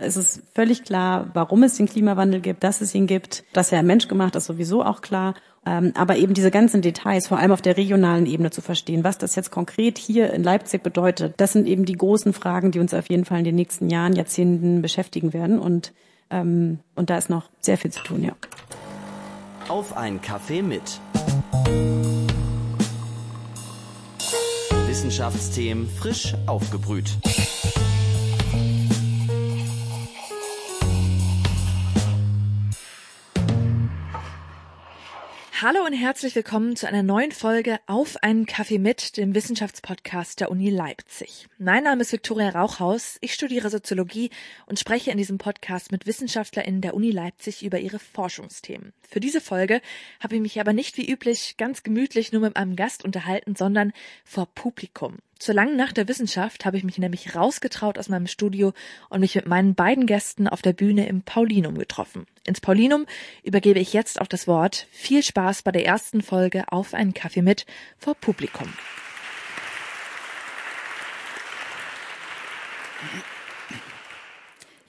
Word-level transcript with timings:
Es 0.00 0.16
ist 0.16 0.42
völlig 0.54 0.84
klar, 0.84 1.28
warum 1.34 1.64
es 1.64 1.76
den 1.76 1.86
Klimawandel 1.86 2.40
gibt, 2.40 2.62
dass 2.62 2.80
es 2.80 2.94
ihn 2.94 3.08
gibt, 3.08 3.42
dass 3.52 3.72
er 3.72 3.82
menschgemacht 3.82 4.36
ist, 4.36 4.46
sowieso 4.46 4.84
auch 4.84 5.00
klar. 5.00 5.34
Ähm, 5.66 5.92
aber 5.96 6.16
eben 6.16 6.34
diese 6.34 6.52
ganzen 6.52 6.82
Details, 6.82 7.26
vor 7.26 7.38
allem 7.38 7.50
auf 7.50 7.62
der 7.62 7.76
regionalen 7.76 8.24
Ebene 8.24 8.52
zu 8.52 8.60
verstehen, 8.60 9.02
was 9.02 9.18
das 9.18 9.34
jetzt 9.34 9.50
konkret 9.50 9.98
hier 9.98 10.32
in 10.32 10.44
Leipzig 10.44 10.84
bedeutet, 10.84 11.34
das 11.38 11.52
sind 11.52 11.66
eben 11.66 11.84
die 11.84 11.96
großen 11.96 12.32
Fragen, 12.32 12.70
die 12.70 12.78
uns 12.78 12.94
auf 12.94 13.10
jeden 13.10 13.24
Fall 13.24 13.40
in 13.40 13.44
den 13.44 13.56
nächsten 13.56 13.90
Jahren, 13.90 14.14
Jahrzehnten 14.14 14.82
beschäftigen 14.82 15.32
werden. 15.32 15.58
Und, 15.58 15.92
ähm, 16.30 16.78
und 16.94 17.10
da 17.10 17.18
ist 17.18 17.28
noch 17.28 17.50
sehr 17.58 17.76
viel 17.76 17.90
zu 17.90 18.02
tun, 18.04 18.22
ja. 18.22 18.34
Auf 19.66 19.96
ein 19.96 20.22
Kaffee 20.22 20.62
mit. 20.62 21.00
Wissenschaftsthemen 24.86 25.88
frisch 25.88 26.34
aufgebrüht. 26.46 27.18
Hallo 35.60 35.84
und 35.84 35.92
herzlich 35.92 36.36
willkommen 36.36 36.76
zu 36.76 36.86
einer 36.86 37.02
neuen 37.02 37.32
Folge 37.32 37.80
Auf 37.88 38.22
einen 38.22 38.46
Kaffee 38.46 38.78
mit, 38.78 39.16
dem 39.16 39.34
Wissenschaftspodcast 39.34 40.38
der 40.38 40.52
Uni 40.52 40.70
Leipzig. 40.70 41.48
Mein 41.58 41.82
Name 41.82 42.02
ist 42.02 42.12
Viktoria 42.12 42.50
Rauchhaus, 42.50 43.18
ich 43.22 43.34
studiere 43.34 43.68
Soziologie 43.68 44.30
und 44.66 44.78
spreche 44.78 45.10
in 45.10 45.18
diesem 45.18 45.38
Podcast 45.38 45.90
mit 45.90 46.06
WissenschaftlerInnen 46.06 46.80
der 46.80 46.94
Uni 46.94 47.10
Leipzig 47.10 47.64
über 47.64 47.80
ihre 47.80 47.98
Forschungsthemen. 47.98 48.92
Für 49.02 49.18
diese 49.18 49.40
Folge 49.40 49.80
habe 50.20 50.36
ich 50.36 50.40
mich 50.40 50.60
aber 50.60 50.72
nicht 50.72 50.96
wie 50.96 51.10
üblich 51.10 51.56
ganz 51.56 51.82
gemütlich 51.82 52.30
nur 52.30 52.42
mit 52.42 52.56
einem 52.56 52.76
Gast 52.76 53.04
unterhalten, 53.04 53.56
sondern 53.56 53.92
vor 54.24 54.46
Publikum. 54.46 55.16
Zur 55.38 55.54
langen 55.54 55.76
Nacht 55.76 55.96
der 55.96 56.08
Wissenschaft 56.08 56.64
habe 56.64 56.76
ich 56.76 56.82
mich 56.82 56.98
nämlich 56.98 57.36
rausgetraut 57.36 57.96
aus 57.96 58.08
meinem 58.08 58.26
Studio 58.26 58.72
und 59.08 59.20
mich 59.20 59.36
mit 59.36 59.46
meinen 59.46 59.76
beiden 59.76 60.06
Gästen 60.06 60.48
auf 60.48 60.62
der 60.62 60.72
Bühne 60.72 61.06
im 61.06 61.22
Paulinum 61.22 61.78
getroffen. 61.78 62.26
Ins 62.44 62.60
Paulinum 62.60 63.06
übergebe 63.44 63.78
ich 63.78 63.92
jetzt 63.92 64.20
auch 64.20 64.26
das 64.26 64.48
Wort. 64.48 64.88
Viel 64.90 65.22
Spaß 65.22 65.62
bei 65.62 65.70
der 65.70 65.86
ersten 65.86 66.22
Folge 66.22 66.64
auf 66.72 66.92
einen 66.92 67.14
Kaffee 67.14 67.42
mit 67.42 67.66
vor 67.98 68.16
Publikum. 68.16 68.72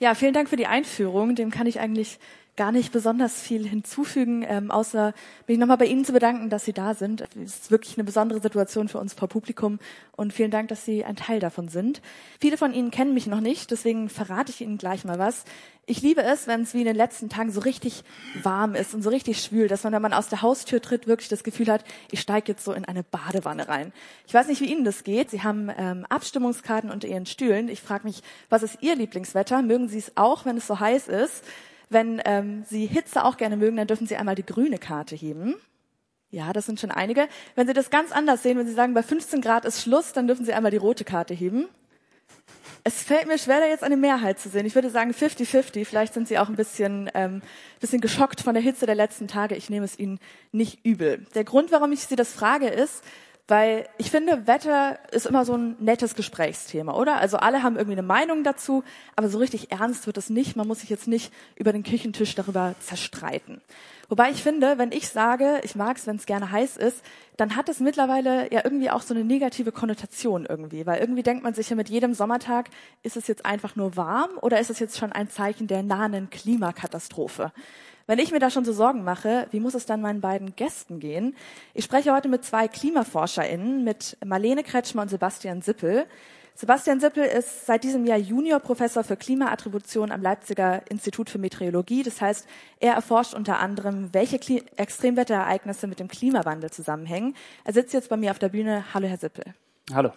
Ja, 0.00 0.16
vielen 0.16 0.34
Dank 0.34 0.48
für 0.48 0.56
die 0.56 0.66
Einführung. 0.66 1.36
Dem 1.36 1.52
kann 1.52 1.68
ich 1.68 1.78
eigentlich 1.78 2.18
gar 2.56 2.72
nicht 2.72 2.92
besonders 2.92 3.40
viel 3.40 3.66
hinzufügen, 3.66 4.44
ähm, 4.46 4.70
außer 4.70 5.14
mich 5.46 5.58
nochmal 5.58 5.78
bei 5.78 5.86
Ihnen 5.86 6.04
zu 6.04 6.12
bedanken, 6.12 6.50
dass 6.50 6.64
Sie 6.64 6.72
da 6.72 6.94
sind. 6.94 7.22
Es 7.42 7.56
ist 7.56 7.70
wirklich 7.70 7.96
eine 7.96 8.04
besondere 8.04 8.40
Situation 8.40 8.88
für 8.88 8.98
uns 8.98 9.14
vor 9.14 9.28
Publikum 9.28 9.78
und 10.16 10.32
vielen 10.32 10.50
Dank, 10.50 10.68
dass 10.68 10.84
Sie 10.84 11.04
ein 11.04 11.16
Teil 11.16 11.40
davon 11.40 11.68
sind. 11.68 12.02
Viele 12.40 12.56
von 12.56 12.74
Ihnen 12.74 12.90
kennen 12.90 13.14
mich 13.14 13.26
noch 13.26 13.40
nicht, 13.40 13.70
deswegen 13.70 14.08
verrate 14.08 14.50
ich 14.50 14.60
Ihnen 14.60 14.78
gleich 14.78 15.04
mal 15.04 15.18
was. 15.18 15.44
Ich 15.86 16.02
liebe 16.02 16.22
es, 16.22 16.46
wenn 16.46 16.62
es 16.62 16.74
wie 16.74 16.80
in 16.80 16.84
den 16.84 16.96
letzten 16.96 17.28
Tagen 17.28 17.50
so 17.50 17.60
richtig 17.60 18.04
warm 18.42 18.74
ist 18.74 18.94
und 18.94 19.02
so 19.02 19.10
richtig 19.10 19.42
schwül, 19.42 19.66
dass 19.66 19.82
man, 19.82 19.92
wenn 19.92 20.02
man 20.02 20.12
aus 20.12 20.28
der 20.28 20.42
Haustür 20.42 20.80
tritt, 20.80 21.06
wirklich 21.06 21.28
das 21.28 21.42
Gefühl 21.42 21.66
hat, 21.66 21.84
ich 22.12 22.20
steige 22.20 22.52
jetzt 22.52 22.64
so 22.64 22.72
in 22.72 22.84
eine 22.84 23.02
Badewanne 23.02 23.68
rein. 23.68 23.92
Ich 24.26 24.34
weiß 24.34 24.46
nicht, 24.46 24.60
wie 24.60 24.70
Ihnen 24.70 24.84
das 24.84 25.02
geht. 25.02 25.30
Sie 25.30 25.42
haben 25.42 25.68
ähm, 25.76 26.06
Abstimmungskarten 26.08 26.90
unter 26.90 27.08
Ihren 27.08 27.26
Stühlen. 27.26 27.68
Ich 27.68 27.80
frage 27.80 28.04
mich, 28.04 28.22
was 28.50 28.62
ist 28.62 28.82
Ihr 28.82 28.94
Lieblingswetter? 28.94 29.62
Mögen 29.62 29.88
Sie 29.88 29.98
es 29.98 30.12
auch, 30.16 30.44
wenn 30.44 30.58
es 30.58 30.66
so 30.66 30.78
heiß 30.78 31.08
ist? 31.08 31.42
Wenn 31.90 32.22
ähm, 32.24 32.64
Sie 32.64 32.86
Hitze 32.86 33.24
auch 33.24 33.36
gerne 33.36 33.56
mögen, 33.56 33.76
dann 33.76 33.88
dürfen 33.88 34.06
Sie 34.06 34.16
einmal 34.16 34.36
die 34.36 34.46
grüne 34.46 34.78
Karte 34.78 35.16
heben. 35.16 35.56
Ja, 36.30 36.52
das 36.52 36.66
sind 36.66 36.78
schon 36.78 36.92
einige. 36.92 37.28
Wenn 37.56 37.66
Sie 37.66 37.72
das 37.72 37.90
ganz 37.90 38.12
anders 38.12 38.44
sehen, 38.44 38.56
wenn 38.56 38.66
Sie 38.66 38.72
sagen, 38.72 38.94
bei 38.94 39.02
15 39.02 39.40
Grad 39.40 39.64
ist 39.64 39.82
Schluss, 39.82 40.12
dann 40.12 40.28
dürfen 40.28 40.46
Sie 40.46 40.52
einmal 40.52 40.70
die 40.70 40.76
rote 40.76 41.04
Karte 41.04 41.34
heben. 41.34 41.68
Es 42.84 43.02
fällt 43.02 43.26
mir 43.26 43.38
schwer, 43.38 43.60
da 43.60 43.66
jetzt 43.66 43.82
eine 43.82 43.96
Mehrheit 43.96 44.38
zu 44.38 44.48
sehen. 44.48 44.64
Ich 44.64 44.74
würde 44.74 44.88
sagen 44.88 45.10
50-50. 45.10 45.84
Vielleicht 45.84 46.14
sind 46.14 46.28
Sie 46.28 46.38
auch 46.38 46.48
ein 46.48 46.56
bisschen, 46.56 47.10
ähm, 47.14 47.42
bisschen 47.80 48.00
geschockt 48.00 48.40
von 48.40 48.54
der 48.54 48.62
Hitze 48.62 48.86
der 48.86 48.94
letzten 48.94 49.26
Tage. 49.26 49.56
Ich 49.56 49.68
nehme 49.68 49.84
es 49.84 49.98
Ihnen 49.98 50.20
nicht 50.52 50.86
übel. 50.86 51.26
Der 51.34 51.44
Grund, 51.44 51.72
warum 51.72 51.92
ich 51.92 52.00
Sie 52.00 52.16
das 52.16 52.32
frage, 52.32 52.68
ist, 52.68 53.02
weil 53.50 53.88
ich 53.98 54.10
finde, 54.10 54.46
Wetter 54.46 54.98
ist 55.10 55.26
immer 55.26 55.44
so 55.44 55.54
ein 55.54 55.76
nettes 55.80 56.14
Gesprächsthema, 56.14 56.94
oder? 56.94 57.16
Also 57.16 57.36
alle 57.36 57.62
haben 57.62 57.76
irgendwie 57.76 57.98
eine 57.98 58.06
Meinung 58.06 58.44
dazu, 58.44 58.84
aber 59.16 59.28
so 59.28 59.38
richtig 59.38 59.72
ernst 59.72 60.06
wird 60.06 60.16
es 60.16 60.30
nicht. 60.30 60.56
Man 60.56 60.68
muss 60.68 60.80
sich 60.80 60.88
jetzt 60.88 61.08
nicht 61.08 61.32
über 61.56 61.72
den 61.72 61.82
Küchentisch 61.82 62.34
darüber 62.34 62.74
zerstreiten. 62.80 63.60
Wobei 64.08 64.30
ich 64.30 64.42
finde, 64.42 64.78
wenn 64.78 64.90
ich 64.90 65.08
sage, 65.08 65.60
ich 65.62 65.76
mag 65.76 65.96
es, 65.96 66.06
wenn 66.06 66.16
es 66.16 66.26
gerne 66.26 66.50
heiß 66.50 66.76
ist, 66.76 67.04
dann 67.36 67.54
hat 67.54 67.68
es 67.68 67.78
mittlerweile 67.78 68.52
ja 68.52 68.60
irgendwie 68.64 68.90
auch 68.90 69.02
so 69.02 69.14
eine 69.14 69.24
negative 69.24 69.72
Konnotation 69.72 70.46
irgendwie, 70.46 70.84
weil 70.86 71.00
irgendwie 71.00 71.22
denkt 71.22 71.44
man 71.44 71.54
sich 71.54 71.70
ja 71.70 71.76
mit 71.76 71.88
jedem 71.88 72.14
Sommertag, 72.14 72.70
ist 73.02 73.16
es 73.16 73.28
jetzt 73.28 73.46
einfach 73.46 73.76
nur 73.76 73.96
warm 73.96 74.30
oder 74.40 74.58
ist 74.58 74.70
es 74.70 74.78
jetzt 74.78 74.98
schon 74.98 75.12
ein 75.12 75.28
Zeichen 75.28 75.66
der 75.66 75.82
nahen 75.82 76.28
Klimakatastrophe? 76.30 77.52
Wenn 78.10 78.18
ich 78.18 78.32
mir 78.32 78.40
da 78.40 78.50
schon 78.50 78.64
so 78.64 78.72
Sorgen 78.72 79.04
mache, 79.04 79.46
wie 79.52 79.60
muss 79.60 79.74
es 79.74 79.86
dann 79.86 80.00
meinen 80.00 80.20
beiden 80.20 80.56
Gästen 80.56 80.98
gehen? 80.98 81.36
Ich 81.74 81.84
spreche 81.84 82.12
heute 82.12 82.28
mit 82.28 82.44
zwei 82.44 82.66
KlimaforscherInnen, 82.66 83.84
mit 83.84 84.16
Marlene 84.24 84.64
Kretschmer 84.64 85.02
und 85.02 85.10
Sebastian 85.10 85.62
Sippel. 85.62 86.06
Sebastian 86.56 86.98
Sippel 86.98 87.22
ist 87.22 87.66
seit 87.66 87.84
diesem 87.84 88.04
Jahr 88.06 88.18
Juniorprofessor 88.18 89.04
für 89.04 89.16
Klimaattribution 89.16 90.10
am 90.10 90.22
Leipziger 90.22 90.82
Institut 90.90 91.30
für 91.30 91.38
Meteorologie. 91.38 92.02
Das 92.02 92.20
heißt, 92.20 92.48
er 92.80 92.94
erforscht 92.94 93.32
unter 93.32 93.60
anderem, 93.60 94.12
welche 94.12 94.40
Kli 94.40 94.64
Extremwetterereignisse 94.74 95.86
mit 95.86 96.00
dem 96.00 96.08
Klimawandel 96.08 96.70
zusammenhängen. 96.70 97.36
Er 97.62 97.74
sitzt 97.74 97.94
jetzt 97.94 98.08
bei 98.08 98.16
mir 98.16 98.32
auf 98.32 98.40
der 98.40 98.48
Bühne. 98.48 98.86
Hallo, 98.92 99.06
Herr 99.06 99.18
Sippel. 99.18 99.44
Hallo. 99.94 100.10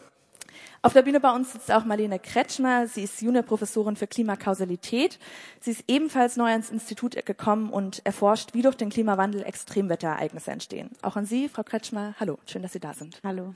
Auf 0.86 0.92
der 0.92 1.04
Bühne 1.04 1.22
bei 1.22 1.32
uns 1.32 1.54
sitzt 1.54 1.72
auch 1.72 1.86
Marlene 1.86 2.20
Kretschmer. 2.20 2.88
Sie 2.88 3.04
ist 3.04 3.22
Juniorprofessorin 3.22 3.96
für 3.96 4.06
Klimakausalität. 4.06 5.18
Sie 5.62 5.72
ist 5.72 5.86
ebenfalls 5.88 6.36
neu 6.36 6.54
ins 6.54 6.72
Institut 6.72 7.26
gekommen 7.26 7.70
und 7.70 8.06
erforscht, 8.06 8.54
wie 8.54 8.62
durch 8.62 8.76
den 8.76 8.90
Klimawandel 8.90 9.44
Extremwetterereignisse 9.44 10.52
entstehen. 10.52 10.90
Auch 11.02 11.16
an 11.16 11.26
Sie, 11.26 11.48
Frau 11.48 11.64
Kretschmer. 11.64 12.16
Hallo, 12.20 12.38
schön, 12.46 12.64
dass 12.64 12.74
Sie 12.74 12.82
da 12.82 12.94
sind. 12.94 13.22
Hallo. 13.24 13.54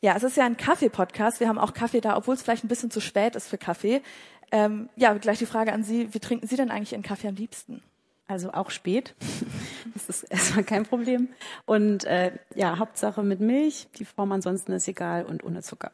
Ja, 0.00 0.16
es 0.16 0.22
ist 0.22 0.38
ja 0.38 0.46
ein 0.46 0.56
Kaffee-Podcast. 0.56 1.38
Wir 1.38 1.48
haben 1.48 1.58
auch 1.58 1.74
Kaffee 1.74 2.00
da, 2.00 2.16
obwohl 2.16 2.34
es 2.34 2.40
vielleicht 2.40 2.64
ein 2.64 2.68
bisschen 2.68 2.90
zu 2.90 3.02
spät 3.02 3.36
ist 3.36 3.48
für 3.48 3.58
Kaffee. 3.58 4.00
Ähm, 4.50 4.88
ja, 4.96 5.12
gleich 5.12 5.38
die 5.38 5.44
Frage 5.44 5.74
an 5.74 5.84
Sie. 5.84 6.14
Wie 6.14 6.18
trinken 6.18 6.46
Sie 6.46 6.56
denn 6.56 6.70
eigentlich 6.70 6.92
Ihren 6.92 7.02
Kaffee 7.02 7.28
am 7.28 7.34
liebsten? 7.34 7.82
Also 8.28 8.52
auch 8.52 8.70
spät. 8.70 9.14
Das 9.94 10.08
ist 10.08 10.22
erstmal 10.30 10.64
kein 10.64 10.84
Problem. 10.84 11.28
Und 11.64 12.04
äh, 12.04 12.32
ja, 12.54 12.78
Hauptsache 12.78 13.22
mit 13.22 13.40
Milch. 13.40 13.88
Die 13.98 14.04
Form 14.04 14.30
ansonsten 14.32 14.72
ist 14.72 14.86
egal 14.86 15.24
und 15.24 15.42
ohne 15.42 15.62
Zucker. 15.62 15.90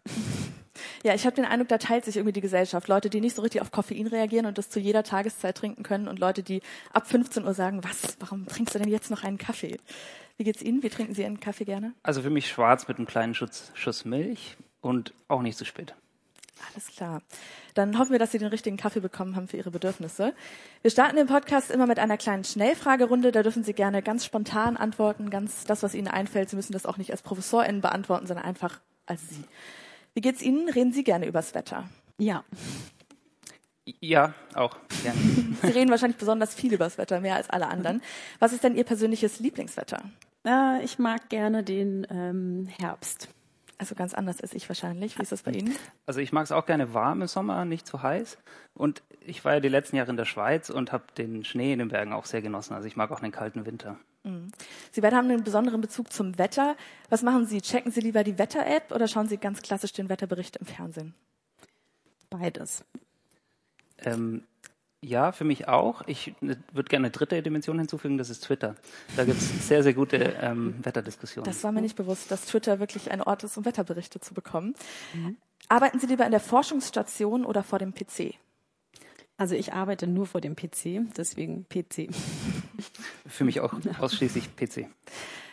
Ja, 1.05 1.15
ich 1.15 1.25
habe 1.25 1.37
den 1.37 1.45
Eindruck, 1.45 1.69
da 1.69 1.79
teilt 1.79 2.05
sich 2.05 2.17
irgendwie 2.17 2.33
die 2.33 2.41
Gesellschaft. 2.41 2.89
Leute, 2.89 3.09
die 3.09 3.21
nicht 3.21 3.37
so 3.37 3.43
richtig 3.43 3.63
auf 3.63 3.71
Koffein 3.71 4.09
reagieren 4.09 4.47
und 4.47 4.59
das 4.59 4.69
zu 4.69 4.81
jeder 4.81 5.05
Tageszeit 5.05 5.57
trinken 5.57 5.85
können 5.85 6.09
und 6.09 6.19
Leute, 6.19 6.43
die 6.43 6.61
ab 6.93 7.07
15 7.07 7.45
Uhr 7.45 7.55
sagen, 7.55 7.85
was, 7.85 8.17
warum 8.21 8.47
trinkst 8.47 8.75
du 8.75 8.79
denn 8.81 8.89
jetzt 8.89 9.11
noch 9.11 9.23
einen 9.23 9.39
Kaffee? 9.39 9.79
Wie 10.37 10.45
geht's 10.45 10.63
Ihnen? 10.63 10.83
Wie 10.83 10.91
trinken 10.91 11.15
Sie 11.15 11.25
einen 11.25 11.39
Kaffee 11.39 11.65
gerne? 11.65 11.95
Also 12.03 12.23
für 12.23 12.31
mich 12.31 12.49
schwarz 12.49 12.89
mit 12.89 12.99
einem 12.99 13.07
kleinen 13.07 13.35
Schuss, 13.35 13.71
Schuss 13.75 14.05
Milch 14.05 14.57
und 14.81 15.15
auch 15.29 15.43
nicht 15.43 15.57
zu 15.57 15.65
spät. 15.65 15.95
Alles 16.73 16.89
klar. 16.89 17.23
Dann 17.75 17.99
hoffen 17.99 18.13
wir, 18.13 18.19
dass 18.19 18.33
Sie 18.33 18.39
den 18.39 18.49
richtigen 18.49 18.77
Kaffee 18.77 19.01
bekommen 19.01 19.37
haben 19.37 19.49
für 19.49 19.57
Ihre 19.57 19.71
Bedürfnisse. 19.71 20.35
Wir 20.83 20.91
starten 20.91 21.17
den 21.17 21.27
Podcast 21.27 21.71
immer 21.71 21.87
mit 21.87 21.99
einer 21.99 22.17
kleinen 22.17 22.45
Schnellfragerunde. 22.45 23.33
Da 23.33 23.43
dürfen 23.43 23.65
Sie 23.65 23.73
gerne 23.73 24.03
ganz 24.03 24.25
spontan 24.25 24.77
antworten, 24.77 25.31
ganz 25.31 25.65
das, 25.65 25.83
was 25.83 25.95
Ihnen 25.95 26.09
einfällt. 26.09 26.51
Sie 26.51 26.57
müssen 26.57 26.73
das 26.73 26.87
auch 26.87 26.97
nicht 26.97 27.11
als 27.11 27.23
ProfessorInnen 27.23 27.81
beantworten, 27.81 28.27
sondern 28.27 28.47
einfach 28.47 28.81
als 29.07 29.29
Sie. 29.29 29.45
Wie 30.15 30.21
geht's 30.21 30.43
Ihnen? 30.43 30.69
Reden 30.69 30.93
Sie 30.93 31.05
gerne 31.05 31.27
übers 31.27 31.55
Wetter? 31.55 31.89
Ja. 32.19 32.45
Ja, 34.01 34.35
auch 34.55 34.77
gerne. 35.03 35.21
Sie 35.63 35.69
reden 35.69 35.91
wahrscheinlich 35.91 36.17
besonders 36.17 36.55
viel 36.55 36.73
übers 36.73 36.97
Wetter, 36.97 37.21
mehr 37.21 37.35
als 37.35 37.51
alle 37.51 37.69
anderen. 37.69 38.01
Was 38.39 38.53
ist 38.53 38.65
denn 38.65 38.77
Ihr 38.77 38.85
persönliches 38.85 39.41
Lieblingswetter? 39.41 40.03
Äh, 40.47 40.83
ich 40.85 40.99
mag 40.99 41.29
gerne 41.29 41.63
den 41.63 42.07
ähm, 42.11 42.69
Herbst. 42.79 43.29
Also 43.85 43.97
ganz 43.97 44.15
anders 44.15 44.41
als 44.41 44.55
ich 44.55 44.67
wahrscheinlich. 44.71 45.19
Wie 45.19 45.23
ist 45.23 45.31
das 45.31 45.43
bei 45.43 45.51
Ihnen? 45.51 45.77
Also 46.07 46.21
ich 46.21 46.33
mag 46.33 46.45
es 46.45 46.53
auch 46.53 46.65
gerne 46.65 46.95
warm 46.95 47.21
im 47.21 47.29
Sommer, 47.29 47.67
nicht 47.67 47.87
zu 47.87 48.03
heiß. 48.03 48.39
Und 48.73 49.03
ich 49.21 49.45
war 49.45 49.53
ja 49.53 49.61
die 49.61 49.69
letzten 49.69 49.97
Jahre 49.97 50.09
in 50.09 50.17
der 50.17 50.25
Schweiz 50.25 50.71
und 50.71 50.91
habe 50.91 51.05
den 51.19 51.45
Schnee 51.45 51.75
in 51.75 51.81
den 51.81 51.89
Bergen 51.89 52.15
auch 52.15 52.25
sehr 52.25 52.41
genossen. 52.41 52.73
Also 52.73 52.89
ich 52.89 52.97
mag 52.97 53.11
auch 53.11 53.21
den 53.21 53.31
kalten 53.31 53.67
Winter. 53.67 53.99
Mhm. 54.23 54.53
Sie 54.91 55.03
beide 55.03 55.17
haben 55.17 55.29
einen 55.29 55.45
besonderen 55.45 55.83
Bezug 55.83 56.11
zum 56.15 56.39
Wetter. 56.39 56.79
Was 57.11 57.21
machen 57.21 57.45
Sie? 57.45 57.61
Checken 57.61 57.93
Sie 57.93 58.01
lieber 58.01 58.25
die 58.25 58.39
Wetter-App 58.39 58.91
oder 58.91 59.07
schauen 59.07 59.29
Sie 59.29 59.37
ganz 59.37 59.61
klassisch 59.61 59.93
den 59.93 60.09
Wetterbericht 60.09 60.57
im 60.57 60.65
Fernsehen? 60.65 61.13
Beides. 62.31 62.87
Ähm, 63.99 64.45
ja, 65.05 65.33
für 65.33 65.45
mich 65.45 65.69
auch. 65.69 66.03
Ich 66.07 66.35
würde 66.41 66.89
gerne 66.89 67.07
eine 67.07 67.11
dritte 67.11 67.43
Dimension 67.43 67.79
hinzufügen, 67.79 68.19
das 68.19 68.31
ist 68.31 68.41
Twitter. 68.45 68.75
Da 69.17 69.25
gibt 69.25 69.39
es 69.39 69.69
sehr, 69.69 69.83
sehr 69.83 69.95
gute 69.95 70.17
ähm, 70.41 70.75
Wetterdiskussionen. 70.83 71.45
Das 71.45 71.63
war 71.63 71.73
mir 71.73 71.83
nicht 71.83 71.97
bewusst, 71.97 72.31
dass 72.31 72.47
Twitter 72.47 72.81
wirklich 72.81 73.11
ein 73.11 73.23
Ort 73.23 73.45
ist, 73.45 73.57
um 73.57 73.65
Wetterberichte 73.65 74.21
zu 74.21 74.35
bekommen. 74.35 74.75
Mhm. 75.13 75.37
Arbeiten 75.69 75.99
Sie 75.99 76.07
lieber 76.07 76.25
in 76.25 76.31
der 76.31 76.41
Forschungsstation 76.41 77.45
oder 77.45 77.63
vor 77.63 77.79
dem 77.79 77.95
PC? 77.95 78.35
Also 79.37 79.57
ich 79.57 79.73
arbeite 79.73 80.07
nur 80.07 80.27
vor 80.27 80.41
dem 80.41 80.55
PC, 80.55 81.13
deswegen 81.17 81.67
PC. 81.69 82.09
Für 83.27 83.45
mich 83.45 83.61
auch 83.61 83.75
ausschließlich 83.99 84.57
PC. 84.57 84.87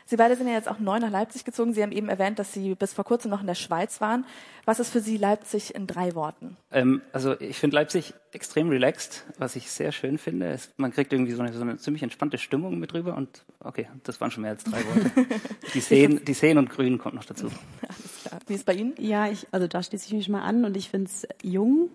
Sie 0.05 0.17
beide 0.17 0.35
sind 0.35 0.47
ja 0.47 0.53
jetzt 0.53 0.67
auch 0.67 0.79
neu 0.79 0.99
nach 0.99 1.11
Leipzig 1.11 1.45
gezogen. 1.45 1.73
Sie 1.73 1.81
haben 1.81 1.91
eben 1.91 2.09
erwähnt, 2.09 2.39
dass 2.39 2.53
Sie 2.53 2.75
bis 2.75 2.93
vor 2.93 3.05
kurzem 3.05 3.31
noch 3.31 3.41
in 3.41 3.47
der 3.47 3.55
Schweiz 3.55 4.01
waren. 4.01 4.25
Was 4.65 4.79
ist 4.79 4.91
für 4.91 4.99
Sie 4.99 5.17
Leipzig 5.17 5.73
in 5.75 5.87
drei 5.87 6.15
Worten? 6.15 6.57
Ähm, 6.71 7.01
also 7.13 7.39
ich 7.39 7.57
finde 7.57 7.75
Leipzig 7.75 8.13
extrem 8.31 8.69
relaxed, 8.69 9.25
was 9.37 9.55
ich 9.55 9.71
sehr 9.71 9.91
schön 9.91 10.17
finde. 10.17 10.47
Es, 10.49 10.71
man 10.77 10.91
kriegt 10.91 11.13
irgendwie 11.13 11.31
so 11.31 11.41
eine, 11.41 11.53
so 11.53 11.61
eine, 11.61 11.77
ziemlich 11.77 12.03
entspannte 12.03 12.37
Stimmung 12.37 12.79
mit 12.79 12.93
drüber 12.93 13.15
und 13.15 13.43
okay, 13.59 13.87
das 14.03 14.21
waren 14.21 14.31
schon 14.31 14.41
mehr 14.41 14.51
als 14.51 14.63
drei 14.63 14.83
Worte. 14.85 15.11
die, 15.73 15.81
Seen, 15.81 16.23
die 16.25 16.33
Seen 16.33 16.57
und 16.57 16.69
Grün 16.69 16.97
kommt 16.97 17.15
noch 17.15 17.25
dazu. 17.25 17.47
Alles 17.81 18.21
klar. 18.21 18.39
Wie 18.47 18.53
ist 18.53 18.59
es 18.59 18.65
bei 18.65 18.73
Ihnen? 18.73 18.93
Ja, 18.97 19.29
ich, 19.29 19.47
also 19.51 19.67
da 19.67 19.81
schließe 19.81 20.07
ich 20.07 20.13
mich 20.13 20.29
mal 20.29 20.41
an 20.41 20.65
und 20.65 20.77
ich 20.77 20.89
finde 20.89 21.07
es 21.07 21.27
jung 21.41 21.89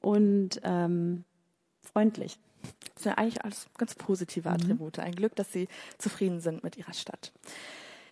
und 0.00 0.60
ähm, 0.64 1.24
freundlich. 1.82 2.38
Das 2.94 3.04
sind 3.04 3.12
ja 3.12 3.18
eigentlich 3.18 3.44
alles 3.44 3.66
ganz 3.76 3.94
positive 3.94 4.48
Attribute. 4.50 4.98
Ein 4.98 5.14
Glück, 5.14 5.34
dass 5.36 5.52
Sie 5.52 5.68
zufrieden 5.98 6.40
sind 6.40 6.62
mit 6.62 6.76
Ihrer 6.76 6.92
Stadt. 6.92 7.32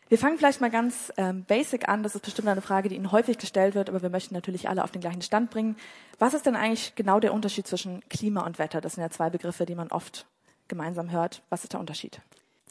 Wir 0.08 0.19
fangen 0.19 0.37
vielleicht 0.37 0.61
mal 0.61 0.70
ganz 0.70 1.11
ähm, 1.17 1.44
basic 1.44 1.88
an. 1.88 2.02
Das 2.02 2.14
ist 2.14 2.23
bestimmt 2.23 2.49
eine 2.49 2.61
Frage, 2.61 2.88
die 2.90 2.96
Ihnen 2.96 3.12
häufig 3.12 3.38
gestellt 3.38 3.75
wird, 3.75 3.88
aber 3.88 4.02
wir 4.02 4.11
möchten 4.11 4.34
natürlich 4.34 4.69
alle 4.69 4.84
auf 4.84 4.90
den 4.90 5.00
gleichen 5.00 5.23
Stand 5.23 5.50
bringen. 5.50 5.76
Was 6.19 6.34
ist 6.34 6.44
denn 6.44 6.56
eigentlich 6.56 6.94
genau 6.96 7.19
der 7.19 7.32
Unterschied 7.32 7.67
zwischen 7.67 8.06
Klima 8.11 8.44
und 8.44 8.58
Wetter? 8.58 8.81
Das 8.81 8.94
sind 8.94 9.02
ja 9.02 9.11
zwei 9.11 9.31
Begriffe, 9.31 9.64
die 9.64 9.75
man 9.75 9.88
oft 9.88 10.26
gemeinsam 10.69 11.11
hört. 11.11 11.43
Was 11.49 11.62
ist 11.64 11.73
der 11.73 11.81
Unterschied? 11.81 12.20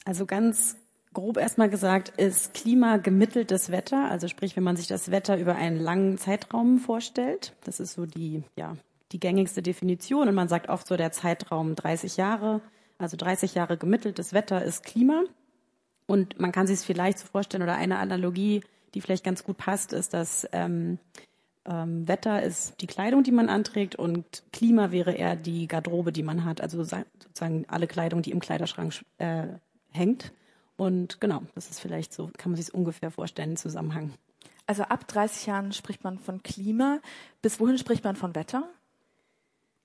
Also 0.05 0.25
ganz 0.25 0.75
grob 1.13 1.37
erstmal 1.37 1.69
gesagt 1.69 2.09
ist 2.09 2.53
Klima 2.53 2.97
gemitteltes 2.97 3.71
Wetter, 3.71 4.09
also 4.09 4.27
sprich, 4.27 4.55
wenn 4.55 4.63
man 4.63 4.77
sich 4.77 4.87
das 4.87 5.11
Wetter 5.11 5.37
über 5.37 5.55
einen 5.55 5.77
langen 5.77 6.17
Zeitraum 6.17 6.79
vorstellt. 6.79 7.53
Das 7.63 7.79
ist 7.79 7.93
so 7.93 8.05
die, 8.05 8.43
ja, 8.55 8.75
die 9.11 9.19
gängigste 9.19 9.61
Definition 9.61 10.27
und 10.27 10.35
man 10.35 10.47
sagt 10.47 10.69
oft 10.69 10.87
so 10.87 10.97
der 10.97 11.11
Zeitraum 11.11 11.75
30 11.75 12.17
Jahre. 12.17 12.61
Also 12.97 13.17
30 13.17 13.55
Jahre 13.55 13.77
gemitteltes 13.77 14.33
Wetter 14.33 14.63
ist 14.63 14.83
Klima. 14.83 15.23
Und 16.07 16.39
man 16.39 16.51
kann 16.51 16.67
sich 16.67 16.79
es 16.79 16.85
vielleicht 16.85 17.19
so 17.19 17.27
vorstellen 17.27 17.63
oder 17.63 17.75
eine 17.75 17.97
Analogie, 17.97 18.61
die 18.93 19.01
vielleicht 19.01 19.23
ganz 19.23 19.43
gut 19.43 19.57
passt, 19.57 19.93
ist, 19.93 20.13
dass 20.13 20.47
ähm, 20.51 20.99
ähm, 21.65 22.07
Wetter 22.07 22.41
ist 22.43 22.81
die 22.81 22.87
Kleidung, 22.87 23.23
die 23.23 23.31
man 23.31 23.49
anträgt 23.49 23.95
und 23.95 24.43
Klima 24.51 24.91
wäre 24.91 25.13
eher 25.13 25.35
die 25.35 25.67
Garderobe, 25.67 26.11
die 26.11 26.23
man 26.23 26.43
hat. 26.45 26.61
Also 26.61 26.83
sozusagen 26.83 27.65
alle 27.67 27.87
Kleidung, 27.87 28.21
die 28.21 28.31
im 28.31 28.39
Kleiderschrank 28.39 29.05
äh, 29.17 29.47
hängt. 29.89 30.33
Und 30.77 31.21
genau, 31.21 31.43
das 31.53 31.69
ist 31.69 31.79
vielleicht 31.79 32.13
so, 32.13 32.31
kann 32.37 32.51
man 32.51 32.55
sich 32.57 32.69
es 32.69 32.73
ungefähr 32.73 33.11
vorstellen, 33.11 33.51
im 33.51 33.57
Zusammenhang. 33.57 34.13
Also 34.65 34.83
ab 34.83 35.07
30 35.07 35.45
Jahren 35.45 35.73
spricht 35.73 36.03
man 36.03 36.17
von 36.17 36.41
Klima. 36.43 36.99
Bis 37.41 37.59
wohin 37.59 37.77
spricht 37.77 38.03
man 38.03 38.15
von 38.15 38.35
Wetter? 38.35 38.67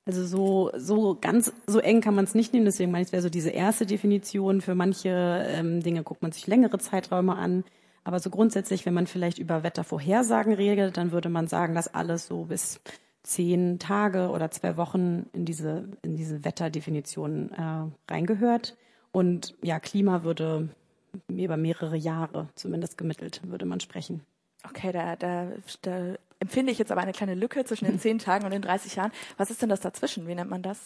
Also 0.07 0.25
so, 0.25 0.71
so 0.77 1.19
ganz 1.21 1.53
so 1.67 1.81
eng 1.81 2.01
kann 2.01 2.15
man 2.15 2.25
es 2.25 2.35
nicht 2.35 2.53
nehmen, 2.53 2.65
deswegen 2.65 2.93
meine 2.93 3.03
ich, 3.03 3.09
es 3.09 3.13
wäre 3.13 3.23
so 3.23 3.29
diese 3.29 3.51
erste 3.51 3.87
Definition. 3.87 4.61
Für 4.61 4.77
manche 4.77 5.45
ähm, 5.49 5.83
Dinge 5.83 6.05
guckt 6.05 6.23
man 6.23 6.31
sich 6.31 6.47
längere 6.47 6.79
Zeiträume 6.79 7.35
an. 7.35 7.65
Aber 8.05 8.21
so 8.21 8.31
grundsätzlich, 8.31 8.87
wenn 8.87 8.95
man 8.95 9.09
vielleicht 9.09 9.39
über 9.39 9.65
Wettervorhersagen 9.65 10.53
redet, 10.53 10.97
dann 10.97 11.11
würde 11.11 11.29
man 11.29 11.49
sagen, 11.49 11.75
dass 11.75 11.93
alles 11.93 12.29
so 12.29 12.45
bis 12.45 12.81
zehn 13.25 13.81
Tage 13.81 14.31
oder 14.31 14.53
zwei 14.53 14.77
Wochen 14.77 15.27
in 15.33 15.45
diese, 15.45 15.89
in 16.03 16.15
diese 16.15 16.45
Wetterdefinition 16.45 17.51
äh, 17.51 18.13
reingehört. 18.13 18.77
Und 19.11 19.57
ja, 19.61 19.81
Klima 19.81 20.23
würde 20.23 20.69
über 21.29 21.57
mehrere 21.57 21.97
Jahre 21.97 22.49
zumindest 22.55 22.97
gemittelt, 22.97 23.41
würde 23.45 23.67
man 23.67 23.81
sprechen. 23.81 24.21
Okay, 24.71 24.93
da, 24.93 25.17
da, 25.17 25.49
da 25.83 26.15
empfinde 26.39 26.73
ich 26.73 26.79
jetzt 26.79 26.93
aber 26.93 27.01
eine 27.01 27.13
kleine 27.13 27.35
Lücke 27.35 27.65
zwischen 27.65 27.87
den 27.87 27.99
zehn 28.01 28.19
Tagen 28.19 28.45
und 28.45 28.53
den 28.53 28.63
30 28.63 28.97
Jahren. 28.97 29.13
Was 29.37 29.51
ist 29.51 29.63
denn 29.63 29.69
das 29.69 29.81
dazwischen? 29.81 30.27
Wie 30.27 30.35
nennt 30.35 30.51
man 30.51 30.63
das? 30.63 30.79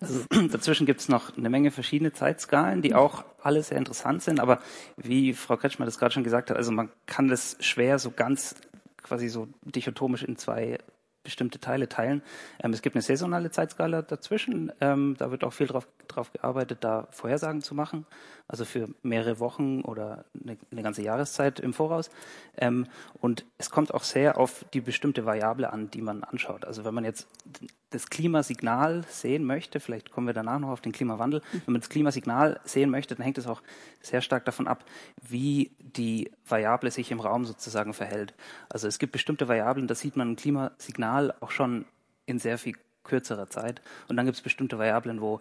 Also, 0.00 0.24
dazwischen 0.48 0.86
gibt 0.86 1.00
es 1.00 1.08
noch 1.08 1.36
eine 1.36 1.50
Menge 1.50 1.70
verschiedene 1.70 2.12
Zeitskalen, 2.12 2.82
die 2.82 2.94
auch 2.94 3.24
alle 3.42 3.62
sehr 3.62 3.78
interessant 3.78 4.22
sind. 4.22 4.40
Aber 4.40 4.60
wie 4.96 5.32
Frau 5.32 5.56
Kretschmer 5.56 5.86
das 5.86 5.98
gerade 5.98 6.12
schon 6.12 6.24
gesagt 6.24 6.50
hat, 6.50 6.56
also 6.56 6.72
man 6.72 6.90
kann 7.06 7.28
das 7.28 7.56
schwer 7.60 7.98
so 7.98 8.10
ganz 8.10 8.54
quasi 9.02 9.28
so 9.28 9.48
dichotomisch 9.62 10.22
in 10.22 10.36
zwei 10.36 10.78
bestimmte 11.22 11.60
Teile 11.60 11.88
teilen. 11.88 12.22
Ähm, 12.62 12.72
es 12.72 12.82
gibt 12.82 12.96
eine 12.96 13.02
saisonale 13.02 13.50
Zeitskala 13.50 14.02
dazwischen. 14.02 14.72
Ähm, 14.80 15.16
da 15.18 15.30
wird 15.30 15.44
auch 15.44 15.52
viel 15.52 15.66
drauf, 15.66 15.88
drauf 16.08 16.32
gearbeitet, 16.32 16.78
da 16.82 17.08
Vorhersagen 17.10 17.62
zu 17.62 17.74
machen, 17.74 18.06
also 18.48 18.64
für 18.64 18.88
mehrere 19.02 19.38
Wochen 19.38 19.82
oder 19.82 20.24
eine, 20.42 20.58
eine 20.70 20.82
ganze 20.82 21.02
Jahreszeit 21.02 21.60
im 21.60 21.72
Voraus. 21.72 22.10
Ähm, 22.56 22.86
und 23.14 23.44
es 23.58 23.70
kommt 23.70 23.94
auch 23.94 24.04
sehr 24.04 24.38
auf 24.38 24.64
die 24.72 24.80
bestimmte 24.80 25.24
Variable 25.24 25.72
an, 25.72 25.90
die 25.90 26.02
man 26.02 26.24
anschaut. 26.24 26.64
Also 26.64 26.84
wenn 26.84 26.94
man 26.94 27.04
jetzt 27.04 27.28
das 27.92 28.10
Klimasignal 28.10 29.04
sehen 29.08 29.44
möchte, 29.44 29.80
vielleicht 29.80 30.10
kommen 30.10 30.26
wir 30.26 30.34
danach 30.34 30.58
noch 30.58 30.70
auf 30.70 30.80
den 30.80 30.92
Klimawandel, 30.92 31.42
wenn 31.52 31.72
man 31.72 31.80
das 31.80 31.90
Klimasignal 31.90 32.60
sehen 32.64 32.90
möchte, 32.90 33.14
dann 33.14 33.24
hängt 33.24 33.38
es 33.38 33.46
auch 33.46 33.62
sehr 34.00 34.20
stark 34.20 34.44
davon 34.44 34.66
ab, 34.66 34.84
wie 35.20 35.70
die 35.78 36.30
Variable 36.46 36.90
sich 36.90 37.10
im 37.10 37.20
Raum 37.20 37.44
sozusagen 37.44 37.94
verhält. 37.94 38.34
Also 38.68 38.88
es 38.88 38.98
gibt 38.98 39.12
bestimmte 39.12 39.48
Variablen, 39.48 39.86
da 39.86 39.94
sieht 39.94 40.16
man 40.16 40.32
ein 40.32 40.36
Klimasignal 40.36 41.34
auch 41.40 41.50
schon 41.50 41.84
in 42.26 42.38
sehr 42.38 42.58
viel 42.58 42.74
kürzerer 43.04 43.48
Zeit. 43.48 43.82
Und 44.08 44.16
dann 44.16 44.26
gibt 44.26 44.36
es 44.36 44.42
bestimmte 44.42 44.78
Variablen, 44.78 45.20
wo 45.20 45.40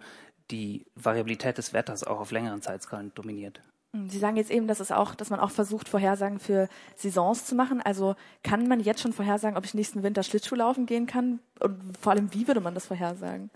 die 0.49 0.85
Variabilität 0.95 1.57
des 1.57 1.73
Wetters 1.73 2.03
auch 2.03 2.19
auf 2.19 2.31
längeren 2.31 2.61
Zeitskalen 2.61 3.13
dominiert. 3.15 3.61
Sie 3.93 4.19
sagen 4.19 4.37
jetzt 4.37 4.51
eben, 4.51 4.67
dass 4.67 4.79
es 4.79 4.91
auch, 4.91 5.15
dass 5.15 5.29
man 5.29 5.41
auch 5.41 5.51
versucht, 5.51 5.89
Vorhersagen 5.89 6.39
für 6.39 6.69
Saisons 6.95 7.45
zu 7.45 7.55
machen. 7.55 7.81
Also 7.81 8.15
kann 8.41 8.67
man 8.67 8.79
jetzt 8.79 9.01
schon 9.01 9.11
vorhersagen, 9.11 9.57
ob 9.57 9.65
ich 9.65 9.73
nächsten 9.73 10.01
Winter 10.01 10.23
Schlittschuh 10.23 10.55
laufen 10.55 10.85
gehen 10.85 11.07
kann? 11.07 11.39
Und 11.59 11.97
vor 11.99 12.13
allem, 12.13 12.33
wie 12.33 12.47
würde 12.47 12.61
man 12.61 12.73
das 12.73 12.85
vorhersagen? 12.85 13.49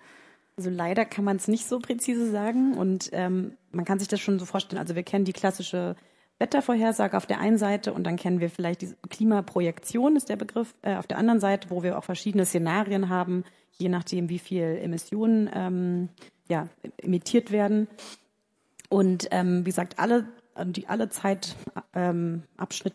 Also 0.57 0.69
leider 0.69 1.05
kann 1.05 1.23
man 1.23 1.37
es 1.37 1.47
nicht 1.47 1.67
so 1.67 1.79
präzise 1.79 2.29
sagen 2.31 2.75
und 2.75 3.09
ähm, 3.13 3.57
man 3.71 3.85
kann 3.85 3.99
sich 3.99 4.07
das 4.07 4.19
schon 4.19 4.39
so 4.39 4.45
vorstellen. 4.45 4.79
Also 4.79 4.95
wir 4.95 5.03
kennen 5.03 5.25
die 5.25 5.33
klassische 5.33 5.95
Wettervorhersage 6.39 7.15
auf 7.15 7.25
der 7.25 7.39
einen 7.39 7.57
Seite 7.57 7.93
und 7.93 8.03
dann 8.03 8.17
kennen 8.17 8.39
wir 8.39 8.49
vielleicht 8.49 8.81
die 8.81 8.93
Klimaprojektion 9.09 10.15
ist 10.15 10.29
der 10.29 10.35
Begriff 10.35 10.75
äh, 10.81 10.95
auf 10.95 11.07
der 11.07 11.17
anderen 11.17 11.39
Seite, 11.39 11.69
wo 11.69 11.83
wir 11.83 11.97
auch 11.97 12.03
verschiedene 12.03 12.45
Szenarien 12.45 13.09
haben, 13.09 13.43
je 13.71 13.89
nachdem, 13.89 14.29
wie 14.29 14.39
viel 14.39 14.79
Emissionen 14.81 15.49
ähm, 15.53 16.09
ja, 16.47 16.67
emittiert 16.97 17.51
werden. 17.51 17.87
Und 18.89 19.27
ähm, 19.31 19.61
wie 19.61 19.69
gesagt, 19.69 19.99
alle 19.99 20.25
die 20.63 20.87
alle 20.87 21.09
Zeitabschnitte 21.09 21.61
ähm, 21.93 22.43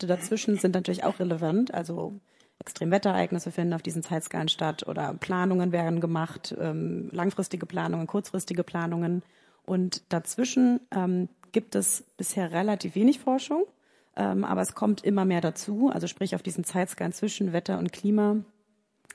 dazwischen 0.08 0.56
sind 0.56 0.74
natürlich 0.74 1.04
auch 1.04 1.18
relevant. 1.18 1.74
Also 1.74 2.18
Extremwetterereignisse 2.58 3.50
finden 3.50 3.74
auf 3.74 3.82
diesen 3.82 4.02
Zeitskalen 4.02 4.48
statt 4.48 4.86
oder 4.86 5.14
Planungen 5.14 5.72
werden 5.72 6.00
gemacht, 6.00 6.54
ähm, 6.58 7.08
langfristige 7.12 7.66
Planungen, 7.66 8.06
kurzfristige 8.06 8.64
Planungen. 8.64 9.22
Und 9.64 10.02
dazwischen 10.12 10.80
ähm, 10.90 11.28
gibt 11.52 11.74
es 11.74 12.04
bisher 12.16 12.50
relativ 12.52 12.94
wenig 12.94 13.20
Forschung, 13.20 13.64
ähm, 14.16 14.44
aber 14.44 14.62
es 14.62 14.74
kommt 14.74 15.04
immer 15.04 15.24
mehr 15.24 15.40
dazu. 15.40 15.90
Also 15.92 16.06
sprich 16.06 16.34
auf 16.34 16.42
diesen 16.42 16.64
Zeitskalen 16.64 17.12
zwischen 17.12 17.52
Wetter 17.52 17.78
und 17.78 17.92
Klima 17.92 18.36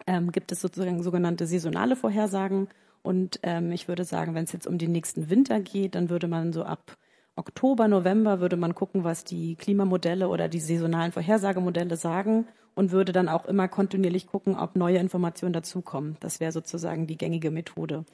ähm, 0.08 0.32
gibt 0.32 0.52
es 0.52 0.62
sozusagen 0.62 1.02
sogenannte 1.02 1.48
saisonale 1.48 1.96
Vorhersagen 1.96 2.68
und 3.06 3.40
ähm, 3.44 3.72
ich 3.72 3.88
würde 3.88 4.04
sagen, 4.04 4.34
wenn 4.34 4.46
es 4.46 4.52
jetzt 4.52 4.68
um 4.68 4.78
den 4.78 4.92
nächsten 4.92 5.30
Winter 5.30 5.60
geht, 5.60 5.96
dann 5.96 6.10
würde 6.10 6.28
man 6.28 6.54
so 6.54 6.64
ab 6.64 6.98
Oktober, 7.36 7.88
November 7.88 8.40
würde 8.40 8.58
man 8.58 8.74
gucken, 8.74 9.04
was 9.04 9.24
die 9.24 9.56
Klimamodelle 9.56 10.28
oder 10.30 10.48
die 10.48 10.60
saisonalen 10.60 11.12
Vorhersagemodelle 11.12 11.98
sagen 11.98 12.48
und 12.76 12.92
würde 12.92 13.12
dann 13.12 13.30
auch 13.30 13.46
immer 13.46 13.68
kontinuierlich 13.68 14.28
gucken, 14.28 14.58
ob 14.58 14.76
neue 14.76 14.98
Informationen 14.98 15.54
dazukommen. 15.54 16.18
Das 16.20 16.40
wäre 16.40 16.52
sozusagen 16.52 17.08
die 17.08 17.18
gängige 17.18 17.52
Methode. 17.52 18.06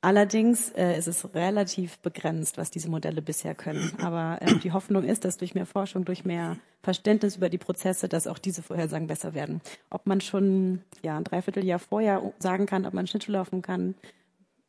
Allerdings 0.00 0.70
äh, 0.70 0.96
ist 0.96 1.08
es 1.08 1.34
relativ 1.34 1.98
begrenzt, 1.98 2.56
was 2.56 2.70
diese 2.70 2.88
Modelle 2.88 3.20
bisher 3.20 3.56
können. 3.56 3.92
Aber 4.00 4.38
äh, 4.40 4.54
die 4.62 4.70
Hoffnung 4.70 5.02
ist, 5.02 5.24
dass 5.24 5.38
durch 5.38 5.56
mehr 5.56 5.66
Forschung, 5.66 6.04
durch 6.04 6.24
mehr 6.24 6.56
Verständnis 6.82 7.36
über 7.36 7.48
die 7.48 7.58
Prozesse, 7.58 8.08
dass 8.08 8.28
auch 8.28 8.38
diese 8.38 8.62
Vorhersagen 8.62 9.08
besser 9.08 9.34
werden. 9.34 9.60
Ob 9.90 10.06
man 10.06 10.20
schon 10.20 10.82
ja 11.02 11.16
ein 11.16 11.24
Dreivierteljahr 11.24 11.80
vorher 11.80 12.32
sagen 12.38 12.66
kann, 12.66 12.86
ob 12.86 12.94
man 12.94 13.08
Schnittschuh 13.08 13.32
laufen 13.32 13.60
kann, 13.60 13.96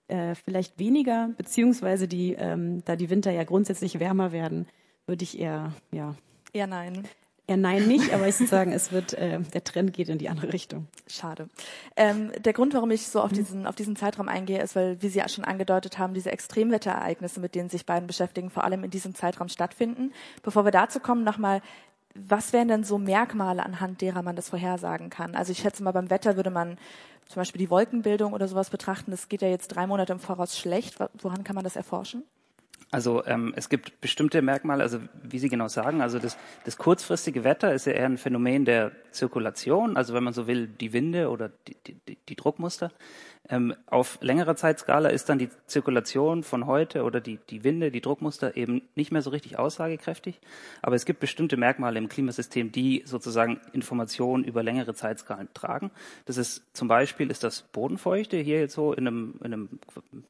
äh, 0.10 0.36
vielleicht 0.36 0.80
weniger, 0.80 1.30
beziehungsweise 1.38 2.08
die, 2.08 2.34
ähm, 2.34 2.84
da 2.86 2.96
die 2.96 3.10
Winter 3.10 3.32
ja 3.32 3.44
grundsätzlich 3.44 4.00
wärmer 4.00 4.32
werden, 4.32 4.68
würde 5.06 5.24
ich 5.24 5.40
eher, 5.40 5.74
ja. 5.92 6.16
Eher 6.54 6.68
nein. 6.68 7.08
Eher 7.48 7.58
nein 7.58 7.88
nicht, 7.88 8.14
aber 8.14 8.28
ich 8.28 8.40
würde 8.40 8.50
sagen, 8.50 8.72
es 8.72 8.92
wird, 8.92 9.14
äh, 9.14 9.40
der 9.40 9.64
Trend 9.64 9.94
geht 9.94 10.10
in 10.10 10.20
die 10.20 10.30
andere 10.30 10.54
Richtung. 10.54 10.88
Schade. 11.08 11.50
Ähm, 11.96 12.32
der 12.38 12.54
Grund, 12.54 12.76
warum 12.76 12.92
ich 12.92 13.08
so 13.08 13.22
auf 13.22 13.32
diesen, 13.32 13.66
auf 13.66 13.76
diesen 13.76 13.96
Zeitraum 13.96 14.30
eingehe, 14.30 14.62
ist, 14.62 14.76
weil, 14.76 15.02
wie 15.02 15.10
Sie 15.10 15.18
ja 15.18 15.28
schon 15.28 15.46
angedeutet 15.46 15.98
haben, 15.98 16.14
diese 16.14 16.32
Extremwetterereignisse, 16.32 17.40
mit 17.40 17.56
denen 17.56 17.70
sich 17.70 17.88
beiden 17.88 18.06
beschäftigen, 18.06 18.52
vor 18.52 18.66
allem 18.66 18.84
in 18.84 18.92
diesem 18.92 19.16
Zeitraum 19.16 19.50
stattfinden. 19.50 20.14
Bevor 20.44 20.64
wir 20.64 20.72
dazu 20.72 21.00
kommen, 21.00 21.24
nochmal 21.24 21.62
was 22.16 22.54
wären 22.54 22.68
denn 22.68 22.84
so 22.84 22.98
Merkmale, 22.98 23.64
anhand 23.64 24.02
derer 24.02 24.24
man 24.24 24.36
das 24.36 24.50
vorhersagen 24.50 25.10
kann? 25.10 25.36
Also 25.36 25.52
ich 25.52 25.60
schätze 25.60 25.84
mal, 25.84 25.92
beim 25.92 26.10
Wetter 26.10 26.36
würde 26.36 26.50
man 26.50 26.78
zum 27.30 27.40
Beispiel 27.40 27.60
die 27.60 27.70
Wolkenbildung 27.70 28.34
oder 28.34 28.48
sowas 28.48 28.72
betrachten. 28.72 29.12
Das 29.12 29.30
geht 29.30 29.42
ja 29.42 29.48
jetzt 29.48 29.70
drei 29.70 29.86
Monate 29.88 30.12
im 30.12 30.20
Voraus 30.20 30.58
schlecht. 30.58 30.98
Woran 31.22 31.44
kann 31.44 31.56
man 31.56 31.64
das 31.64 31.76
erforschen? 31.76 32.24
Also 32.92 33.24
ähm, 33.26 33.54
es 33.56 33.70
gibt 33.70 34.02
bestimmte 34.02 34.42
Merkmale, 34.42 34.82
also 34.82 35.00
wie 35.22 35.38
Sie 35.38 35.48
genau 35.48 35.68
sagen, 35.68 36.02
also 36.02 36.18
das, 36.18 36.38
das 36.66 36.78
kurzfristige 36.78 37.44
Wetter 37.44 37.72
ist 37.72 37.86
ja 37.86 37.94
eher 37.94 38.08
ein 38.08 38.18
Phänomen 38.18 38.66
der 38.66 38.92
Zirkulation, 39.12 39.96
also 39.96 40.16
wenn 40.16 40.24
man 40.24 40.34
so 40.34 40.48
will, 40.48 40.66
die 40.66 40.92
Winde 40.92 41.30
oder 41.30 41.52
die, 41.68 41.76
die, 41.86 42.18
die 42.18 42.36
Druckmuster. 42.36 42.92
Ähm, 43.48 43.74
auf 43.88 44.20
längerer 44.22 44.56
Zeitskala 44.56 45.10
ist 45.10 45.30
dann 45.30 45.40
die 45.40 45.50
Zirkulation 45.66 46.44
von 46.44 46.68
heute 46.68 47.04
oder 47.04 47.20
die, 47.20 47.40
die 47.50 47.64
Winde, 47.64 47.90
die 47.90 48.02
Druckmuster 48.02 48.56
eben 48.56 48.84
nicht 48.94 49.12
mehr 49.12 49.24
so 49.24 49.32
richtig 49.32 49.58
aussagekräftig. 49.58 50.40
Aber 50.84 50.96
es 50.96 51.06
gibt 51.06 51.20
bestimmte 51.20 51.58
Merkmale 51.58 51.98
im 51.98 52.10
Klimasystem, 52.10 52.72
die 52.72 53.02
sozusagen 53.06 53.60
Informationen 53.74 54.44
über 54.44 54.62
längere 54.62 54.94
Zeitskalen 54.94 55.48
tragen. 55.56 55.90
Das 56.26 56.38
ist 56.38 56.64
zum 56.74 56.88
Beispiel 56.88 57.32
ist 57.32 57.44
das 57.44 57.64
Bodenfeuchte. 57.64 58.38
Hier 58.38 58.60
jetzt 58.60 58.76
so 58.76 58.94
in 58.94 59.08
einem, 59.08 59.40
in 59.40 59.54
einem 59.54 59.70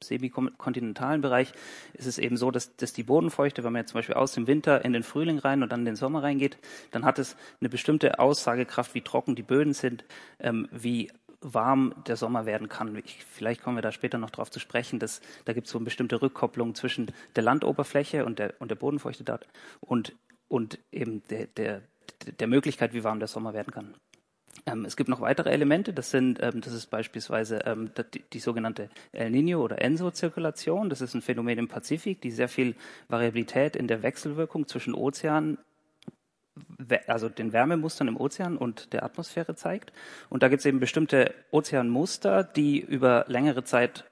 semikontinentalen 0.01 1.21
Bereich 1.21 1.51
ist 1.93 2.07
es 2.07 2.19
eben 2.19 2.37
so, 2.37 2.51
dass, 2.51 2.75
dass 2.77 2.93
die 2.93 3.03
Bodenfeuchte, 3.03 3.65
wenn 3.65 3.73
man 3.73 3.81
jetzt 3.81 3.91
zum 3.91 3.97
Beispiel 3.97 4.15
aus 4.15 4.31
dem 4.31 4.47
Winter 4.47 4.85
in 4.85 4.93
den 4.93 5.03
Frühling 5.03 5.39
rein 5.39 5.61
und 5.61 5.73
dann 5.73 5.81
in 5.81 5.85
den 5.85 5.95
Sommer 5.97 6.23
reingeht, 6.23 6.57
dann 6.91 7.03
hat 7.03 7.19
es 7.19 7.35
eine 7.59 7.69
bestimmte 7.69 8.19
Aussagekraft, 8.19 8.93
wie 8.93 9.01
trocken 9.01 9.35
die 9.35 9.43
Böden 9.43 9.73
sind, 9.73 10.05
ähm, 10.39 10.69
wie 10.71 11.11
warm 11.41 11.93
der 12.07 12.17
Sommer 12.17 12.45
werden 12.45 12.69
kann. 12.69 12.95
Ich, 12.97 13.23
vielleicht 13.25 13.61
kommen 13.61 13.77
wir 13.77 13.81
da 13.81 13.91
später 13.91 14.17
noch 14.17 14.29
drauf 14.29 14.51
zu 14.51 14.59
sprechen. 14.59 14.99
Dass, 14.99 15.21
da 15.45 15.53
gibt 15.53 15.67
es 15.67 15.71
so 15.71 15.77
eine 15.77 15.85
bestimmte 15.85 16.21
Rückkopplung 16.21 16.75
zwischen 16.75 17.11
der 17.35 17.43
Landoberfläche 17.43 18.25
und 18.25 18.39
der, 18.39 18.53
und 18.59 18.69
der 18.69 18.75
Bodenfeuchte 18.75 19.23
dort 19.23 19.47
und, 19.79 20.15
und 20.47 20.79
eben 20.91 21.23
der, 21.29 21.47
der, 21.47 21.81
der 22.39 22.47
Möglichkeit, 22.47 22.93
wie 22.93 23.03
warm 23.03 23.19
der 23.19 23.27
Sommer 23.27 23.53
werden 23.53 23.71
kann. 23.71 23.95
Ähm, 24.65 24.85
es 24.85 24.95
gibt 24.97 25.09
noch 25.09 25.21
weitere 25.21 25.51
Elemente. 25.51 25.93
Das 25.93 26.11
sind, 26.11 26.41
ähm, 26.41 26.61
das 26.61 26.73
ist 26.73 26.87
beispielsweise 26.87 27.59
ähm, 27.65 27.91
die, 28.13 28.23
die, 28.33 28.39
sogenannte 28.39 28.89
El 29.11 29.31
Nino 29.31 29.61
oder 29.61 29.81
Enso-Zirkulation. 29.81 30.89
Das 30.89 31.01
ist 31.01 31.13
ein 31.13 31.21
Phänomen 31.21 31.59
im 31.59 31.67
Pazifik, 31.67 32.21
die 32.21 32.31
sehr 32.31 32.49
viel 32.49 32.75
Variabilität 33.07 33.75
in 33.75 33.87
der 33.87 34.03
Wechselwirkung 34.03 34.67
zwischen 34.67 34.93
Ozean 34.93 35.57
also 37.07 37.29
den 37.29 37.53
Wärmemustern 37.53 38.07
im 38.07 38.17
Ozean 38.17 38.57
und 38.57 38.93
der 38.93 39.03
Atmosphäre 39.03 39.55
zeigt. 39.55 39.91
Und 40.29 40.43
da 40.43 40.47
gibt 40.47 40.61
es 40.61 40.65
eben 40.65 40.79
bestimmte 40.79 41.33
Ozeanmuster, 41.51 42.43
die 42.43 42.79
über 42.79 43.25
längere 43.27 43.63
Zeit 43.63 44.05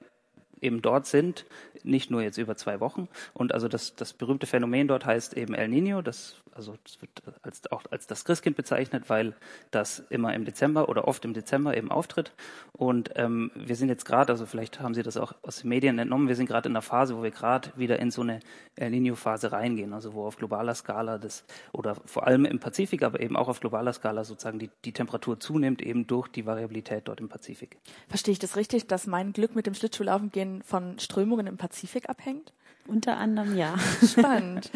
eben 0.60 0.82
dort 0.82 1.06
sind, 1.06 1.46
nicht 1.82 2.10
nur 2.10 2.22
jetzt 2.22 2.38
über 2.38 2.56
zwei 2.56 2.80
Wochen. 2.80 3.08
Und 3.34 3.54
also 3.54 3.68
das, 3.68 3.94
das 3.96 4.12
berühmte 4.12 4.46
Phänomen 4.46 4.88
dort 4.88 5.06
heißt 5.06 5.36
eben 5.36 5.54
El 5.54 5.68
Nino. 5.68 6.02
Das 6.02 6.36
also 6.58 6.74
das 6.82 7.00
wird 7.00 7.10
als, 7.42 7.70
auch 7.70 7.84
als 7.90 8.08
das 8.08 8.24
Christkind 8.24 8.56
bezeichnet, 8.56 9.08
weil 9.08 9.34
das 9.70 10.00
immer 10.10 10.34
im 10.34 10.44
Dezember 10.44 10.88
oder 10.88 11.06
oft 11.06 11.24
im 11.24 11.32
Dezember 11.32 11.76
eben 11.76 11.90
auftritt. 11.90 12.32
Und 12.72 13.12
ähm, 13.14 13.52
wir 13.54 13.76
sind 13.76 13.88
jetzt 13.88 14.04
gerade, 14.04 14.32
also 14.32 14.44
vielleicht 14.44 14.80
haben 14.80 14.92
Sie 14.92 15.04
das 15.04 15.16
auch 15.16 15.32
aus 15.42 15.60
den 15.60 15.68
Medien 15.68 15.98
entnommen, 15.98 16.26
wir 16.26 16.34
sind 16.34 16.46
gerade 16.46 16.68
in 16.68 16.72
einer 16.74 16.82
Phase, 16.82 17.16
wo 17.16 17.22
wir 17.22 17.30
gerade 17.30 17.70
wieder 17.76 18.00
in 18.00 18.10
so 18.10 18.22
eine 18.22 18.40
El 18.74 18.90
Nino-Phase 18.90 19.52
reingehen, 19.52 19.92
also 19.92 20.14
wo 20.14 20.26
auf 20.26 20.36
globaler 20.36 20.74
Skala 20.74 21.18
das 21.18 21.44
oder 21.72 21.94
vor 22.04 22.26
allem 22.26 22.44
im 22.44 22.58
Pazifik, 22.58 23.02
aber 23.04 23.20
eben 23.20 23.36
auch 23.36 23.48
auf 23.48 23.60
globaler 23.60 23.92
Skala 23.92 24.24
sozusagen 24.24 24.58
die, 24.58 24.70
die 24.84 24.92
Temperatur 24.92 25.38
zunimmt, 25.38 25.80
eben 25.80 26.08
durch 26.08 26.26
die 26.26 26.44
Variabilität 26.44 27.06
dort 27.06 27.20
im 27.20 27.28
Pazifik. 27.28 27.78
Verstehe 28.08 28.32
ich 28.32 28.40
das 28.40 28.56
richtig, 28.56 28.88
dass 28.88 29.06
mein 29.06 29.32
Glück 29.32 29.54
mit 29.54 29.66
dem 29.66 29.74
Schlittschuhlaufen 29.74 30.30
gehen 30.30 30.47
von 30.62 30.98
Strömungen 30.98 31.46
im 31.46 31.56
Pazifik 31.56 32.08
abhängt? 32.08 32.52
Unter 32.88 33.18
anderem 33.18 33.54
ja. 33.54 33.74
Spannend. 34.02 34.70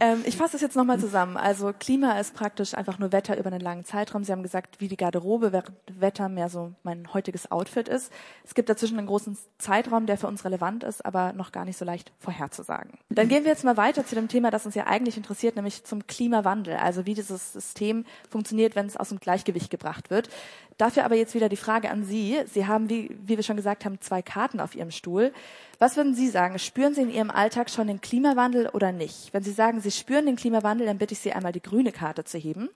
ähm, 0.00 0.22
ich 0.26 0.36
fasse 0.36 0.52
das 0.52 0.60
jetzt 0.60 0.76
nochmal 0.76 1.00
zusammen. 1.00 1.38
Also 1.38 1.72
Klima 1.72 2.20
ist 2.20 2.34
praktisch 2.34 2.74
einfach 2.74 2.98
nur 2.98 3.12
Wetter 3.12 3.38
über 3.38 3.46
einen 3.46 3.62
langen 3.62 3.86
Zeitraum. 3.86 4.24
Sie 4.24 4.32
haben 4.32 4.42
gesagt, 4.42 4.78
wie 4.78 4.88
die 4.88 4.96
Garderobe, 4.98 5.52
während 5.52 5.72
Wetter 5.90 6.28
mehr 6.28 6.50
so 6.50 6.74
mein 6.82 7.14
heutiges 7.14 7.50
Outfit 7.50 7.88
ist. 7.88 8.12
Es 8.44 8.54
gibt 8.54 8.68
dazwischen 8.68 8.98
einen 8.98 9.06
großen 9.06 9.38
Zeitraum, 9.56 10.04
der 10.04 10.18
für 10.18 10.26
uns 10.26 10.44
relevant 10.44 10.84
ist, 10.84 11.04
aber 11.06 11.32
noch 11.32 11.50
gar 11.50 11.64
nicht 11.64 11.78
so 11.78 11.86
leicht 11.86 12.12
vorherzusagen. 12.18 12.92
Dann 13.08 13.28
gehen 13.28 13.44
wir 13.44 13.52
jetzt 13.52 13.64
mal 13.64 13.78
weiter 13.78 14.04
zu 14.04 14.14
dem 14.14 14.28
Thema, 14.28 14.50
das 14.50 14.66
uns 14.66 14.74
ja 14.74 14.86
eigentlich 14.86 15.16
interessiert, 15.16 15.56
nämlich 15.56 15.82
zum 15.84 16.06
Klimawandel. 16.06 16.76
Also 16.76 17.06
wie 17.06 17.14
dieses 17.14 17.54
System 17.54 18.04
funktioniert, 18.28 18.76
wenn 18.76 18.84
es 18.84 18.98
aus 18.98 19.08
dem 19.08 19.18
Gleichgewicht 19.18 19.70
gebracht 19.70 20.10
wird. 20.10 20.28
Dafür 20.76 21.04
aber 21.04 21.14
jetzt 21.14 21.34
wieder 21.34 21.48
die 21.48 21.56
Frage 21.56 21.90
an 21.90 22.04
Sie. 22.04 22.38
Sie 22.52 22.66
haben, 22.66 22.90
wie, 22.90 23.16
wie 23.24 23.36
wir 23.36 23.42
schon 23.42 23.56
gesagt 23.56 23.84
haben, 23.84 24.00
zwei 24.00 24.20
Karten 24.20 24.60
auf 24.60 24.74
Ihrem 24.74 24.90
Stuhl. 24.90 25.32
Was 25.78 25.96
würden 25.96 26.14
Sie 26.14 26.28
sagen? 26.28 26.58
Spüren 26.58 26.94
Sie 26.94 27.02
in 27.02 27.10
Ihrem 27.10 27.30
Alltag 27.30 27.70
schon 27.70 27.86
den 27.86 28.00
Klimawandel 28.00 28.68
oder 28.68 28.92
nicht? 28.92 29.32
Wenn 29.32 29.42
Sie 29.42 29.52
sagen, 29.52 29.80
Sie 29.80 29.90
spüren 29.90 30.26
den 30.26 30.36
Klimawandel, 30.36 30.86
dann 30.86 30.98
bitte 30.98 31.14
ich 31.14 31.20
Sie 31.20 31.32
einmal 31.32 31.52
die 31.52 31.62
grüne 31.62 31.92
Karte 31.92 32.24
zu 32.24 32.36
heben. 32.36 32.68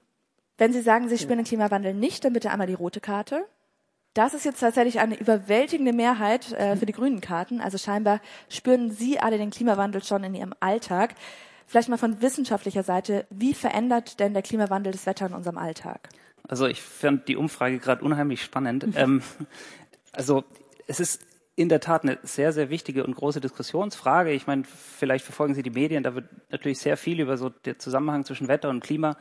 Wenn 0.56 0.72
Sie 0.72 0.80
sagen, 0.80 1.08
Sie 1.08 1.18
spüren 1.18 1.38
den 1.38 1.46
Klimawandel 1.46 1.92
nicht, 1.92 2.24
dann 2.24 2.32
bitte 2.32 2.50
einmal 2.50 2.66
die 2.66 2.74
rote 2.74 3.00
Karte. 3.00 3.44
Das 4.14 4.34
ist 4.34 4.44
jetzt 4.44 4.60
tatsächlich 4.60 4.98
eine 4.98 5.16
überwältigende 5.16 5.92
Mehrheit 5.92 6.52
äh, 6.52 6.76
für 6.76 6.86
die 6.86 6.92
grünen 6.92 7.20
Karten. 7.20 7.60
Also 7.60 7.78
scheinbar 7.78 8.20
spüren 8.48 8.90
Sie 8.90 9.20
alle 9.20 9.38
den 9.38 9.50
Klimawandel 9.50 10.02
schon 10.02 10.24
in 10.24 10.34
Ihrem 10.34 10.54
Alltag. 10.58 11.14
Vielleicht 11.66 11.88
mal 11.88 11.98
von 11.98 12.20
wissenschaftlicher 12.20 12.82
Seite, 12.82 13.26
wie 13.30 13.54
verändert 13.54 14.18
denn 14.18 14.32
der 14.32 14.42
Klimawandel 14.42 14.92
das 14.92 15.06
Wetter 15.06 15.26
in 15.26 15.34
unserem 15.34 15.56
Alltag? 15.56 16.08
Also 16.50 16.66
ich 16.66 16.82
fand 16.82 17.28
die 17.28 17.36
Umfrage 17.36 17.78
gerade 17.78 18.04
unheimlich 18.04 18.42
spannend. 18.42 18.84
Mhm. 18.84 18.92
Ähm, 18.96 19.22
also 20.10 20.42
es 20.88 20.98
ist 20.98 21.22
in 21.54 21.68
der 21.68 21.78
Tat 21.78 22.02
eine 22.02 22.18
sehr, 22.24 22.52
sehr 22.52 22.70
wichtige 22.70 23.04
und 23.04 23.14
große 23.14 23.40
Diskussionsfrage. 23.40 24.32
Ich 24.32 24.48
meine, 24.48 24.64
vielleicht 24.64 25.24
verfolgen 25.24 25.54
Sie 25.54 25.62
die 25.62 25.70
Medien, 25.70 26.02
da 26.02 26.16
wird 26.16 26.24
natürlich 26.50 26.80
sehr 26.80 26.96
viel 26.96 27.20
über 27.20 27.36
so 27.36 27.50
den 27.50 27.78
Zusammenhang 27.78 28.24
zwischen 28.24 28.48
Wetter 28.48 28.68
und 28.68 28.80
Klima 28.82 29.16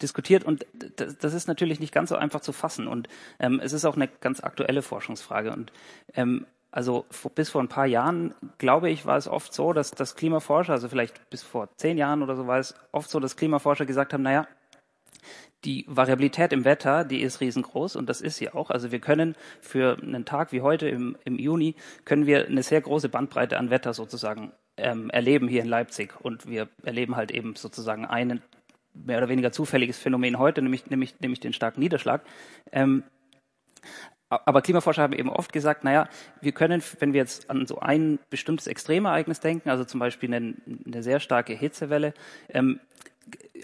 diskutiert 0.00 0.44
und 0.44 0.64
das, 0.96 1.34
ist 1.34 1.48
natürlich 1.48 1.80
nicht 1.80 1.92
ganz 1.92 2.08
so 2.08 2.16
einfach 2.16 2.40
zu 2.40 2.52
fassen 2.52 2.86
und 2.86 3.10
ähm, 3.38 3.60
es 3.62 3.74
ist 3.74 3.84
auch 3.84 3.96
eine 3.96 4.08
ganz 4.08 4.42
aktuelle 4.42 4.80
Forschungsfrage 4.80 5.52
und 5.52 5.72
ähm, 6.14 6.46
also 6.70 7.04
bis 7.34 7.50
vor 7.50 7.60
ein 7.60 7.68
paar 7.68 7.84
Jahren, 7.84 8.34
glaube 8.56 8.88
ich, 8.88 9.04
war 9.04 9.18
es 9.18 9.28
oft 9.28 9.52
so, 9.52 9.74
dass, 9.74 9.90
dass 9.90 10.14
Klimaforscher, 10.14 10.72
also 10.72 10.88
vielleicht 10.88 11.28
bis 11.28 11.42
vor 11.42 11.68
zehn 11.76 11.98
Jahren 11.98 12.22
oder 12.22 12.36
so 12.36 12.46
war 12.46 12.58
es 12.58 12.74
oft 12.92 13.10
so, 13.10 13.20
dass 13.20 13.36
Klimaforscher 13.36 13.84
gesagt 13.84 14.14
haben, 14.14 14.22
naja, 14.22 14.46
die 15.64 15.84
Variabilität 15.88 16.52
im 16.52 16.64
Wetter, 16.64 17.04
die 17.04 17.20
ist 17.20 17.40
riesengroß 17.40 17.96
und 17.96 18.08
das 18.08 18.20
ist 18.20 18.36
sie 18.36 18.50
auch. 18.50 18.70
Also 18.70 18.92
wir 18.92 18.98
können 18.98 19.34
für 19.60 19.98
einen 20.00 20.24
Tag 20.24 20.52
wie 20.52 20.62
heute 20.62 20.88
im, 20.88 21.16
im 21.24 21.38
Juni, 21.38 21.74
können 22.04 22.26
wir 22.26 22.46
eine 22.46 22.62
sehr 22.62 22.80
große 22.80 23.08
Bandbreite 23.08 23.58
an 23.58 23.70
Wetter 23.70 23.92
sozusagen 23.92 24.52
ähm, 24.76 25.10
erleben 25.10 25.48
hier 25.48 25.62
in 25.62 25.68
Leipzig. 25.68 26.14
Und 26.20 26.48
wir 26.48 26.68
erleben 26.82 27.16
halt 27.16 27.30
eben 27.30 27.56
sozusagen 27.56 28.06
ein 28.06 28.42
mehr 28.94 29.18
oder 29.18 29.28
weniger 29.28 29.52
zufälliges 29.52 29.98
Phänomen 29.98 30.38
heute, 30.38 30.62
nämlich, 30.62 30.86
nämlich, 30.86 31.20
nämlich 31.20 31.40
den 31.40 31.52
starken 31.52 31.80
Niederschlag. 31.80 32.22
Ähm, 32.72 33.04
aber 34.30 34.62
Klimaforscher 34.62 35.02
haben 35.02 35.12
eben 35.12 35.28
oft 35.28 35.52
gesagt, 35.52 35.82
naja, 35.82 36.08
wir 36.40 36.52
können, 36.52 36.82
wenn 37.00 37.12
wir 37.12 37.20
jetzt 37.20 37.50
an 37.50 37.66
so 37.66 37.80
ein 37.80 38.20
bestimmtes 38.30 38.68
Extremereignis 38.68 39.40
denken, 39.40 39.70
also 39.70 39.84
zum 39.84 39.98
Beispiel 39.98 40.32
eine, 40.32 40.54
eine 40.86 41.02
sehr 41.02 41.18
starke 41.18 41.52
Hitzewelle, 41.52 42.14
ähm, 42.48 42.78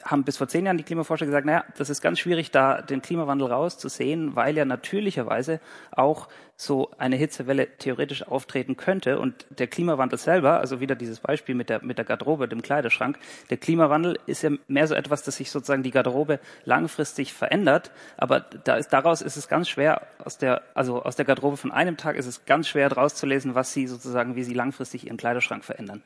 haben 0.04 0.24
bis 0.24 0.36
vor 0.36 0.48
zehn 0.48 0.66
Jahren 0.66 0.78
die 0.78 0.84
Klimaforscher 0.84 1.26
gesagt, 1.26 1.46
naja, 1.46 1.64
das 1.76 1.90
ist 1.90 2.00
ganz 2.00 2.18
schwierig, 2.18 2.50
da 2.50 2.82
den 2.82 3.02
Klimawandel 3.02 3.48
rauszusehen, 3.48 4.36
weil 4.36 4.56
ja 4.56 4.64
natürlicherweise 4.64 5.60
auch 5.90 6.28
so 6.56 6.90
eine 6.96 7.16
Hitzewelle 7.16 7.76
theoretisch 7.78 8.26
auftreten 8.26 8.76
könnte. 8.76 9.18
Und 9.18 9.46
der 9.50 9.66
Klimawandel 9.66 10.18
selber, 10.18 10.58
also 10.58 10.80
wieder 10.80 10.94
dieses 10.94 11.20
Beispiel 11.20 11.54
mit 11.54 11.68
der, 11.68 11.84
mit 11.84 11.98
der 11.98 12.04
Garderobe, 12.04 12.48
dem 12.48 12.62
Kleiderschrank, 12.62 13.18
der 13.50 13.58
Klimawandel 13.58 14.18
ist 14.26 14.42
ja 14.42 14.50
mehr 14.66 14.86
so 14.86 14.94
etwas, 14.94 15.22
dass 15.22 15.36
sich 15.36 15.50
sozusagen 15.50 15.82
die 15.82 15.90
Garderobe 15.90 16.40
langfristig 16.64 17.34
verändert. 17.34 17.90
Aber 18.16 18.40
da 18.40 18.76
ist, 18.76 18.88
daraus 18.88 19.20
ist 19.20 19.36
es 19.36 19.48
ganz 19.48 19.68
schwer, 19.68 20.06
aus 20.24 20.38
der, 20.38 20.62
also 20.74 21.02
aus 21.02 21.16
der 21.16 21.26
Garderobe 21.26 21.56
von 21.58 21.72
einem 21.72 21.96
Tag 21.96 22.16
ist 22.16 22.26
es 22.26 22.46
ganz 22.46 22.68
schwer 22.68 22.88
daraus 22.88 23.14
zu 23.14 23.26
lesen, 23.26 23.54
was 23.54 23.72
sie 23.72 23.86
sozusagen, 23.86 24.34
wie 24.34 24.44
sie 24.44 24.54
langfristig 24.54 25.06
ihren 25.06 25.18
Kleiderschrank 25.18 25.64
verändern. 25.64 26.02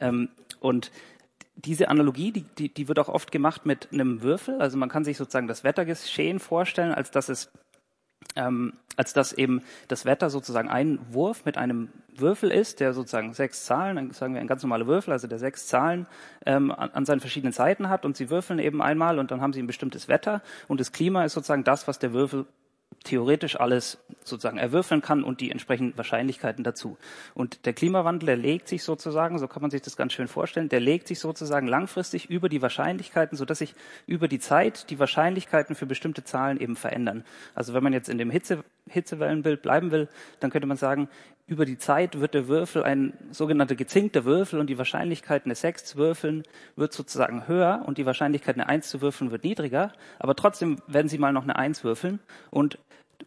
Ähm, 0.00 0.28
und 0.60 0.90
diese 1.56 1.88
Analogie, 1.88 2.32
die, 2.32 2.42
die, 2.42 2.72
die 2.72 2.88
wird 2.88 2.98
auch 2.98 3.08
oft 3.08 3.32
gemacht 3.32 3.66
mit 3.66 3.92
einem 3.92 4.22
Würfel. 4.22 4.60
Also 4.60 4.76
man 4.76 4.88
kann 4.88 5.04
sich 5.04 5.16
sozusagen 5.16 5.46
das 5.46 5.64
Wettergeschehen 5.64 6.38
vorstellen, 6.38 6.92
als 6.92 7.10
dass 7.10 7.28
es 7.28 7.50
ähm, 8.34 8.74
als 8.96 9.12
dass 9.12 9.32
eben 9.32 9.62
das 9.88 10.04
Wetter 10.04 10.30
sozusagen 10.30 10.68
ein 10.68 10.98
Wurf 11.10 11.44
mit 11.44 11.58
einem 11.58 11.90
Würfel 12.14 12.50
ist, 12.50 12.80
der 12.80 12.92
sozusagen 12.92 13.34
sechs 13.34 13.64
Zahlen, 13.64 14.10
sagen 14.12 14.34
wir 14.34 14.40
ein 14.40 14.46
ganz 14.46 14.62
normaler 14.62 14.86
Würfel, 14.86 15.12
also 15.12 15.26
der 15.26 15.38
sechs 15.38 15.66
Zahlen 15.66 16.06
ähm, 16.44 16.70
an, 16.70 16.90
an 16.90 17.04
seinen 17.04 17.20
verschiedenen 17.20 17.52
Seiten 17.52 17.88
hat 17.88 18.04
und 18.04 18.16
sie 18.16 18.30
würfeln 18.30 18.58
eben 18.58 18.80
einmal 18.80 19.18
und 19.18 19.30
dann 19.30 19.40
haben 19.40 19.52
sie 19.52 19.62
ein 19.62 19.66
bestimmtes 19.66 20.08
Wetter 20.08 20.42
und 20.66 20.80
das 20.80 20.92
Klima 20.92 21.24
ist 21.24 21.34
sozusagen 21.34 21.64
das, 21.64 21.86
was 21.88 21.98
der 21.98 22.12
Würfel 22.12 22.46
theoretisch 23.06 23.58
alles 23.58 23.98
sozusagen 24.24 24.58
erwürfeln 24.58 25.00
kann 25.00 25.22
und 25.22 25.40
die 25.40 25.50
entsprechenden 25.50 25.96
Wahrscheinlichkeiten 25.96 26.64
dazu. 26.64 26.98
Und 27.34 27.64
der 27.64 27.72
Klimawandel, 27.72 28.26
der 28.26 28.36
legt 28.36 28.68
sich 28.68 28.82
sozusagen, 28.82 29.38
so 29.38 29.46
kann 29.46 29.62
man 29.62 29.70
sich 29.70 29.82
das 29.82 29.96
ganz 29.96 30.12
schön 30.12 30.26
vorstellen, 30.28 30.68
der 30.68 30.80
legt 30.80 31.06
sich 31.06 31.20
sozusagen 31.20 31.68
langfristig 31.68 32.28
über 32.28 32.48
die 32.48 32.62
Wahrscheinlichkeiten, 32.62 33.38
sodass 33.38 33.58
sich 33.58 33.74
über 34.06 34.26
die 34.26 34.40
Zeit 34.40 34.90
die 34.90 34.98
Wahrscheinlichkeiten 34.98 35.76
für 35.76 35.86
bestimmte 35.86 36.24
Zahlen 36.24 36.58
eben 36.60 36.74
verändern. 36.74 37.24
Also 37.54 37.74
wenn 37.74 37.84
man 37.84 37.92
jetzt 37.92 38.08
in 38.08 38.18
dem 38.18 38.30
Hitze, 38.30 38.64
Hitzewellenbild 38.88 39.62
bleiben 39.62 39.92
will, 39.92 40.08
dann 40.40 40.50
könnte 40.50 40.66
man 40.66 40.76
sagen, 40.76 41.08
über 41.46 41.64
die 41.64 41.78
Zeit 41.78 42.18
wird 42.18 42.34
der 42.34 42.48
Würfel 42.48 42.82
ein 42.82 43.12
sogenannter 43.30 43.76
gezinkter 43.76 44.24
Würfel 44.24 44.58
und 44.58 44.68
die 44.68 44.78
Wahrscheinlichkeit, 44.78 45.44
eine 45.44 45.54
6 45.54 45.84
zu 45.84 45.96
würfeln, 45.96 46.42
wird 46.74 46.92
sozusagen 46.92 47.46
höher 47.46 47.84
und 47.86 47.98
die 47.98 48.06
Wahrscheinlichkeit, 48.06 48.56
eine 48.56 48.68
1 48.68 48.88
zu 48.88 49.00
würfeln, 49.00 49.30
wird 49.30 49.44
niedriger. 49.44 49.92
Aber 50.18 50.34
trotzdem 50.34 50.78
werden 50.88 51.08
Sie 51.08 51.18
mal 51.18 51.32
noch 51.32 51.44
eine 51.44 51.56
1 51.56 51.84
würfeln 51.84 52.18
und 52.50 52.78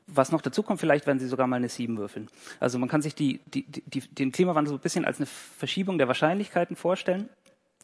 was 0.06 0.32
noch 0.32 0.42
dazu 0.42 0.64
kommt, 0.64 0.80
vielleicht 0.80 1.08
werden 1.08 1.20
Sie 1.20 1.28
sogar 1.28 1.48
mal 1.48 1.56
eine 1.56 1.70
7 1.70 1.98
würfeln. 1.98 2.28
Also 2.60 2.78
man 2.78 2.90
kann 2.90 3.02
sich 3.02 3.16
die, 3.16 3.40
die, 3.54 3.64
die, 3.64 4.02
den 4.02 4.32
Klimawandel 4.32 4.70
so 4.70 4.78
ein 4.78 4.82
bisschen 4.82 5.06
als 5.06 5.18
eine 5.18 5.26
Verschiebung 5.26 5.98
der 5.98 6.08
Wahrscheinlichkeiten 6.08 6.76
vorstellen. 6.76 7.30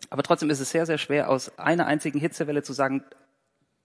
Aber 0.09 0.21
trotzdem 0.21 0.49
ist 0.49 0.59
es 0.59 0.69
sehr, 0.69 0.85
sehr 0.85 0.97
schwer, 0.97 1.29
aus 1.29 1.57
einer 1.57 1.87
einzigen 1.87 2.19
Hitzewelle 2.19 2.61
zu 2.61 2.73
sagen, 2.73 3.03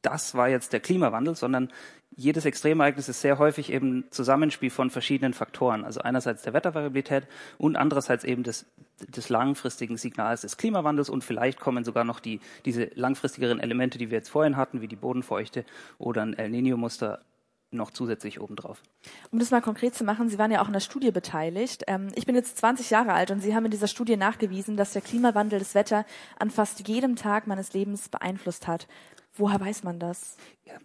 das 0.02 0.34
war 0.34 0.48
jetzt 0.48 0.72
der 0.72 0.80
Klimawandel, 0.80 1.34
sondern 1.34 1.70
jedes 2.16 2.44
Extremereignis 2.44 3.08
ist 3.08 3.20
sehr 3.20 3.38
häufig 3.38 3.72
eben 3.72 4.04
Zusammenspiel 4.10 4.70
von 4.70 4.90
verschiedenen 4.90 5.32
Faktoren. 5.32 5.84
Also 5.84 6.00
einerseits 6.00 6.42
der 6.42 6.52
Wettervariabilität 6.52 7.26
und 7.56 7.76
andererseits 7.76 8.24
eben 8.24 8.42
des, 8.42 8.66
des 9.08 9.28
langfristigen 9.28 9.96
Signals 9.96 10.40
des 10.42 10.56
Klimawandels 10.56 11.08
und 11.08 11.22
vielleicht 11.22 11.60
kommen 11.60 11.84
sogar 11.84 12.04
noch 12.04 12.20
die, 12.20 12.40
diese 12.64 12.90
langfristigeren 12.94 13.60
Elemente, 13.60 13.96
die 13.96 14.10
wir 14.10 14.18
jetzt 14.18 14.30
vorhin 14.30 14.56
hatten, 14.56 14.80
wie 14.80 14.88
die 14.88 14.96
Bodenfeuchte 14.96 15.64
oder 15.98 16.22
ein 16.22 16.34
El 16.34 16.50
Niño-Muster 16.50 17.20
noch 17.72 17.92
zusätzlich 17.92 18.40
obendrauf. 18.40 18.82
Um 19.30 19.38
das 19.38 19.52
mal 19.52 19.60
konkret 19.60 19.94
zu 19.94 20.02
machen, 20.02 20.28
Sie 20.28 20.38
waren 20.38 20.50
ja 20.50 20.60
auch 20.60 20.66
in 20.66 20.72
der 20.72 20.80
Studie 20.80 21.12
beteiligt. 21.12 21.84
Ähm, 21.86 22.08
ich 22.16 22.26
bin 22.26 22.34
jetzt 22.34 22.58
20 22.58 22.90
Jahre 22.90 23.12
alt 23.12 23.30
und 23.30 23.40
Sie 23.40 23.54
haben 23.54 23.64
in 23.64 23.70
dieser 23.70 23.86
Studie 23.86 24.16
nachgewiesen, 24.16 24.76
dass 24.76 24.92
der 24.92 25.02
Klimawandel 25.02 25.60
das 25.60 25.76
Wetter 25.76 26.04
an 26.38 26.50
fast 26.50 26.88
jedem 26.88 27.14
Tag 27.14 27.46
meines 27.46 27.72
Lebens 27.72 28.08
beeinflusst 28.08 28.66
hat. 28.66 28.88
Woher 29.36 29.60
weiß 29.60 29.84
man 29.84 29.98
das? 29.98 30.36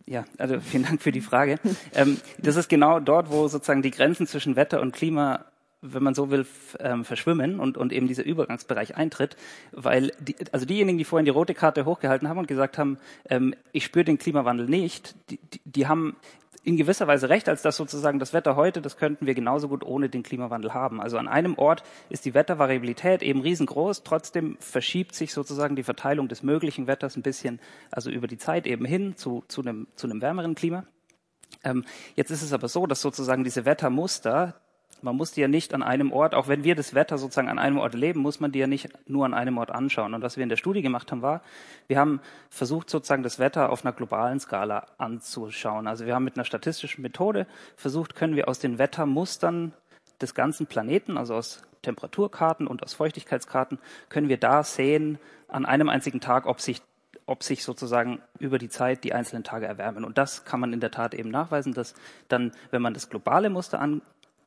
Ja, 0.05 0.25
also 0.37 0.59
vielen 0.59 0.83
Dank 0.83 1.01
für 1.01 1.11
die 1.11 1.21
Frage. 1.21 1.59
ähm, 1.93 2.19
das 2.37 2.55
ist 2.55 2.69
genau 2.69 2.99
dort, 2.99 3.29
wo 3.29 3.47
sozusagen 3.47 3.81
die 3.81 3.91
Grenzen 3.91 4.27
zwischen 4.27 4.55
Wetter 4.55 4.81
und 4.81 4.93
Klima 4.93 5.45
wenn 5.93 6.03
man 6.03 6.15
so 6.15 6.31
will, 6.31 6.45
ähm, 6.79 7.05
verschwimmen 7.05 7.59
und, 7.59 7.77
und 7.77 7.93
eben 7.93 8.07
dieser 8.07 8.23
Übergangsbereich 8.23 8.95
eintritt, 8.95 9.35
weil 9.71 10.11
die, 10.19 10.35
also 10.51 10.65
diejenigen, 10.65 10.97
die 10.97 11.03
vorhin 11.03 11.25
die 11.25 11.31
rote 11.31 11.53
Karte 11.53 11.85
hochgehalten 11.85 12.27
haben 12.27 12.39
und 12.39 12.47
gesagt 12.47 12.77
haben, 12.77 12.97
ähm, 13.29 13.53
ich 13.71 13.85
spüre 13.85 14.05
den 14.05 14.17
Klimawandel 14.17 14.67
nicht, 14.67 15.15
die, 15.29 15.37
die, 15.37 15.61
die 15.63 15.87
haben 15.87 16.15
in 16.65 16.77
gewisser 16.77 17.05
Weise 17.07 17.29
recht, 17.29 17.47
als 17.47 17.61
dass 17.61 17.77
sozusagen 17.77 18.17
das 18.17 18.33
Wetter 18.33 18.55
heute, 18.55 18.81
das 18.81 18.97
könnten 18.97 19.27
wir 19.27 19.35
genauso 19.35 19.67
gut 19.67 19.83
ohne 19.83 20.09
den 20.09 20.23
Klimawandel 20.23 20.73
haben. 20.73 20.99
Also 20.99 21.17
an 21.19 21.27
einem 21.27 21.57
Ort 21.57 21.83
ist 22.09 22.25
die 22.25 22.33
Wettervariabilität 22.33 23.21
eben 23.21 23.41
riesengroß, 23.41 24.03
trotzdem 24.03 24.57
verschiebt 24.59 25.13
sich 25.13 25.31
sozusagen 25.31 25.75
die 25.75 25.83
Verteilung 25.83 26.27
des 26.27 26.41
möglichen 26.41 26.87
Wetters 26.87 27.15
ein 27.15 27.21
bisschen, 27.21 27.59
also 27.91 28.09
über 28.09 28.27
die 28.27 28.39
Zeit 28.39 28.65
eben 28.65 28.83
hin 28.83 29.15
zu, 29.15 29.43
zu, 29.47 29.61
einem, 29.61 29.87
zu 29.95 30.07
einem 30.07 30.21
wärmeren 30.23 30.55
Klima. 30.55 30.85
Ähm, 31.63 31.85
jetzt 32.15 32.31
ist 32.31 32.41
es 32.41 32.51
aber 32.51 32.67
so, 32.67 32.87
dass 32.87 32.99
sozusagen 32.99 33.43
diese 33.43 33.65
Wettermuster, 33.65 34.59
man 35.01 35.15
muss 35.15 35.31
die 35.31 35.41
ja 35.41 35.47
nicht 35.47 35.73
an 35.73 35.83
einem 35.83 36.11
Ort, 36.11 36.33
auch 36.33 36.47
wenn 36.47 36.63
wir 36.63 36.75
das 36.75 36.93
Wetter 36.93 37.17
sozusagen 37.17 37.49
an 37.49 37.59
einem 37.59 37.77
Ort 37.77 37.93
leben, 37.93 38.21
muss 38.21 38.39
man 38.39 38.51
die 38.51 38.59
ja 38.59 38.67
nicht 38.67 38.89
nur 39.07 39.25
an 39.25 39.33
einem 39.33 39.57
Ort 39.57 39.71
anschauen. 39.71 40.13
Und 40.13 40.21
was 40.21 40.37
wir 40.37 40.43
in 40.43 40.49
der 40.49 40.57
Studie 40.57 40.81
gemacht 40.81 41.11
haben, 41.11 41.21
war, 41.21 41.41
wir 41.87 41.99
haben 41.99 42.21
versucht, 42.49 42.89
sozusagen 42.89 43.23
das 43.23 43.39
Wetter 43.39 43.69
auf 43.69 43.85
einer 43.85 43.93
globalen 43.93 44.39
Skala 44.39 44.87
anzuschauen. 44.97 45.87
Also 45.87 46.05
wir 46.05 46.15
haben 46.15 46.23
mit 46.23 46.37
einer 46.37 46.45
statistischen 46.45 47.01
Methode 47.01 47.45
versucht, 47.75 48.15
können 48.15 48.35
wir 48.35 48.47
aus 48.47 48.59
den 48.59 48.77
Wettermustern 48.77 49.73
des 50.21 50.33
ganzen 50.33 50.65
Planeten, 50.65 51.17
also 51.17 51.35
aus 51.35 51.61
Temperaturkarten 51.81 52.65
und 52.65 52.83
aus 52.83 52.93
Feuchtigkeitskarten, 52.93 53.79
können 54.09 54.29
wir 54.29 54.37
da 54.37 54.63
sehen, 54.63 55.19
an 55.47 55.65
einem 55.65 55.89
einzigen 55.89 56.19
Tag, 56.19 56.47
ob 56.47 56.59
sich 56.59 56.81
ob 57.27 57.43
sich 57.43 57.63
sozusagen 57.63 58.21
über 58.39 58.59
die 58.59 58.69
Zeit 58.69 59.03
die 59.03 59.13
einzelnen 59.13 59.43
Tage 59.43 59.65
erwärmen. 59.65 60.05
Und 60.05 60.17
das 60.17 60.45
kann 60.45 60.59
man 60.59 60.73
in 60.73 60.79
der 60.79 60.91
Tat 60.91 61.13
eben 61.13 61.29
nachweisen, 61.29 61.73
dass 61.73 61.95
dann, 62.27 62.51
wenn 62.69 62.81
man 62.81 62.93
das 62.93 63.09
globale 63.09 63.49
Muster 63.49 63.79
an, 63.79 64.01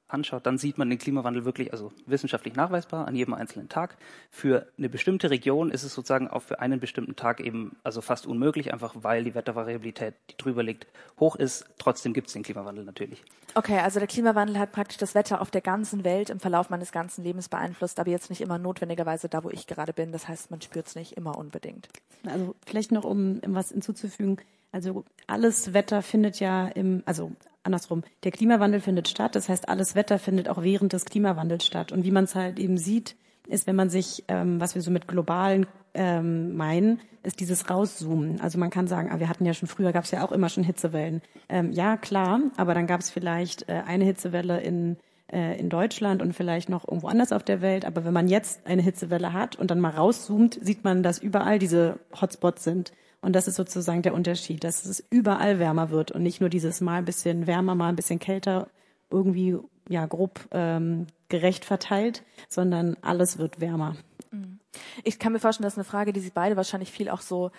anschaut, 0.09 0.47
dann 0.47 0.59
sieht 0.59 0.79
man 0.79 0.89
den 0.89 0.99
Klimawandel 0.99 1.45
wirklich, 1.45 1.73
also 1.73 1.93
wissenschaftlich 2.07 2.55
nachweisbar 2.55 3.07
an 3.07 3.15
jedem 3.15 3.35
einzelnen 3.35 3.69
Tag. 3.69 3.97
Für 4.31 4.67
eine 4.77 4.89
bestimmte 4.89 5.31
Region 5.31 5.71
ist 5.71 5.83
es 5.83 5.95
sozusagen 5.95 6.29
auch 6.29 6.43
für 6.43 6.61
einen 6.61 6.81
bestimmten 6.81 7.17
Tag 7.17 7.41
eben 7.41 7.77
also 7.85 8.01
fast 8.01 8.27
unmöglich, 8.27 8.73
einfach 8.73 8.95
weil 8.97 9.25
die 9.25 9.35
Wettervariabilität, 9.35 10.15
die 10.31 10.37
drüber 10.37 10.63
liegt, 10.63 10.87
hoch 11.21 11.37
ist. 11.37 11.67
Trotzdem 11.79 12.13
gibt 12.13 12.29
es 12.29 12.33
den 12.33 12.43
Klimawandel 12.43 12.85
natürlich. 12.85 13.23
Okay, 13.55 13.79
also 13.79 13.99
der 13.99 14.09
Klimawandel 14.09 14.59
hat 14.59 14.73
praktisch 14.73 14.99
das 14.99 15.15
Wetter 15.15 15.41
auf 15.41 15.51
der 15.51 15.61
ganzen 15.61 16.05
Welt 16.05 16.31
im 16.31 16.41
Verlauf 16.41 16.71
meines 16.71 16.93
ganzen 16.93 17.25
Lebens 17.25 17.49
beeinflusst, 17.49 18.01
aber 18.01 18.11
jetzt 18.11 18.31
nicht 18.31 18.41
immer 18.41 18.59
notwendigerweise 18.59 19.29
da, 19.29 19.45
wo 19.45 19.51
ich 19.51 19.67
gerade 19.67 19.93
bin. 19.93 20.13
Das 20.13 20.29
heißt, 20.29 20.51
man 20.51 20.61
spürt 20.61 20.87
es 20.87 20.95
nicht 20.95 21.17
immer 21.17 21.37
unbedingt. 21.37 21.89
Also 22.27 22.55
vielleicht 22.67 22.93
noch, 22.93 23.05
um 23.05 23.41
was 23.47 23.71
hinzuzufügen. 23.71 24.39
Also 24.71 25.05
alles 25.27 25.73
Wetter 25.73 26.03
findet 26.03 26.41
ja 26.41 26.69
im, 26.69 27.03
also 27.07 27.33
andersrum, 27.69 28.03
der 28.25 28.33
Klimawandel 28.33 28.81
findet 28.81 29.09
statt. 29.09 29.35
Das 29.35 29.49
heißt, 29.49 29.69
alles 29.69 29.95
Wetter 29.95 30.19
findet 30.19 30.49
auch 30.49 30.63
während 30.63 30.93
des 30.93 31.05
Klimawandels 31.05 31.65
statt. 31.65 31.93
Und 31.93 32.05
wie 32.05 32.11
man 32.11 32.25
es 32.25 32.35
halt 32.35 32.59
eben 32.59 32.77
sieht, 32.77 33.17
ist, 33.47 33.67
wenn 33.67 33.77
man 33.77 33.89
sich, 33.89 34.25
ähm, 34.29 34.61
was 34.61 34.75
wir 34.75 34.83
so 34.83 34.91
mit 34.91 35.09
globalen 35.09 35.67
ähm, 35.95 36.57
meinen, 36.57 37.01
ist 37.23 37.41
dieses 37.41 37.71
Rauszoomen. 37.71 38.41
Also 38.41 38.59
man 38.59 38.71
kann 38.71 38.87
sagen, 38.87 39.11
ah, 39.13 39.21
wir 39.21 39.29
hatten 39.29 39.47
ja 39.47 39.55
schon 39.55 39.69
früher, 39.69 39.93
gab 39.93 40.05
es 40.05 40.11
ja 40.11 40.25
auch 40.25 40.33
immer 40.33 40.49
schon 40.49 40.65
Hitzewellen. 40.65 41.23
Ähm, 41.49 41.73
ja, 41.73 41.97
klar, 41.97 42.41
aber 42.57 42.75
dann 42.75 42.87
gab 42.87 43.01
es 43.01 43.11
vielleicht 43.11 43.69
äh, 43.69 43.83
eine 43.87 44.05
Hitzewelle 44.05 44.61
in 44.61 44.97
äh, 45.31 45.59
in 45.59 45.69
Deutschland 45.69 46.23
und 46.23 46.33
vielleicht 46.35 46.69
noch 46.69 46.87
irgendwo 46.87 47.09
anders 47.09 47.33
auf 47.33 47.43
der 47.43 47.61
Welt. 47.61 47.85
Aber 47.85 48.05
wenn 48.05 48.13
man 48.13 48.29
jetzt 48.29 48.67
eine 48.67 48.83
Hitzewelle 48.83 49.33
hat 49.33 49.57
und 49.57 49.71
dann 49.71 49.81
mal 49.81 49.91
rauszoomt, 49.91 50.59
sieht 50.63 50.85
man, 50.85 51.03
dass 51.03 51.19
überall 51.19 51.59
diese 51.59 51.99
Hotspots 52.19 52.65
sind. 52.65 52.93
Und 53.21 53.35
das 53.35 53.49
ist 53.49 53.57
sozusagen 53.57 54.03
der 54.03 54.15
Unterschied, 54.15 54.63
dass 54.63 54.85
es 54.85 55.05
überall 55.11 55.59
wärmer 55.59 55.91
wird 55.91 56.13
und 56.13 56.23
nicht 56.23 56.41
nur 56.41 56.51
dieses 56.51 56.81
Mal 56.81 56.99
ein 56.99 57.05
bisschen 57.05 57.47
wärmer, 57.47 57.75
mal 57.75 57.89
ein 57.89 57.97
bisschen 57.97 58.21
kälter, 58.21 58.69
irgendwie 59.11 59.59
ja 59.89 60.07
grob 60.07 60.41
ähm, 60.53 61.07
gerecht 61.29 61.65
verteilt, 61.65 62.23
sondern 62.49 62.97
alles 63.03 63.39
wird 63.39 63.61
wärmer. 63.61 63.97
Mhm. 64.31 64.61
Ich 65.03 65.19
kann 65.19 65.33
mir 65.33 65.41
vorstellen, 65.41 65.65
das 65.65 65.75
ist 65.75 65.79
eine 65.79 65.85
Frage, 65.85 66.13
die 66.13 66.21
Sie 66.21 66.31
beide 66.33 66.57
wahrscheinlich 66.57 66.93
viel 66.93 67.09
auch 67.09 67.21
so 67.21 67.51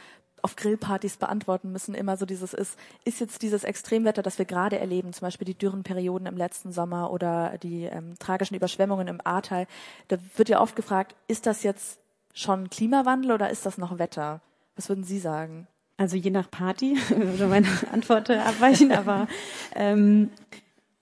auf 0.42 0.56
Grillpartys 0.56 1.18
beantworten 1.18 1.72
müssen. 1.72 1.94
Immer 1.94 2.16
so 2.16 2.26
dieses 2.26 2.54
ist, 2.54 2.78
ist 3.04 3.20
jetzt 3.20 3.42
dieses 3.42 3.64
Extremwetter, 3.64 4.22
das 4.22 4.38
wir 4.38 4.46
gerade 4.46 4.80
erleben, 4.80 5.12
zum 5.12 5.26
Beispiel 5.26 5.46
die 5.46 5.58
Dürrenperioden 5.58 6.28
im 6.28 6.38
letzten 6.38 6.72
Sommer 6.72 7.12
oder 7.12 7.58
die 7.58 7.84
ähm, 7.84 8.18
tragischen 8.20 8.56
Überschwemmungen 8.56 9.08
im 9.08 9.20
Ahrtal, 9.24 9.68
da 10.08 10.18
wird 10.36 10.48
ja 10.48 10.62
oft 10.62 10.76
gefragt, 10.76 11.16
ist 11.28 11.46
das 11.46 11.64
jetzt 11.64 12.00
schon 12.34 12.70
Klimawandel 12.70 13.32
oder 13.32 13.50
ist 13.50 13.66
das 13.66 13.78
noch 13.78 14.00
Wetter? 14.00 14.42
Was 14.80 14.88
würden 14.88 15.04
Sie 15.04 15.20
sagen? 15.20 15.68
Also 15.98 16.16
je 16.16 16.32
nach 16.32 16.50
Party 16.50 16.96
würde 17.10 17.48
meine 17.48 17.68
Antwort 17.92 18.30
abweichen, 18.30 18.94
aber 18.94 19.28
ähm, 19.76 20.30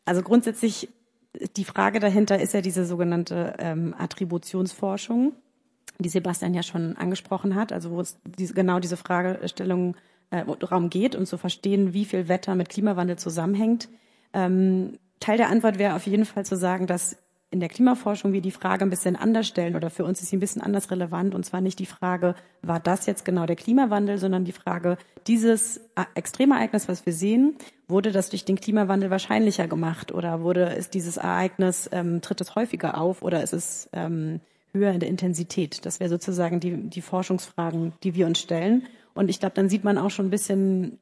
also 0.03 0.23
grundsätzlich 0.23 0.89
die 1.55 1.63
Frage 1.63 1.99
dahinter 1.99 2.41
ist 2.41 2.55
ja 2.55 2.61
diese 2.61 2.87
sogenannte 2.87 3.53
ähm, 3.59 3.93
Attributionsforschung, 3.95 5.33
die 5.99 6.09
Sebastian 6.09 6.55
ja 6.55 6.63
schon 6.63 6.97
angesprochen 6.97 7.53
hat, 7.53 7.71
also 7.71 7.91
wo 7.91 8.01
es 8.01 8.17
diese, 8.25 8.55
genau 8.55 8.79
diese 8.79 8.97
Fragestellung 8.97 9.95
äh, 10.31 10.39
Raum 10.39 10.89
geht 10.89 11.15
und 11.15 11.27
zu 11.27 11.37
verstehen, 11.37 11.93
wie 11.93 12.05
viel 12.05 12.27
Wetter 12.27 12.55
mit 12.55 12.69
Klimawandel 12.69 13.19
zusammenhängt. 13.19 13.89
Ähm, 14.33 14.97
Teil 15.19 15.37
der 15.37 15.49
Antwort 15.49 15.77
wäre 15.77 15.93
auf 15.93 16.07
jeden 16.07 16.25
Fall 16.25 16.47
zu 16.47 16.57
sagen, 16.57 16.87
dass 16.87 17.15
in 17.49 17.59
der 17.61 17.69
Klimaforschung 17.69 18.33
wir 18.33 18.41
die 18.41 18.51
Frage 18.51 18.83
ein 18.83 18.89
bisschen 18.89 19.15
anders 19.15 19.47
stellen 19.47 19.75
oder 19.75 19.89
für 19.89 20.03
uns 20.03 20.21
ist 20.21 20.29
sie 20.29 20.37
ein 20.37 20.41
bisschen 20.41 20.61
anders 20.61 20.91
relevant 20.91 21.33
und 21.33 21.45
zwar 21.45 21.61
nicht 21.61 21.79
die 21.79 21.85
Frage, 21.85 22.35
war 22.61 22.79
das 22.79 23.05
jetzt 23.05 23.23
genau 23.23 23.45
der 23.45 23.55
Klimawandel, 23.55 24.17
sondern 24.17 24.43
die 24.43 24.51
Frage, 24.51 24.97
dieses 25.27 25.79
Extremereignis, 26.15 26.89
was 26.89 27.05
wir 27.05 27.13
sehen, 27.13 27.55
wurde 27.87 28.11
das 28.11 28.29
durch 28.29 28.43
den 28.43 28.59
Klimawandel 28.59 29.09
wahrscheinlicher 29.09 29.67
gemacht 29.67 30.11
oder 30.11 30.41
wurde 30.41 30.63
ist 30.73 30.93
dieses 30.93 31.15
Ereignis 31.17 31.89
ähm, 31.93 32.21
tritt 32.21 32.41
es 32.41 32.55
häufiger 32.55 32.99
auf 32.99 33.21
oder 33.21 33.41
ist 33.41 33.53
es 33.53 33.89
ähm, 33.93 34.41
höher 34.73 34.91
in 34.91 34.99
der 34.99 35.09
Intensität? 35.09 35.85
Das 35.85 36.01
wäre 36.01 36.09
sozusagen 36.09 36.59
die 36.59 36.89
die 36.89 37.01
Forschungsfragen, 37.01 37.93
die 38.03 38.13
wir 38.13 38.27
uns 38.27 38.39
stellen 38.39 38.87
und 39.13 39.29
ich 39.29 39.39
glaube, 39.39 39.55
dann 39.55 39.69
sieht 39.69 39.85
man 39.85 39.97
auch 39.97 40.11
schon 40.11 40.27
ein 40.27 40.31
bisschen 40.31 40.99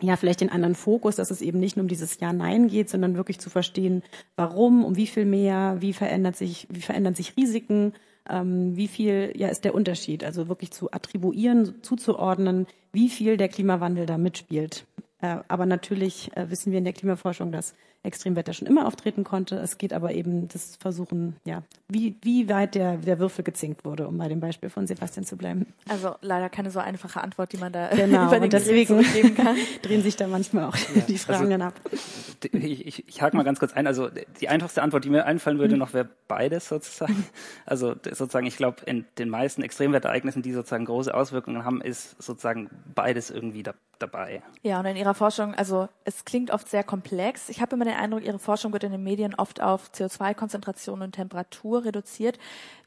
ja, 0.00 0.16
vielleicht 0.16 0.40
den 0.40 0.50
anderen 0.50 0.74
Fokus, 0.74 1.16
dass 1.16 1.30
es 1.30 1.42
eben 1.42 1.58
nicht 1.58 1.76
nur 1.76 1.84
um 1.84 1.88
dieses 1.88 2.18
Ja-Nein 2.20 2.68
geht, 2.68 2.88
sondern 2.88 3.16
wirklich 3.16 3.38
zu 3.38 3.50
verstehen, 3.50 4.02
warum, 4.36 4.84
um 4.84 4.96
wie 4.96 5.06
viel 5.06 5.24
mehr, 5.24 5.76
wie 5.80 5.92
verändert 5.92 6.36
sich, 6.36 6.66
wie 6.70 6.80
verändern 6.80 7.14
sich 7.14 7.36
Risiken, 7.36 7.92
ähm, 8.28 8.76
wie 8.76 8.88
viel 8.88 9.32
ja 9.36 9.48
ist 9.48 9.64
der 9.64 9.74
Unterschied, 9.74 10.24
also 10.24 10.48
wirklich 10.48 10.70
zu 10.70 10.90
attribuieren, 10.90 11.82
zuzuordnen, 11.82 12.66
wie 12.92 13.08
viel 13.08 13.36
der 13.36 13.48
Klimawandel 13.48 14.06
da 14.06 14.16
mitspielt. 14.16 14.86
Äh, 15.20 15.38
aber 15.48 15.66
natürlich 15.66 16.34
äh, 16.36 16.50
wissen 16.50 16.72
wir 16.72 16.78
in 16.78 16.84
der 16.84 16.92
Klimaforschung, 16.92 17.52
dass 17.52 17.74
Extremwetter 18.02 18.54
schon 18.54 18.66
immer 18.66 18.86
auftreten 18.86 19.24
konnte. 19.24 19.56
Es 19.56 19.76
geht 19.76 19.92
aber 19.92 20.12
eben 20.12 20.48
das 20.48 20.76
Versuchen, 20.76 21.36
ja, 21.44 21.62
wie, 21.88 22.16
wie 22.22 22.48
weit 22.48 22.74
der, 22.74 22.96
der 22.96 23.18
Würfel 23.18 23.44
gezinkt 23.44 23.84
wurde, 23.84 24.08
um 24.08 24.16
bei 24.16 24.28
dem 24.28 24.40
Beispiel 24.40 24.70
von 24.70 24.86
Sebastian 24.86 25.26
zu 25.26 25.36
bleiben. 25.36 25.66
Also 25.88 26.14
leider 26.22 26.48
keine 26.48 26.70
so 26.70 26.78
einfache 26.80 27.20
Antwort, 27.20 27.52
die 27.52 27.58
man 27.58 27.72
da 27.72 27.88
genau, 27.88 28.26
über 28.26 28.36
den 28.36 28.44
und 28.44 28.52
deswegen 28.54 29.02
geben 29.12 29.34
kann. 29.34 29.56
drehen 29.82 30.02
sich 30.02 30.16
da 30.16 30.26
manchmal 30.26 30.64
auch 30.64 30.76
ja, 30.76 31.02
die 31.02 31.18
Fragen 31.18 31.38
also, 31.40 31.50
dann 31.50 31.62
ab. 31.62 31.74
Ich, 32.52 32.86
ich, 32.86 33.08
ich 33.08 33.22
hake 33.22 33.36
mal 33.36 33.42
ganz 33.42 33.58
kurz 33.58 33.74
ein. 33.74 33.86
Also 33.86 34.08
die 34.40 34.48
einfachste 34.48 34.82
Antwort, 34.82 35.04
die 35.04 35.10
mir 35.10 35.26
einfallen 35.26 35.58
würde, 35.58 35.74
mhm. 35.74 35.80
noch 35.80 35.92
wäre 35.92 36.08
beides 36.28 36.68
sozusagen. 36.68 37.26
Also 37.66 37.94
sozusagen, 38.04 38.46
ich 38.46 38.56
glaube, 38.56 38.82
in 38.86 39.04
den 39.18 39.28
meisten 39.28 39.62
Extremwetterereignissen, 39.62 40.42
die 40.42 40.52
sozusagen 40.52 40.86
große 40.86 41.14
Auswirkungen 41.14 41.64
haben, 41.64 41.80
ist 41.80 42.20
sozusagen 42.20 42.68
beides 42.94 43.30
irgendwie 43.30 43.62
da, 43.62 43.74
dabei. 43.98 44.42
Ja, 44.62 44.80
und 44.80 44.86
in 44.86 44.96
Ihrer 44.96 45.14
Forschung, 45.14 45.54
also 45.54 45.88
es 46.04 46.24
klingt 46.24 46.50
oft 46.50 46.68
sehr 46.68 46.82
komplex. 46.82 47.48
Ich 47.48 47.60
habe 47.60 47.76
immer 47.76 47.84
den 47.90 47.98
Eindruck, 47.98 48.24
Ihre 48.24 48.38
Forschung 48.38 48.72
wird 48.72 48.84
in 48.84 48.92
den 48.92 49.02
Medien 49.02 49.34
oft 49.34 49.60
auf 49.60 49.90
CO2-Konzentration 49.92 51.02
und 51.02 51.12
Temperatur 51.12 51.84
reduziert. 51.84 52.38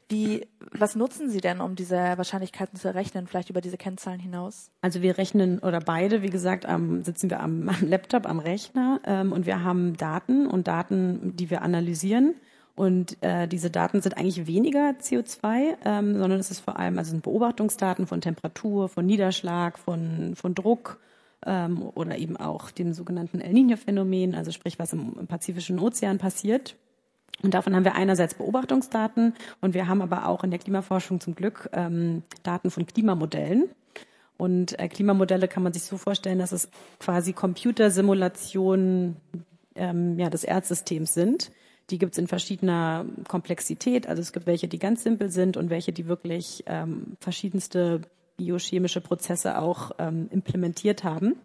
Wie, 0.08 0.46
was 0.72 0.96
nutzen 0.96 1.30
Sie 1.30 1.40
denn, 1.40 1.60
um 1.60 1.76
diese 1.76 1.96
Wahrscheinlichkeiten 1.96 2.78
zu 2.78 2.88
errechnen, 2.88 3.26
vielleicht 3.26 3.48
über 3.48 3.60
diese 3.60 3.78
Kennzahlen 3.78 4.20
hinaus? 4.20 4.70
Also 4.82 5.00
wir 5.00 5.16
rechnen 5.16 5.60
oder 5.60 5.80
beide, 5.80 6.22
wie 6.22 6.28
gesagt, 6.28 6.66
am, 6.66 7.02
sitzen 7.02 7.30
wir 7.30 7.40
am, 7.40 7.68
am 7.80 7.88
Laptop, 7.88 8.26
am 8.26 8.38
Rechner 8.38 9.00
ähm, 9.04 9.32
und 9.32 9.46
wir 9.46 9.64
haben 9.64 9.96
Daten 9.96 10.46
und 10.46 10.68
Daten, 10.68 11.36
die 11.36 11.50
wir 11.50 11.62
analysieren. 11.62 12.34
Und 12.76 13.22
äh, 13.22 13.46
diese 13.46 13.70
Daten 13.70 14.02
sind 14.02 14.18
eigentlich 14.18 14.46
weniger 14.48 14.94
CO2, 15.00 15.76
ähm, 15.84 16.18
sondern 16.18 16.40
es 16.40 16.50
ist 16.50 16.60
vor 16.60 16.76
allem 16.76 16.98
also 16.98 17.12
sind 17.12 17.22
Beobachtungsdaten 17.22 18.06
von 18.06 18.20
Temperatur, 18.20 18.88
von 18.88 19.06
Niederschlag, 19.06 19.78
von, 19.78 20.34
von 20.34 20.54
Druck, 20.56 20.98
ähm, 21.46 21.90
oder 21.94 22.18
eben 22.18 22.36
auch 22.36 22.70
dem 22.70 22.92
sogenannten 22.92 23.40
El 23.40 23.52
Niño-Phänomen, 23.52 24.34
also 24.34 24.50
sprich, 24.52 24.78
was 24.78 24.92
im, 24.92 25.14
im 25.18 25.26
Pazifischen 25.26 25.78
Ozean 25.78 26.18
passiert. 26.18 26.76
Und 27.42 27.54
davon 27.54 27.74
haben 27.74 27.84
wir 27.84 27.94
einerseits 27.94 28.34
Beobachtungsdaten 28.34 29.34
und 29.60 29.74
wir 29.74 29.88
haben 29.88 30.02
aber 30.02 30.28
auch 30.28 30.44
in 30.44 30.50
der 30.50 30.60
Klimaforschung 30.60 31.20
zum 31.20 31.34
Glück 31.34 31.68
ähm, 31.72 32.22
Daten 32.42 32.70
von 32.70 32.86
Klimamodellen. 32.86 33.68
Und 34.36 34.78
äh, 34.78 34.88
Klimamodelle 34.88 35.48
kann 35.48 35.62
man 35.62 35.72
sich 35.72 35.82
so 35.82 35.96
vorstellen, 35.96 36.38
dass 36.38 36.52
es 36.52 36.68
quasi 36.98 37.32
Computersimulationen 37.32 39.16
ähm, 39.74 40.18
ja, 40.18 40.30
des 40.30 40.44
Erdsystems 40.44 41.14
sind. 41.14 41.50
Die 41.90 41.98
gibt 41.98 42.12
es 42.12 42.18
in 42.18 42.28
verschiedener 42.28 43.04
Komplexität. 43.28 44.08
Also 44.08 44.22
es 44.22 44.32
gibt 44.32 44.46
welche, 44.46 44.68
die 44.68 44.78
ganz 44.78 45.02
simpel 45.02 45.30
sind 45.30 45.56
und 45.56 45.70
welche, 45.70 45.92
die 45.92 46.06
wirklich 46.06 46.64
ähm, 46.66 47.16
verschiedenste 47.20 48.00
biochemische 48.36 49.00
Prozesse 49.00 49.58
auch 49.58 49.92
ähm, 49.98 50.28
implementiert 50.30 51.04
haben. 51.04 51.36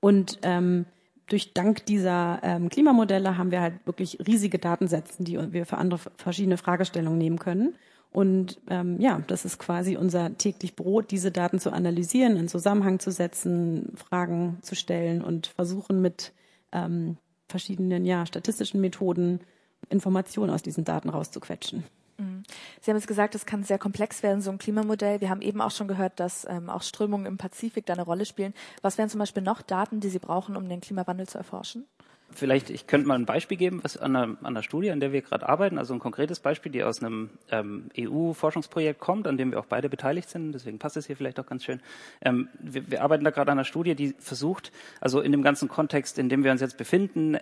Und 0.00 0.38
ähm, 0.42 0.86
durch 1.28 1.52
dank 1.52 1.86
dieser 1.86 2.40
ähm, 2.42 2.68
Klimamodelle 2.68 3.38
haben 3.38 3.50
wir 3.50 3.60
halt 3.60 3.86
wirklich 3.86 4.18
riesige 4.26 4.58
Datensätze, 4.58 5.22
die 5.22 5.52
wir 5.52 5.66
für 5.66 5.78
andere 5.78 6.00
verschiedene 6.16 6.56
Fragestellungen 6.56 7.18
nehmen 7.18 7.38
können. 7.38 7.74
Und 8.12 8.58
ähm, 8.68 9.00
ja, 9.00 9.22
das 9.28 9.44
ist 9.44 9.58
quasi 9.58 9.96
unser 9.96 10.36
täglich 10.36 10.74
Brot, 10.74 11.12
diese 11.12 11.30
Daten 11.30 11.60
zu 11.60 11.72
analysieren, 11.72 12.36
in 12.36 12.48
Zusammenhang 12.48 12.98
zu 12.98 13.12
setzen, 13.12 13.92
Fragen 13.94 14.58
zu 14.62 14.74
stellen 14.74 15.22
und 15.22 15.46
versuchen 15.46 16.00
mit 16.00 16.32
ähm, 16.72 17.18
verschiedenen 17.48 18.04
ja, 18.04 18.26
statistischen 18.26 18.80
Methoden 18.80 19.40
Informationen 19.88 20.50
aus 20.50 20.62
diesen 20.62 20.84
Daten 20.84 21.08
rauszuquetschen. 21.08 21.84
Mhm. 22.20 22.42
Sie 22.80 22.90
haben 22.90 22.98
jetzt 22.98 23.08
gesagt, 23.08 23.34
es 23.34 23.46
kann 23.46 23.64
sehr 23.64 23.78
komplex 23.78 24.22
werden, 24.22 24.42
so 24.42 24.50
ein 24.50 24.58
Klimamodell. 24.58 25.20
Wir 25.20 25.30
haben 25.30 25.42
eben 25.42 25.60
auch 25.60 25.70
schon 25.70 25.88
gehört, 25.88 26.20
dass 26.20 26.46
ähm, 26.48 26.68
auch 26.68 26.82
Strömungen 26.82 27.26
im 27.26 27.38
Pazifik 27.38 27.86
da 27.86 27.94
eine 27.94 28.02
Rolle 28.02 28.26
spielen. 28.26 28.54
Was 28.82 28.98
wären 28.98 29.08
zum 29.08 29.18
Beispiel 29.18 29.42
noch 29.42 29.62
Daten, 29.62 30.00
die 30.00 30.08
Sie 30.08 30.18
brauchen, 30.18 30.56
um 30.56 30.68
den 30.68 30.80
Klimawandel 30.80 31.26
zu 31.26 31.38
erforschen? 31.38 31.86
Vielleicht, 32.32 32.70
ich 32.70 32.86
könnte 32.86 33.08
mal 33.08 33.16
ein 33.16 33.26
Beispiel 33.26 33.56
geben, 33.56 33.80
was 33.82 33.96
an 33.96 34.14
einer, 34.14 34.36
an 34.38 34.46
einer 34.46 34.62
Studie, 34.62 34.92
an 34.92 35.00
der 35.00 35.12
wir 35.12 35.20
gerade 35.20 35.48
arbeiten, 35.48 35.78
also 35.78 35.94
ein 35.94 35.98
konkretes 35.98 36.38
Beispiel, 36.38 36.70
die 36.70 36.84
aus 36.84 37.02
einem 37.02 37.30
ähm, 37.50 37.90
EU-Forschungsprojekt 37.98 39.00
kommt, 39.00 39.26
an 39.26 39.36
dem 39.36 39.50
wir 39.50 39.58
auch 39.58 39.66
beide 39.66 39.88
beteiligt 39.88 40.30
sind, 40.30 40.52
deswegen 40.52 40.78
passt 40.78 40.96
es 40.96 41.06
hier 41.06 41.16
vielleicht 41.16 41.40
auch 41.40 41.46
ganz 41.46 41.64
schön. 41.64 41.80
Ähm, 42.20 42.48
wir, 42.60 42.88
wir 42.88 43.02
arbeiten 43.02 43.24
da 43.24 43.30
gerade 43.30 43.50
an 43.50 43.58
einer 43.58 43.64
Studie, 43.64 43.96
die 43.96 44.14
versucht, 44.18 44.70
also 45.00 45.20
in 45.20 45.32
dem 45.32 45.42
ganzen 45.42 45.68
Kontext, 45.68 46.18
in 46.18 46.28
dem 46.28 46.44
wir 46.44 46.52
uns 46.52 46.60
jetzt 46.60 46.76
befinden, 46.76 47.36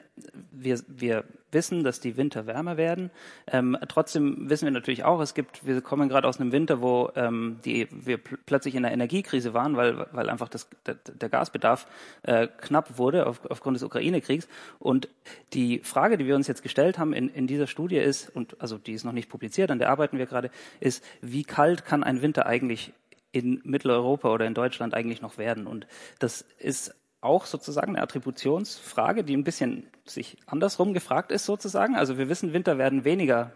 wir, 0.52 0.80
wir 0.88 1.24
wissen, 1.50 1.84
dass 1.84 2.00
die 2.00 2.16
Winter 2.16 2.46
wärmer 2.46 2.76
werden. 2.76 3.10
Ähm, 3.46 3.76
trotzdem 3.88 4.48
wissen 4.50 4.66
wir 4.66 4.72
natürlich 4.72 5.04
auch, 5.04 5.20
es 5.20 5.34
gibt, 5.34 5.66
wir 5.66 5.80
kommen 5.80 6.08
gerade 6.08 6.28
aus 6.28 6.40
einem 6.40 6.52
Winter, 6.52 6.80
wo 6.80 7.10
ähm, 7.16 7.58
die, 7.64 7.88
wir 7.90 8.18
pl 8.18 8.38
plötzlich 8.46 8.74
in 8.74 8.84
einer 8.84 8.92
Energiekrise 8.92 9.54
waren, 9.54 9.76
weil, 9.76 10.06
weil 10.12 10.30
einfach 10.30 10.48
das, 10.48 10.68
der, 10.86 10.94
der 10.94 11.28
Gasbedarf 11.28 11.86
äh, 12.22 12.46
knapp 12.46 12.98
wurde 12.98 13.26
auf, 13.26 13.44
aufgrund 13.50 13.76
des 13.76 13.82
Ukraine-Kriegs. 13.82 14.48
Und 14.78 15.08
die 15.52 15.80
Frage, 15.80 16.18
die 16.18 16.26
wir 16.26 16.36
uns 16.36 16.46
jetzt 16.46 16.62
gestellt 16.62 16.98
haben 16.98 17.12
in, 17.12 17.28
in 17.28 17.46
dieser 17.46 17.66
Studie 17.66 17.96
ist, 17.96 18.34
und 18.34 18.60
also 18.60 18.78
die 18.78 18.92
ist 18.92 19.04
noch 19.04 19.12
nicht 19.12 19.28
publiziert, 19.28 19.70
an 19.70 19.78
der 19.78 19.90
arbeiten 19.90 20.18
wir 20.18 20.26
gerade, 20.26 20.50
ist, 20.80 21.04
wie 21.20 21.44
kalt 21.44 21.84
kann 21.84 22.04
ein 22.04 22.22
Winter 22.22 22.46
eigentlich 22.46 22.92
in 23.32 23.60
Mitteleuropa 23.64 24.32
oder 24.32 24.46
in 24.46 24.54
Deutschland 24.54 24.94
eigentlich 24.94 25.20
noch 25.20 25.38
werden? 25.38 25.66
Und 25.66 25.86
das 26.18 26.42
ist 26.58 26.94
auch 27.20 27.46
sozusagen 27.46 27.94
eine 27.94 28.02
Attributionsfrage, 28.02 29.24
die 29.24 29.36
ein 29.36 29.44
bisschen 29.44 29.86
sich 30.04 30.36
andersrum 30.46 30.94
gefragt 30.94 31.32
ist 31.32 31.44
sozusagen. 31.44 31.96
Also 31.96 32.18
wir 32.18 32.28
wissen, 32.28 32.52
Winter 32.52 32.78
werden 32.78 33.04
weniger, 33.04 33.52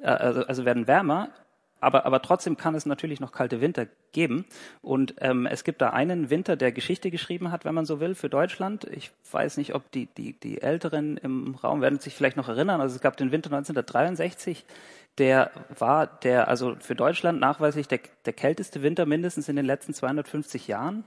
äh, 0.00 0.06
also, 0.06 0.46
also 0.46 0.64
werden 0.64 0.86
wärmer, 0.86 1.30
aber, 1.84 2.06
aber 2.06 2.22
trotzdem 2.22 2.56
kann 2.56 2.74
es 2.74 2.86
natürlich 2.86 3.20
noch 3.20 3.32
kalte 3.32 3.60
Winter 3.60 3.86
geben. 4.12 4.46
Und 4.80 5.16
ähm, 5.18 5.44
es 5.44 5.64
gibt 5.64 5.82
da 5.82 5.90
einen 5.90 6.30
Winter, 6.30 6.56
der 6.56 6.72
Geschichte 6.72 7.10
geschrieben 7.10 7.50
hat, 7.50 7.66
wenn 7.66 7.74
man 7.74 7.84
so 7.84 8.00
will, 8.00 8.14
für 8.14 8.30
Deutschland. 8.30 8.84
Ich 8.84 9.10
weiß 9.30 9.58
nicht, 9.58 9.74
ob 9.74 9.90
die, 9.92 10.06
die, 10.06 10.32
die 10.38 10.62
Älteren 10.62 11.18
im 11.18 11.54
Raum 11.56 11.82
werden 11.82 11.98
sich 12.00 12.14
vielleicht 12.14 12.38
noch 12.38 12.48
erinnern. 12.48 12.80
Also 12.80 12.96
es 12.96 13.02
gab 13.02 13.18
den 13.18 13.32
Winter 13.32 13.48
1963, 13.48 14.64
der 15.18 15.50
war 15.78 16.06
der, 16.06 16.48
also 16.48 16.74
für 16.80 16.94
Deutschland 16.94 17.38
nachweislich 17.38 17.86
der, 17.86 18.00
der 18.24 18.32
kälteste 18.32 18.82
Winter 18.82 19.04
mindestens 19.04 19.50
in 19.50 19.56
den 19.56 19.66
letzten 19.66 19.92
250 19.92 20.66
Jahren. 20.66 21.04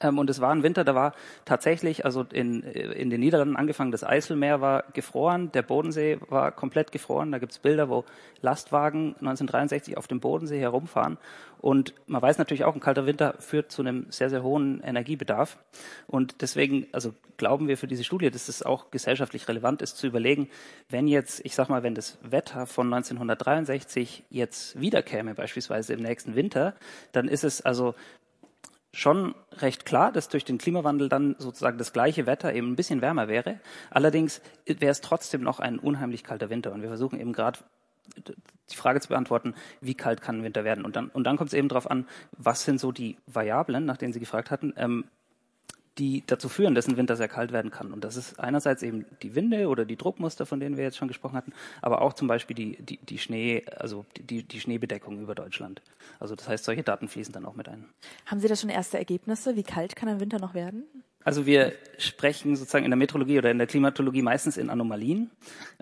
Ähm, 0.00 0.18
und 0.18 0.30
es 0.30 0.40
war 0.40 0.50
ein 0.50 0.62
Winter, 0.62 0.84
da 0.84 0.94
war 0.94 1.14
tatsächlich, 1.44 2.04
also 2.04 2.24
in, 2.32 2.62
in 2.62 3.10
den 3.10 3.20
Niederlanden 3.20 3.56
angefangen, 3.56 3.90
das 3.90 4.04
Eiselmeer 4.04 4.60
war 4.60 4.84
gefroren, 4.92 5.50
der 5.52 5.62
Bodensee 5.62 6.18
war 6.28 6.52
komplett 6.52 6.92
gefroren. 6.92 7.32
Da 7.32 7.38
gibt's 7.38 7.58
Bilder, 7.58 7.88
wo 7.88 8.04
Lastwagen 8.40 9.16
1963 9.20 9.96
auf 9.96 10.06
dem 10.06 10.20
Bodensee 10.20 10.60
herumfahren. 10.60 11.18
Und 11.60 11.94
man 12.06 12.22
weiß 12.22 12.38
natürlich 12.38 12.64
auch, 12.64 12.74
ein 12.74 12.80
kalter 12.80 13.06
Winter 13.06 13.34
führt 13.40 13.72
zu 13.72 13.82
einem 13.82 14.06
sehr, 14.10 14.30
sehr 14.30 14.44
hohen 14.44 14.80
Energiebedarf. 14.80 15.58
Und 16.06 16.40
deswegen, 16.40 16.86
also 16.92 17.14
glauben 17.36 17.66
wir 17.66 17.76
für 17.76 17.88
diese 17.88 18.04
Studie, 18.04 18.30
dass 18.30 18.48
es 18.48 18.62
auch 18.62 18.90
gesellschaftlich 18.90 19.48
relevant 19.48 19.82
ist, 19.82 19.96
zu 19.96 20.06
überlegen, 20.06 20.48
wenn 20.88 21.08
jetzt, 21.08 21.44
ich 21.44 21.54
sag 21.54 21.68
mal, 21.68 21.82
wenn 21.82 21.94
das 21.96 22.18
Wetter 22.22 22.66
von 22.66 22.92
1963 22.92 24.24
jetzt 24.30 24.80
wiederkäme, 24.80 25.34
beispielsweise 25.34 25.94
im 25.94 26.00
nächsten 26.00 26.36
Winter, 26.36 26.74
dann 27.10 27.26
ist 27.26 27.42
es 27.42 27.60
also 27.60 27.94
schon 28.98 29.34
recht 29.58 29.86
klar, 29.86 30.10
dass 30.10 30.28
durch 30.28 30.44
den 30.44 30.58
Klimawandel 30.58 31.08
dann 31.08 31.36
sozusagen 31.38 31.78
das 31.78 31.92
gleiche 31.92 32.26
Wetter 32.26 32.52
eben 32.52 32.72
ein 32.72 32.76
bisschen 32.76 33.00
wärmer 33.00 33.28
wäre. 33.28 33.60
Allerdings 33.90 34.40
wäre 34.66 34.90
es 34.90 35.00
trotzdem 35.00 35.42
noch 35.42 35.60
ein 35.60 35.78
unheimlich 35.78 36.24
kalter 36.24 36.50
Winter. 36.50 36.72
Und 36.72 36.82
wir 36.82 36.88
versuchen 36.88 37.20
eben 37.20 37.32
gerade 37.32 37.60
die 38.70 38.76
Frage 38.76 39.00
zu 39.00 39.08
beantworten, 39.08 39.54
wie 39.80 39.94
kalt 39.94 40.20
kann 40.20 40.38
ein 40.38 40.42
Winter 40.42 40.64
werden? 40.64 40.84
Und 40.84 40.96
dann, 40.96 41.08
und 41.10 41.24
dann 41.24 41.36
kommt 41.36 41.48
es 41.48 41.54
eben 41.54 41.68
darauf 41.68 41.88
an, 41.88 42.06
was 42.32 42.64
sind 42.64 42.80
so 42.80 42.90
die 42.90 43.16
Variablen, 43.26 43.84
nach 43.84 43.98
denen 43.98 44.12
Sie 44.12 44.20
gefragt 44.20 44.50
hatten, 44.50 44.74
ähm, 44.76 45.04
die 45.98 46.22
dazu 46.26 46.48
führen, 46.48 46.74
dass 46.74 46.88
ein 46.88 46.96
Winter 46.96 47.16
sehr 47.16 47.28
kalt 47.28 47.52
werden 47.52 47.70
kann. 47.70 47.92
Und 47.92 48.04
das 48.04 48.16
ist 48.16 48.38
einerseits 48.38 48.82
eben 48.82 49.04
die 49.22 49.34
Winde 49.34 49.68
oder 49.68 49.84
die 49.84 49.96
Druckmuster, 49.96 50.46
von 50.46 50.60
denen 50.60 50.76
wir 50.76 50.84
jetzt 50.84 50.96
schon 50.96 51.08
gesprochen 51.08 51.36
hatten, 51.36 51.52
aber 51.82 52.02
auch 52.02 52.12
zum 52.12 52.28
Beispiel 52.28 52.54
die, 52.54 52.76
die, 52.82 52.98
die 52.98 53.18
Schnee, 53.18 53.64
also 53.76 54.06
die, 54.18 54.42
die 54.42 54.60
Schneebedeckung 54.60 55.20
über 55.20 55.34
Deutschland. 55.34 55.82
Also 56.20 56.34
das 56.34 56.48
heißt, 56.48 56.64
solche 56.64 56.82
Daten 56.82 57.08
fließen 57.08 57.32
dann 57.32 57.44
auch 57.46 57.54
mit 57.54 57.68
ein. 57.68 57.86
Haben 58.26 58.40
Sie 58.40 58.48
da 58.48 58.56
schon 58.56 58.70
erste 58.70 58.98
Ergebnisse? 58.98 59.56
Wie 59.56 59.62
kalt 59.62 59.96
kann 59.96 60.08
ein 60.08 60.20
Winter 60.20 60.38
noch 60.38 60.54
werden? 60.54 60.84
Also 61.24 61.46
wir 61.46 61.72
sprechen 61.98 62.56
sozusagen 62.56 62.84
in 62.84 62.90
der 62.90 62.96
Meteorologie 62.96 63.38
oder 63.38 63.50
in 63.50 63.58
der 63.58 63.66
Klimatologie 63.66 64.22
meistens 64.22 64.56
in 64.56 64.70
Anomalien. 64.70 65.30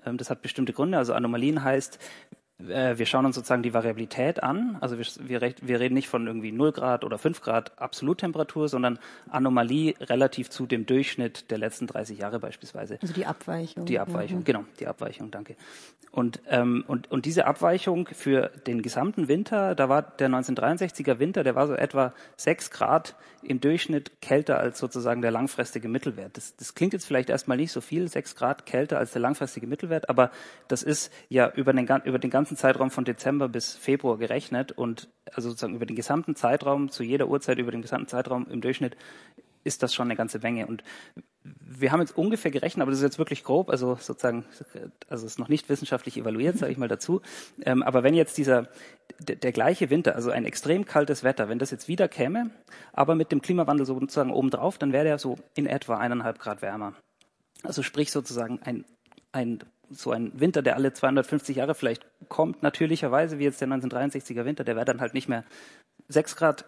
Ähm, 0.04 0.16
das 0.16 0.30
hat 0.30 0.42
bestimmte 0.42 0.72
Gründe. 0.72 0.98
Also 0.98 1.12
Anomalien 1.12 1.62
heißt, 1.62 1.98
wir 2.58 3.04
schauen 3.04 3.26
uns 3.26 3.36
sozusagen 3.36 3.62
die 3.62 3.74
Variabilität 3.74 4.42
an. 4.42 4.78
Also 4.80 4.96
wir, 4.98 5.06
wir, 5.28 5.54
wir, 5.60 5.80
reden 5.80 5.92
nicht 5.92 6.08
von 6.08 6.26
irgendwie 6.26 6.52
0 6.52 6.72
Grad 6.72 7.04
oder 7.04 7.18
5 7.18 7.42
Grad 7.42 7.78
Absoluttemperatur, 7.78 8.68
sondern 8.68 8.98
Anomalie 9.28 9.94
relativ 10.00 10.48
zu 10.48 10.64
dem 10.64 10.86
Durchschnitt 10.86 11.50
der 11.50 11.58
letzten 11.58 11.86
30 11.86 12.18
Jahre 12.18 12.40
beispielsweise. 12.40 12.98
Also 13.02 13.12
die 13.12 13.26
Abweichung. 13.26 13.84
Die 13.84 13.98
Abweichung, 13.98 14.38
ja. 14.38 14.44
genau, 14.44 14.64
die 14.80 14.86
Abweichung, 14.86 15.30
danke. 15.30 15.56
Und, 16.12 16.40
ähm, 16.48 16.82
und, 16.86 17.10
und 17.10 17.26
diese 17.26 17.46
Abweichung 17.46 18.08
für 18.10 18.50
den 18.66 18.80
gesamten 18.80 19.28
Winter, 19.28 19.74
da 19.74 19.90
war 19.90 20.00
der 20.00 20.30
1963er 20.30 21.18
Winter, 21.18 21.44
der 21.44 21.54
war 21.54 21.66
so 21.66 21.74
etwa 21.74 22.14
6 22.36 22.70
Grad 22.70 23.16
im 23.42 23.60
Durchschnitt 23.60 24.22
kälter 24.22 24.58
als 24.58 24.78
sozusagen 24.78 25.20
der 25.20 25.30
langfristige 25.30 25.88
Mittelwert. 25.88 26.38
Das, 26.38 26.56
das 26.56 26.74
klingt 26.74 26.94
jetzt 26.94 27.04
vielleicht 27.04 27.28
erstmal 27.28 27.58
nicht 27.58 27.70
so 27.70 27.82
viel, 27.82 28.08
6 28.08 28.34
Grad 28.34 28.64
kälter 28.64 28.98
als 28.98 29.12
der 29.12 29.20
langfristige 29.20 29.66
Mittelwert, 29.66 30.08
aber 30.08 30.30
das 30.68 30.82
ist 30.82 31.12
ja 31.28 31.50
über 31.54 31.74
den, 31.74 31.86
über 32.04 32.18
den 32.18 32.30
ganzen 32.30 32.45
ganzen 32.46 32.56
Zeitraum 32.56 32.92
von 32.92 33.04
Dezember 33.04 33.48
bis 33.48 33.74
Februar 33.74 34.18
gerechnet 34.18 34.70
und 34.70 35.08
also 35.34 35.48
sozusagen 35.48 35.74
über 35.74 35.84
den 35.84 35.96
gesamten 35.96 36.36
Zeitraum, 36.36 36.90
zu 36.92 37.02
jeder 37.02 37.26
Uhrzeit 37.26 37.58
über 37.58 37.72
den 37.72 37.82
gesamten 37.82 38.06
Zeitraum 38.06 38.46
im 38.48 38.60
Durchschnitt 38.60 38.96
ist 39.64 39.82
das 39.82 39.92
schon 39.92 40.06
eine 40.06 40.14
ganze 40.14 40.38
Menge. 40.38 40.68
Und 40.68 40.84
wir 41.42 41.90
haben 41.90 41.98
jetzt 41.98 42.16
ungefähr 42.16 42.52
gerechnet, 42.52 42.82
aber 42.82 42.92
das 42.92 43.00
ist 43.00 43.04
jetzt 43.04 43.18
wirklich 43.18 43.42
grob, 43.42 43.68
also 43.68 43.96
sozusagen, 43.96 44.44
also 45.08 45.26
ist 45.26 45.40
noch 45.40 45.48
nicht 45.48 45.68
wissenschaftlich 45.68 46.18
evaluiert, 46.18 46.56
sage 46.56 46.70
ich 46.70 46.78
mal 46.78 46.86
dazu. 46.86 47.20
Ähm, 47.62 47.82
aber 47.82 48.04
wenn 48.04 48.14
jetzt 48.14 48.38
dieser 48.38 48.68
der, 49.18 49.34
der, 49.34 49.50
gleiche 49.50 49.90
Winter, 49.90 50.14
also 50.14 50.30
ein 50.30 50.44
extrem 50.44 50.84
kaltes 50.84 51.24
Wetter, 51.24 51.48
wenn 51.48 51.58
das 51.58 51.72
jetzt 51.72 51.88
wieder 51.88 52.06
käme, 52.06 52.50
aber 52.92 53.16
mit 53.16 53.32
dem 53.32 53.42
Klimawandel 53.42 53.86
sozusagen 53.86 54.30
obendrauf, 54.30 54.78
dann 54.78 54.92
wäre 54.92 55.04
der 55.04 55.18
so 55.18 55.36
in 55.56 55.66
etwa 55.66 55.98
eineinhalb 55.98 56.38
Grad 56.38 56.62
wärmer. 56.62 56.94
Also 57.64 57.82
sprich 57.82 58.12
sozusagen 58.12 58.60
ein, 58.62 58.84
ein 59.32 59.64
so 59.90 60.10
ein 60.10 60.32
Winter, 60.38 60.62
der 60.62 60.76
alle 60.76 60.92
250 60.92 61.56
Jahre 61.56 61.74
vielleicht 61.74 62.06
kommt, 62.28 62.62
natürlicherweise, 62.62 63.38
wie 63.38 63.44
jetzt 63.44 63.60
der 63.60 63.68
1963er 63.68 64.44
Winter, 64.44 64.64
der 64.64 64.76
wäre 64.76 64.84
dann 64.84 65.00
halt 65.00 65.14
nicht 65.14 65.28
mehr 65.28 65.44
6 66.08 66.36
Grad 66.36 66.64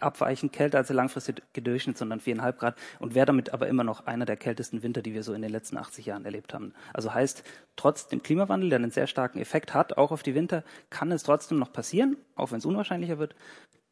abweichend 0.00 0.52
kälter 0.52 0.78
als 0.78 0.86
der 0.86 0.96
langfristige 0.96 1.62
Durchschnitt, 1.62 1.98
sondern 1.98 2.20
4,5 2.20 2.52
Grad 2.52 2.76
und 3.00 3.14
wäre 3.14 3.26
damit 3.26 3.52
aber 3.52 3.66
immer 3.66 3.84
noch 3.84 4.06
einer 4.06 4.24
der 4.24 4.36
kältesten 4.36 4.82
Winter, 4.82 5.02
die 5.02 5.14
wir 5.14 5.22
so 5.22 5.34
in 5.34 5.42
den 5.42 5.50
letzten 5.50 5.76
80 5.76 6.06
Jahren 6.06 6.24
erlebt 6.24 6.54
haben. 6.54 6.74
Also 6.92 7.12
heißt, 7.12 7.42
trotz 7.76 8.08
dem 8.08 8.22
Klimawandel, 8.22 8.70
der 8.70 8.78
einen 8.78 8.90
sehr 8.90 9.06
starken 9.06 9.40
Effekt 9.40 9.74
hat, 9.74 9.98
auch 9.98 10.12
auf 10.12 10.22
die 10.22 10.34
Winter, 10.34 10.64
kann 10.90 11.12
es 11.12 11.24
trotzdem 11.24 11.58
noch 11.58 11.72
passieren, 11.72 12.16
auch 12.36 12.52
wenn 12.52 12.58
es 12.58 12.66
unwahrscheinlicher 12.66 13.18
wird, 13.18 13.34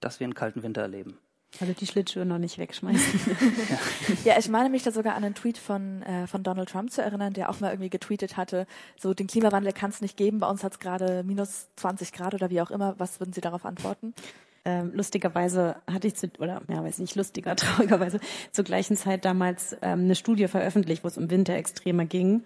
dass 0.00 0.20
wir 0.20 0.24
einen 0.24 0.34
kalten 0.34 0.62
Winter 0.62 0.82
erleben. 0.82 1.18
Also 1.60 1.72
die 1.74 1.86
Schlittschuhe 1.86 2.24
noch 2.24 2.38
nicht 2.38 2.58
wegschmeißen. 2.58 3.20
ja. 4.24 4.38
ich 4.38 4.48
meine 4.48 4.70
mich 4.70 4.82
da 4.82 4.90
sogar 4.90 5.14
an 5.14 5.24
einen 5.24 5.34
Tweet 5.34 5.58
von, 5.58 6.02
äh, 6.02 6.26
von 6.26 6.42
Donald 6.42 6.70
Trump 6.70 6.90
zu 6.90 7.02
erinnern, 7.02 7.34
der 7.34 7.50
auch 7.50 7.60
mal 7.60 7.70
irgendwie 7.70 7.90
getweetet 7.90 8.36
hatte, 8.36 8.66
so 8.98 9.12
den 9.12 9.26
Klimawandel 9.26 9.72
kann 9.72 9.90
es 9.90 10.00
nicht 10.00 10.16
geben, 10.16 10.40
bei 10.40 10.48
uns 10.48 10.64
hat 10.64 10.72
es 10.72 10.78
gerade 10.78 11.22
minus 11.24 11.68
20 11.76 12.12
Grad 12.12 12.34
oder 12.34 12.50
wie 12.50 12.60
auch 12.60 12.70
immer. 12.70 12.94
Was 12.98 13.20
würden 13.20 13.32
Sie 13.32 13.40
darauf 13.40 13.66
antworten? 13.66 14.14
Ähm, 14.64 14.92
lustigerweise 14.94 15.76
hatte 15.90 16.06
ich 16.06 16.14
zu, 16.14 16.30
oder 16.38 16.62
ja, 16.68 16.82
weiß 16.82 16.98
nicht, 16.98 17.16
lustiger, 17.16 17.54
traurigerweise 17.56 18.20
zur 18.52 18.64
gleichen 18.64 18.96
Zeit 18.96 19.24
damals 19.24 19.76
ähm, 19.82 20.00
eine 20.00 20.14
Studie 20.14 20.48
veröffentlicht, 20.48 21.04
wo 21.04 21.08
es 21.08 21.18
um 21.18 21.30
Winterextreme 21.30 22.06
ging. 22.06 22.44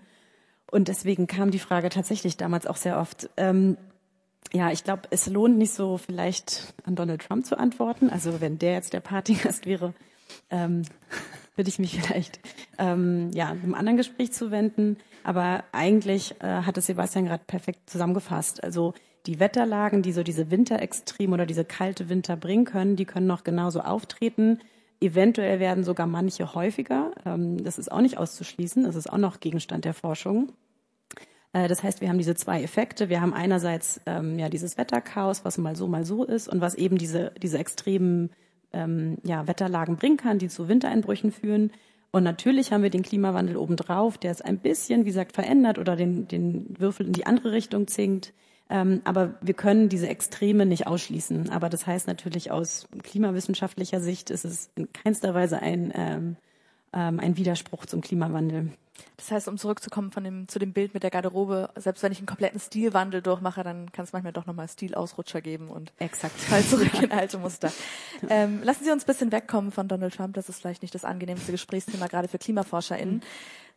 Und 0.70 0.88
deswegen 0.88 1.26
kam 1.26 1.50
die 1.50 1.58
Frage 1.58 1.90
tatsächlich 1.90 2.36
damals 2.36 2.66
auch 2.66 2.76
sehr 2.76 2.98
oft. 2.98 3.30
Ähm, 3.36 3.76
ja, 4.52 4.70
ich 4.70 4.84
glaube, 4.84 5.02
es 5.10 5.26
lohnt 5.26 5.58
nicht 5.58 5.72
so 5.72 5.98
vielleicht 5.98 6.74
an 6.84 6.94
Donald 6.94 7.22
Trump 7.22 7.46
zu 7.46 7.58
antworten. 7.58 8.10
Also 8.10 8.40
wenn 8.40 8.58
der 8.58 8.74
jetzt 8.74 8.92
der 8.92 9.00
Partygast 9.00 9.66
wäre, 9.66 9.94
ähm, 10.50 10.82
würde 11.56 11.68
ich 11.68 11.78
mich 11.78 12.00
vielleicht 12.00 12.40
ähm, 12.78 13.30
ja 13.32 13.48
einem 13.48 13.74
anderen 13.74 13.96
Gespräch 13.96 14.32
zuwenden. 14.32 14.96
Aber 15.24 15.64
eigentlich 15.72 16.40
äh, 16.40 16.62
hat 16.62 16.78
es 16.78 16.86
Sebastian 16.86 17.26
gerade 17.26 17.44
perfekt 17.46 17.90
zusammengefasst. 17.90 18.62
Also 18.62 18.94
die 19.26 19.40
Wetterlagen, 19.40 20.02
die 20.02 20.12
so 20.12 20.22
diese 20.22 20.50
Winterextrem 20.50 21.32
oder 21.32 21.46
diese 21.46 21.64
kalte 21.64 22.08
Winter 22.08 22.36
bringen 22.36 22.64
können, 22.64 22.96
die 22.96 23.06
können 23.06 23.26
noch 23.26 23.42
genauso 23.42 23.80
auftreten. 23.80 24.60
Eventuell 25.00 25.58
werden 25.58 25.84
sogar 25.84 26.06
manche 26.06 26.54
häufiger. 26.54 27.10
Ähm, 27.24 27.62
das 27.62 27.78
ist 27.78 27.90
auch 27.90 28.00
nicht 28.00 28.18
auszuschließen. 28.18 28.84
Das 28.84 28.94
ist 28.94 29.12
auch 29.12 29.18
noch 29.18 29.40
Gegenstand 29.40 29.84
der 29.84 29.94
Forschung. 29.94 30.52
Äh, 31.56 31.68
das 31.68 31.82
heißt, 31.82 32.00
wir 32.00 32.08
haben 32.08 32.18
diese 32.18 32.34
zwei 32.34 32.62
Effekte. 32.62 33.08
Wir 33.08 33.20
haben 33.20 33.32
einerseits 33.32 34.00
ähm, 34.06 34.38
ja 34.38 34.48
dieses 34.48 34.76
Wetterchaos, 34.76 35.44
was 35.44 35.56
mal 35.56 35.74
so, 35.74 35.88
mal 35.88 36.04
so 36.04 36.24
ist 36.24 36.48
und 36.48 36.60
was 36.60 36.74
eben 36.74 36.98
diese, 36.98 37.32
diese 37.42 37.58
extremen 37.58 38.30
ähm, 38.72 39.16
ja, 39.24 39.46
Wetterlagen 39.46 39.96
bringen 39.96 40.18
kann, 40.18 40.38
die 40.38 40.48
zu 40.48 40.68
Wintereinbrüchen 40.68 41.32
führen. 41.32 41.72
Und 42.10 42.24
natürlich 42.24 42.72
haben 42.72 42.82
wir 42.82 42.90
den 42.90 43.02
Klimawandel 43.02 43.56
obendrauf, 43.56 44.18
der 44.18 44.30
es 44.30 44.42
ein 44.42 44.58
bisschen, 44.58 45.02
wie 45.02 45.08
gesagt, 45.08 45.32
verändert 45.32 45.78
oder 45.78 45.96
den, 45.96 46.28
den 46.28 46.78
Würfel 46.78 47.06
in 47.06 47.12
die 47.12 47.26
andere 47.26 47.52
Richtung 47.52 47.86
zinkt. 47.86 48.34
Ähm, 48.68 49.00
aber 49.04 49.34
wir 49.40 49.54
können 49.54 49.88
diese 49.88 50.08
Extreme 50.08 50.66
nicht 50.66 50.86
ausschließen. 50.86 51.50
Aber 51.50 51.70
das 51.70 51.86
heißt 51.86 52.06
natürlich 52.06 52.50
aus 52.50 52.88
klimawissenschaftlicher 53.02 54.00
Sicht 54.00 54.30
ist 54.30 54.44
es 54.44 54.70
in 54.76 54.92
keinster 54.92 55.34
Weise 55.34 55.62
ein, 55.62 55.92
ähm, 55.94 56.36
ähm, 56.92 57.20
ein 57.20 57.36
Widerspruch 57.36 57.86
zum 57.86 58.00
Klimawandel. 58.02 58.72
Das 59.16 59.30
heißt, 59.30 59.48
um 59.48 59.58
zurückzukommen 59.58 60.12
von 60.12 60.24
dem, 60.24 60.48
zu 60.48 60.58
dem 60.58 60.72
Bild 60.72 60.94
mit 60.94 61.02
der 61.02 61.10
Garderobe, 61.10 61.70
selbst 61.76 62.02
wenn 62.02 62.12
ich 62.12 62.18
einen 62.18 62.26
kompletten 62.26 62.60
Stilwandel 62.60 63.22
durchmache, 63.22 63.62
dann 63.62 63.90
kann 63.92 64.04
es 64.04 64.12
manchmal 64.12 64.32
doch 64.32 64.46
nochmal 64.46 64.68
Stilausrutscher 64.68 65.40
geben 65.40 65.68
und 65.68 65.92
exakt 65.98 66.38
fall 66.40 66.62
zurück 66.62 67.02
in 67.02 67.12
alte 67.12 67.38
Muster. 67.38 67.72
Ähm, 68.30 68.62
lassen 68.62 68.82
Sie 68.82 68.90
uns 68.90 69.04
ein 69.04 69.06
bisschen 69.06 69.30
wegkommen 69.30 69.70
von 69.70 69.88
Donald 69.88 70.14
Trump. 70.14 70.34
Das 70.34 70.48
ist 70.48 70.60
vielleicht 70.60 70.80
nicht 70.80 70.94
das 70.94 71.04
angenehmste 71.04 71.52
Gesprächsthema, 71.52 72.06
gerade 72.06 72.28
für 72.28 72.38
KlimaforscherInnen. 72.38 73.16
Mhm. 73.16 73.22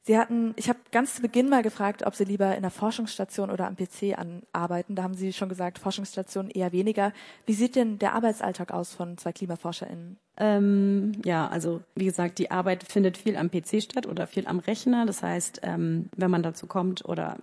Sie 0.01 0.17
hatten, 0.17 0.53
ich 0.55 0.69
habe 0.69 0.79
ganz 0.91 1.15
zu 1.15 1.21
Beginn 1.21 1.49
mal 1.49 1.61
gefragt, 1.61 2.05
ob 2.05 2.15
Sie 2.15 2.23
lieber 2.23 2.55
in 2.55 2.61
der 2.61 2.71
Forschungsstation 2.71 3.51
oder 3.51 3.67
am 3.67 3.75
PC 3.75 4.17
arbeiten. 4.53 4.95
Da 4.95 5.03
haben 5.03 5.13
Sie 5.13 5.33
schon 5.33 5.49
gesagt, 5.49 5.77
Forschungsstation 5.77 6.49
eher 6.49 6.71
weniger. 6.71 7.11
Wie 7.45 7.53
sieht 7.53 7.75
denn 7.75 7.99
der 7.99 8.13
Arbeitsalltag 8.13 8.71
aus 8.71 8.93
von 8.93 9.17
zwei 9.17 9.33
KlimaforscherInnen? 9.33 10.17
Ähm, 10.37 11.11
ja, 11.25 11.47
also 11.47 11.81
wie 11.95 12.05
gesagt, 12.05 12.39
die 12.39 12.49
Arbeit 12.49 12.83
findet 12.83 13.17
viel 13.17 13.35
am 13.35 13.51
PC 13.51 13.83
statt 13.83 14.07
oder 14.07 14.25
viel 14.25 14.47
am 14.47 14.59
Rechner. 14.59 15.05
Das 15.05 15.21
heißt, 15.21 15.59
ähm, 15.63 16.09
wenn 16.15 16.31
man 16.31 16.43
dazu 16.43 16.65
kommt 16.65 17.03
oder 17.05 17.37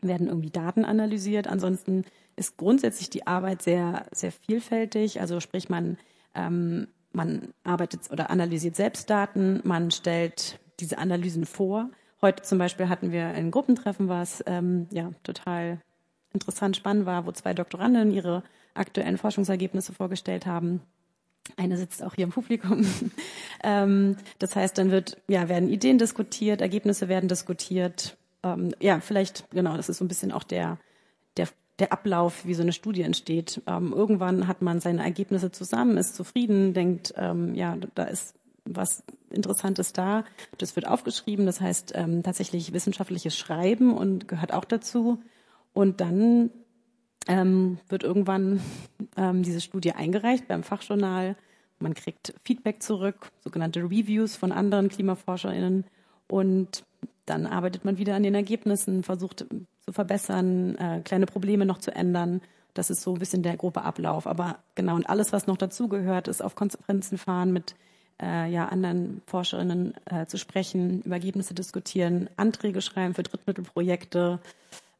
werden 0.00 0.28
irgendwie 0.28 0.50
Daten 0.50 0.84
analysiert. 0.84 1.48
Ansonsten 1.48 2.04
ist 2.36 2.56
grundsätzlich 2.56 3.10
die 3.10 3.26
Arbeit 3.26 3.62
sehr, 3.62 4.06
sehr 4.12 4.32
vielfältig. 4.32 5.20
Also 5.20 5.40
sprich, 5.40 5.68
man, 5.68 5.98
ähm, 6.34 6.88
man 7.12 7.52
arbeitet 7.64 8.10
oder 8.10 8.30
analysiert 8.30 8.76
selbst 8.76 9.10
Daten, 9.10 9.60
man 9.64 9.90
stellt 9.90 10.60
diese 10.80 10.98
Analysen 10.98 11.46
vor. 11.46 11.90
Heute 12.22 12.42
zum 12.42 12.58
Beispiel 12.58 12.88
hatten 12.88 13.12
wir 13.12 13.26
ein 13.26 13.50
Gruppentreffen, 13.50 14.08
was 14.08 14.42
ähm, 14.46 14.86
ja 14.90 15.10
total 15.22 15.80
interessant, 16.32 16.76
spannend 16.76 17.06
war, 17.06 17.26
wo 17.26 17.32
zwei 17.32 17.54
Doktoranden 17.54 18.10
ihre 18.10 18.42
aktuellen 18.74 19.18
Forschungsergebnisse 19.18 19.92
vorgestellt 19.92 20.46
haben. 20.46 20.80
Eine 21.56 21.76
sitzt 21.76 22.02
auch 22.02 22.14
hier 22.14 22.24
im 22.24 22.30
Publikum. 22.30 22.86
ähm, 23.62 24.16
das 24.38 24.56
heißt, 24.56 24.76
dann 24.78 24.90
wird, 24.90 25.18
ja, 25.28 25.48
werden 25.48 25.68
Ideen 25.68 25.98
diskutiert, 25.98 26.60
Ergebnisse 26.60 27.08
werden 27.08 27.28
diskutiert. 27.28 28.16
Ähm, 28.42 28.74
ja, 28.80 29.00
vielleicht, 29.00 29.50
genau, 29.50 29.76
das 29.76 29.88
ist 29.88 29.98
so 29.98 30.04
ein 30.04 30.08
bisschen 30.08 30.32
auch 30.32 30.44
der, 30.44 30.78
der, 31.36 31.48
der 31.78 31.92
Ablauf, 31.92 32.46
wie 32.46 32.54
so 32.54 32.62
eine 32.62 32.72
Studie 32.72 33.02
entsteht. 33.02 33.62
Ähm, 33.66 33.92
irgendwann 33.92 34.48
hat 34.48 34.62
man 34.62 34.80
seine 34.80 35.02
Ergebnisse 35.02 35.52
zusammen, 35.52 35.98
ist 35.98 36.16
zufrieden, 36.16 36.72
denkt, 36.72 37.14
ähm, 37.16 37.54
ja, 37.54 37.76
da 37.94 38.04
ist 38.04 38.34
was 38.64 39.04
Interessantes 39.30 39.92
da. 39.92 40.24
Das 40.58 40.76
wird 40.76 40.86
aufgeschrieben, 40.88 41.46
das 41.46 41.60
heißt 41.60 41.92
ähm, 41.94 42.22
tatsächlich 42.22 42.72
wissenschaftliches 42.72 43.36
Schreiben 43.36 43.96
und 43.96 44.28
gehört 44.28 44.52
auch 44.52 44.64
dazu. 44.64 45.22
Und 45.72 46.00
dann 46.00 46.50
ähm, 47.26 47.78
wird 47.88 48.02
irgendwann 48.02 48.60
ähm, 49.16 49.42
diese 49.42 49.60
Studie 49.60 49.92
eingereicht 49.92 50.48
beim 50.48 50.62
Fachjournal. 50.62 51.36
Man 51.78 51.94
kriegt 51.94 52.34
Feedback 52.44 52.82
zurück, 52.82 53.30
sogenannte 53.42 53.80
Reviews 53.80 54.36
von 54.36 54.52
anderen 54.52 54.88
KlimaforscherInnen 54.88 55.84
und 56.28 56.84
dann 57.26 57.46
arbeitet 57.46 57.84
man 57.84 57.98
wieder 57.98 58.14
an 58.14 58.22
den 58.22 58.34
Ergebnissen, 58.34 59.02
versucht 59.02 59.46
zu 59.80 59.92
verbessern, 59.92 60.76
äh, 60.76 61.00
kleine 61.02 61.26
Probleme 61.26 61.66
noch 61.66 61.78
zu 61.78 61.94
ändern. 61.94 62.40
Das 62.74 62.90
ist 62.90 63.02
so 63.02 63.14
ein 63.14 63.18
bisschen 63.18 63.42
der 63.42 63.56
grobe 63.56 63.82
Ablauf. 63.82 64.26
Aber 64.26 64.58
genau, 64.74 64.94
und 64.94 65.08
alles, 65.08 65.32
was 65.32 65.46
noch 65.46 65.56
dazugehört, 65.56 66.28
ist 66.28 66.42
auf 66.42 66.54
Konferenzen 66.54 67.18
fahren 67.18 67.52
mit 67.52 67.76
äh, 68.20 68.50
ja, 68.50 68.66
anderen 68.68 69.22
Forscherinnen 69.26 69.94
äh, 70.06 70.26
zu 70.26 70.38
sprechen, 70.38 71.02
über 71.02 71.16
Ergebnisse 71.16 71.54
diskutieren, 71.54 72.30
Anträge 72.36 72.80
schreiben 72.80 73.14
für 73.14 73.22
Drittmittelprojekte. 73.22 74.40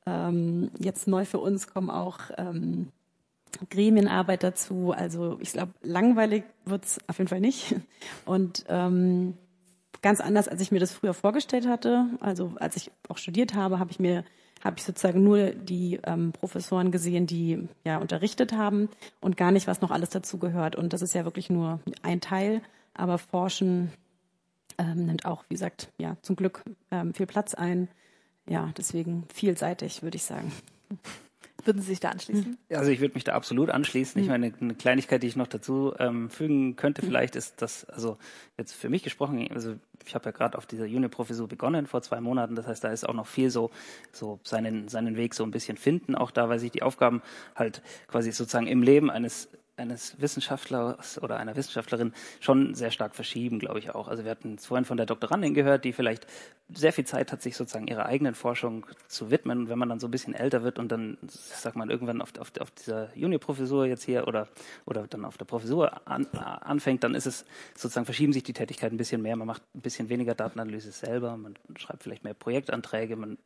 Ähm, 0.06 0.70
jetzt 0.78 1.06
neu 1.06 1.24
für 1.24 1.38
uns 1.38 1.72
kommen 1.72 1.90
auch 1.90 2.18
ähm, 2.36 2.88
Gremienarbeit 3.70 4.42
dazu. 4.42 4.92
Also 4.92 5.38
ich 5.40 5.52
glaube, 5.52 5.72
langweilig 5.82 6.44
wird's 6.64 6.98
auf 7.06 7.18
jeden 7.18 7.28
Fall 7.28 7.40
nicht. 7.40 7.76
Und 8.26 8.64
ähm, 8.68 9.34
ganz 10.02 10.20
anders, 10.20 10.48
als 10.48 10.60
ich 10.60 10.70
mir 10.70 10.80
das 10.80 10.92
früher 10.92 11.14
vorgestellt 11.14 11.66
hatte. 11.66 12.06
Also 12.20 12.52
als 12.60 12.76
ich 12.76 12.90
auch 13.08 13.16
studiert 13.16 13.54
habe, 13.54 13.78
habe 13.78 13.90
ich 13.90 13.98
mir 13.98 14.24
habe 14.62 14.76
ich 14.78 14.84
sozusagen 14.84 15.22
nur 15.22 15.50
die 15.50 16.00
ähm, 16.04 16.32
Professoren 16.32 16.90
gesehen, 16.90 17.26
die 17.26 17.68
ja 17.84 17.98
unterrichtet 17.98 18.54
haben 18.54 18.88
und 19.20 19.36
gar 19.36 19.50
nicht, 19.50 19.66
was 19.66 19.82
noch 19.82 19.90
alles 19.90 20.08
dazugehört. 20.08 20.74
Und 20.74 20.94
das 20.94 21.02
ist 21.02 21.14
ja 21.14 21.24
wirklich 21.24 21.50
nur 21.50 21.80
ein 22.02 22.22
Teil 22.22 22.62
aber 22.94 23.18
Forschen 23.18 23.92
ähm, 24.78 25.06
nimmt 25.06 25.24
auch, 25.24 25.44
wie 25.48 25.54
gesagt, 25.54 25.92
ja, 25.98 26.16
zum 26.22 26.36
Glück 26.36 26.62
ähm, 26.90 27.14
viel 27.14 27.26
Platz 27.26 27.54
ein. 27.54 27.88
Ja, 28.48 28.72
deswegen 28.76 29.26
vielseitig, 29.32 30.02
würde 30.02 30.16
ich 30.16 30.24
sagen. 30.24 30.52
Würden 31.64 31.80
Sie 31.80 31.88
sich 31.88 32.00
da 32.00 32.10
anschließen? 32.10 32.58
Also 32.70 32.90
ich 32.90 33.00
würde 33.00 33.14
mich 33.14 33.24
da 33.24 33.32
absolut 33.32 33.70
anschließen. 33.70 34.20
Ich 34.20 34.28
hm. 34.28 34.32
meine, 34.32 34.52
eine 34.60 34.74
Kleinigkeit, 34.74 35.22
die 35.22 35.28
ich 35.28 35.36
noch 35.36 35.46
dazu 35.46 35.94
ähm, 35.98 36.28
fügen 36.28 36.76
könnte, 36.76 37.00
hm. 37.00 37.08
vielleicht 37.08 37.36
ist 37.36 37.62
das, 37.62 37.86
also 37.86 38.18
jetzt 38.58 38.74
für 38.74 38.90
mich 38.90 39.02
gesprochen, 39.02 39.48
also 39.50 39.76
ich 40.04 40.14
habe 40.14 40.26
ja 40.26 40.30
gerade 40.32 40.58
auf 40.58 40.66
dieser 40.66 40.84
Juniorprofessur 40.84 41.48
begonnen 41.48 41.86
vor 41.86 42.02
zwei 42.02 42.20
Monaten. 42.20 42.54
Das 42.54 42.66
heißt, 42.66 42.84
da 42.84 42.90
ist 42.90 43.08
auch 43.08 43.14
noch 43.14 43.26
viel 43.26 43.48
so, 43.48 43.70
so 44.12 44.40
seinen, 44.42 44.88
seinen 44.88 45.16
Weg 45.16 45.34
so 45.34 45.42
ein 45.42 45.50
bisschen 45.50 45.78
finden. 45.78 46.14
Auch 46.14 46.30
da, 46.30 46.50
weil 46.50 46.58
sich 46.58 46.70
die 46.70 46.82
Aufgaben 46.82 47.22
halt 47.54 47.80
quasi 48.08 48.30
sozusagen 48.32 48.66
im 48.66 48.82
Leben 48.82 49.10
eines 49.10 49.48
eines 49.76 50.20
Wissenschaftlers 50.20 51.22
oder 51.22 51.38
einer 51.38 51.56
Wissenschaftlerin 51.56 52.12
schon 52.40 52.74
sehr 52.74 52.90
stark 52.90 53.14
verschieben, 53.14 53.58
glaube 53.58 53.78
ich 53.78 53.94
auch. 53.94 54.08
Also 54.08 54.24
wir 54.24 54.30
hatten 54.30 54.54
es 54.54 54.66
vorhin 54.66 54.84
von 54.84 54.96
der 54.96 55.06
Doktorandin 55.06 55.54
gehört, 55.54 55.84
die 55.84 55.92
vielleicht 55.92 56.26
sehr 56.72 56.92
viel 56.92 57.04
Zeit 57.04 57.32
hat, 57.32 57.42
sich 57.42 57.56
sozusagen 57.56 57.86
ihrer 57.86 58.06
eigenen 58.06 58.34
Forschung 58.34 58.86
zu 59.08 59.30
widmen. 59.30 59.60
Und 59.60 59.68
wenn 59.68 59.78
man 59.78 59.88
dann 59.88 60.00
so 60.00 60.06
ein 60.08 60.10
bisschen 60.10 60.34
älter 60.34 60.62
wird 60.62 60.78
und 60.78 60.90
dann, 60.90 61.18
sag 61.26 61.76
mal, 61.76 61.90
irgendwann 61.90 62.22
auf, 62.22 62.32
auf, 62.38 62.52
auf 62.60 62.70
dieser 62.70 63.14
Juniorprofessur 63.16 63.86
jetzt 63.86 64.04
hier 64.04 64.26
oder, 64.28 64.48
oder 64.86 65.06
dann 65.06 65.24
auf 65.24 65.36
der 65.36 65.44
Professur 65.44 66.06
an, 66.06 66.26
anfängt, 66.26 67.04
dann 67.04 67.14
ist 67.14 67.26
es 67.26 67.44
sozusagen, 67.76 68.06
verschieben 68.06 68.32
sich 68.32 68.44
die 68.44 68.52
Tätigkeiten 68.52 68.94
ein 68.94 68.98
bisschen 68.98 69.22
mehr. 69.22 69.36
Man 69.36 69.46
macht 69.46 69.62
ein 69.74 69.80
bisschen 69.80 70.08
weniger 70.08 70.34
Datenanalyse 70.34 70.92
selber, 70.92 71.36
man 71.36 71.54
schreibt 71.76 72.02
vielleicht 72.02 72.24
mehr 72.24 72.34
Projektanträge, 72.34 73.16
man 73.16 73.38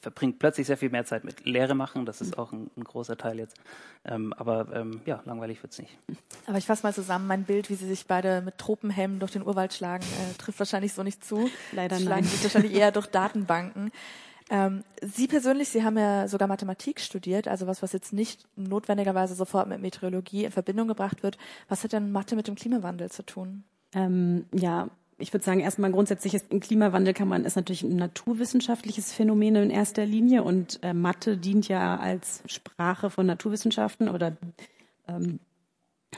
verbringt 0.00 0.38
plötzlich 0.38 0.66
sehr 0.66 0.76
viel 0.76 0.90
mehr 0.90 1.04
Zeit 1.04 1.24
mit 1.24 1.44
Lehre 1.44 1.74
machen. 1.74 2.06
Das 2.06 2.20
ist 2.20 2.38
auch 2.38 2.52
ein, 2.52 2.70
ein 2.76 2.84
großer 2.84 3.16
Teil 3.16 3.38
jetzt. 3.38 3.56
Ähm, 4.04 4.32
aber 4.34 4.68
ähm, 4.74 5.00
ja, 5.06 5.22
langweilig 5.24 5.62
wird's 5.62 5.78
nicht. 5.78 5.96
Aber 6.46 6.58
ich 6.58 6.66
fasse 6.66 6.82
mal 6.82 6.94
zusammen, 6.94 7.26
mein 7.26 7.44
Bild, 7.44 7.70
wie 7.70 7.74
Sie 7.74 7.86
sich 7.86 8.06
beide 8.06 8.42
mit 8.42 8.58
Tropenhelmen 8.58 9.18
durch 9.18 9.32
den 9.32 9.46
Urwald 9.46 9.72
schlagen, 9.72 10.04
äh, 10.04 10.34
trifft 10.38 10.58
wahrscheinlich 10.58 10.92
so 10.92 11.02
nicht 11.02 11.24
zu. 11.24 11.48
Leider 11.72 11.96
schlagen 11.96 12.22
nein. 12.22 12.30
sich 12.30 12.42
wahrscheinlich 12.42 12.74
eher 12.74 12.92
durch 12.92 13.06
Datenbanken. 13.06 13.90
Ähm, 14.50 14.84
Sie 15.00 15.26
persönlich, 15.26 15.70
Sie 15.70 15.84
haben 15.84 15.96
ja 15.96 16.28
sogar 16.28 16.48
Mathematik 16.48 17.00
studiert, 17.00 17.48
also 17.48 17.66
was, 17.66 17.82
was 17.82 17.92
jetzt 17.92 18.12
nicht 18.12 18.46
notwendigerweise 18.56 19.34
sofort 19.34 19.68
mit 19.68 19.80
Meteorologie 19.80 20.44
in 20.44 20.52
Verbindung 20.52 20.88
gebracht 20.88 21.22
wird. 21.22 21.38
Was 21.68 21.82
hat 21.82 21.92
denn 21.92 22.12
Mathe 22.12 22.36
mit 22.36 22.46
dem 22.46 22.54
Klimawandel 22.54 23.10
zu 23.10 23.24
tun? 23.24 23.64
Ähm, 23.94 24.46
ja, 24.52 24.88
ich 25.18 25.32
würde 25.32 25.44
sagen, 25.44 25.60
erstmal 25.60 25.92
grundsätzlich 25.92 26.34
ist 26.34 26.50
im 26.50 26.60
Klimawandel 26.60 27.14
kann 27.14 27.28
man 27.28 27.44
ist 27.44 27.56
natürlich 27.56 27.82
ein 27.82 27.96
naturwissenschaftliches 27.96 29.12
Phänomen 29.12 29.56
in 29.56 29.70
erster 29.70 30.04
Linie 30.04 30.42
und 30.42 30.80
äh, 30.82 30.92
Mathe 30.92 31.36
dient 31.36 31.68
ja 31.68 31.96
als 31.96 32.42
Sprache 32.46 33.10
von 33.10 33.26
Naturwissenschaften 33.26 34.08
oder 34.08 34.36
ähm, 35.08 35.38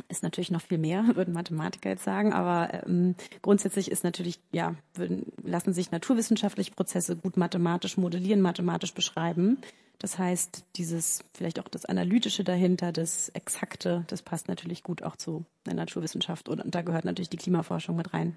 ist 0.08 0.22
natürlich 0.22 0.50
noch 0.50 0.62
viel 0.62 0.78
mehr, 0.78 1.04
würden 1.14 1.34
Mathematiker 1.34 1.90
jetzt 1.90 2.04
sagen, 2.04 2.32
aber 2.32 2.84
ähm, 2.86 3.14
grundsätzlich 3.42 3.90
ist 3.90 4.04
natürlich, 4.04 4.38
ja, 4.52 4.74
würden, 4.94 5.32
lassen 5.42 5.72
sich 5.72 5.90
naturwissenschaftliche 5.90 6.72
Prozesse 6.72 7.16
gut 7.16 7.36
mathematisch 7.36 7.96
modellieren, 7.96 8.40
mathematisch 8.40 8.94
beschreiben. 8.94 9.58
Das 9.98 10.18
heißt, 10.18 10.64
dieses, 10.76 11.24
vielleicht 11.32 11.58
auch 11.58 11.68
das 11.68 11.86
Analytische 11.86 12.44
dahinter, 12.44 12.92
das 12.92 13.30
Exakte, 13.30 14.04
das 14.08 14.20
passt 14.20 14.48
natürlich 14.48 14.82
gut 14.82 15.02
auch 15.02 15.16
zu 15.16 15.46
der 15.64 15.74
Naturwissenschaft 15.74 16.48
und, 16.48 16.60
und 16.62 16.74
da 16.74 16.82
gehört 16.82 17.06
natürlich 17.06 17.30
die 17.30 17.38
Klimaforschung 17.38 17.96
mit 17.96 18.12
rein. 18.12 18.36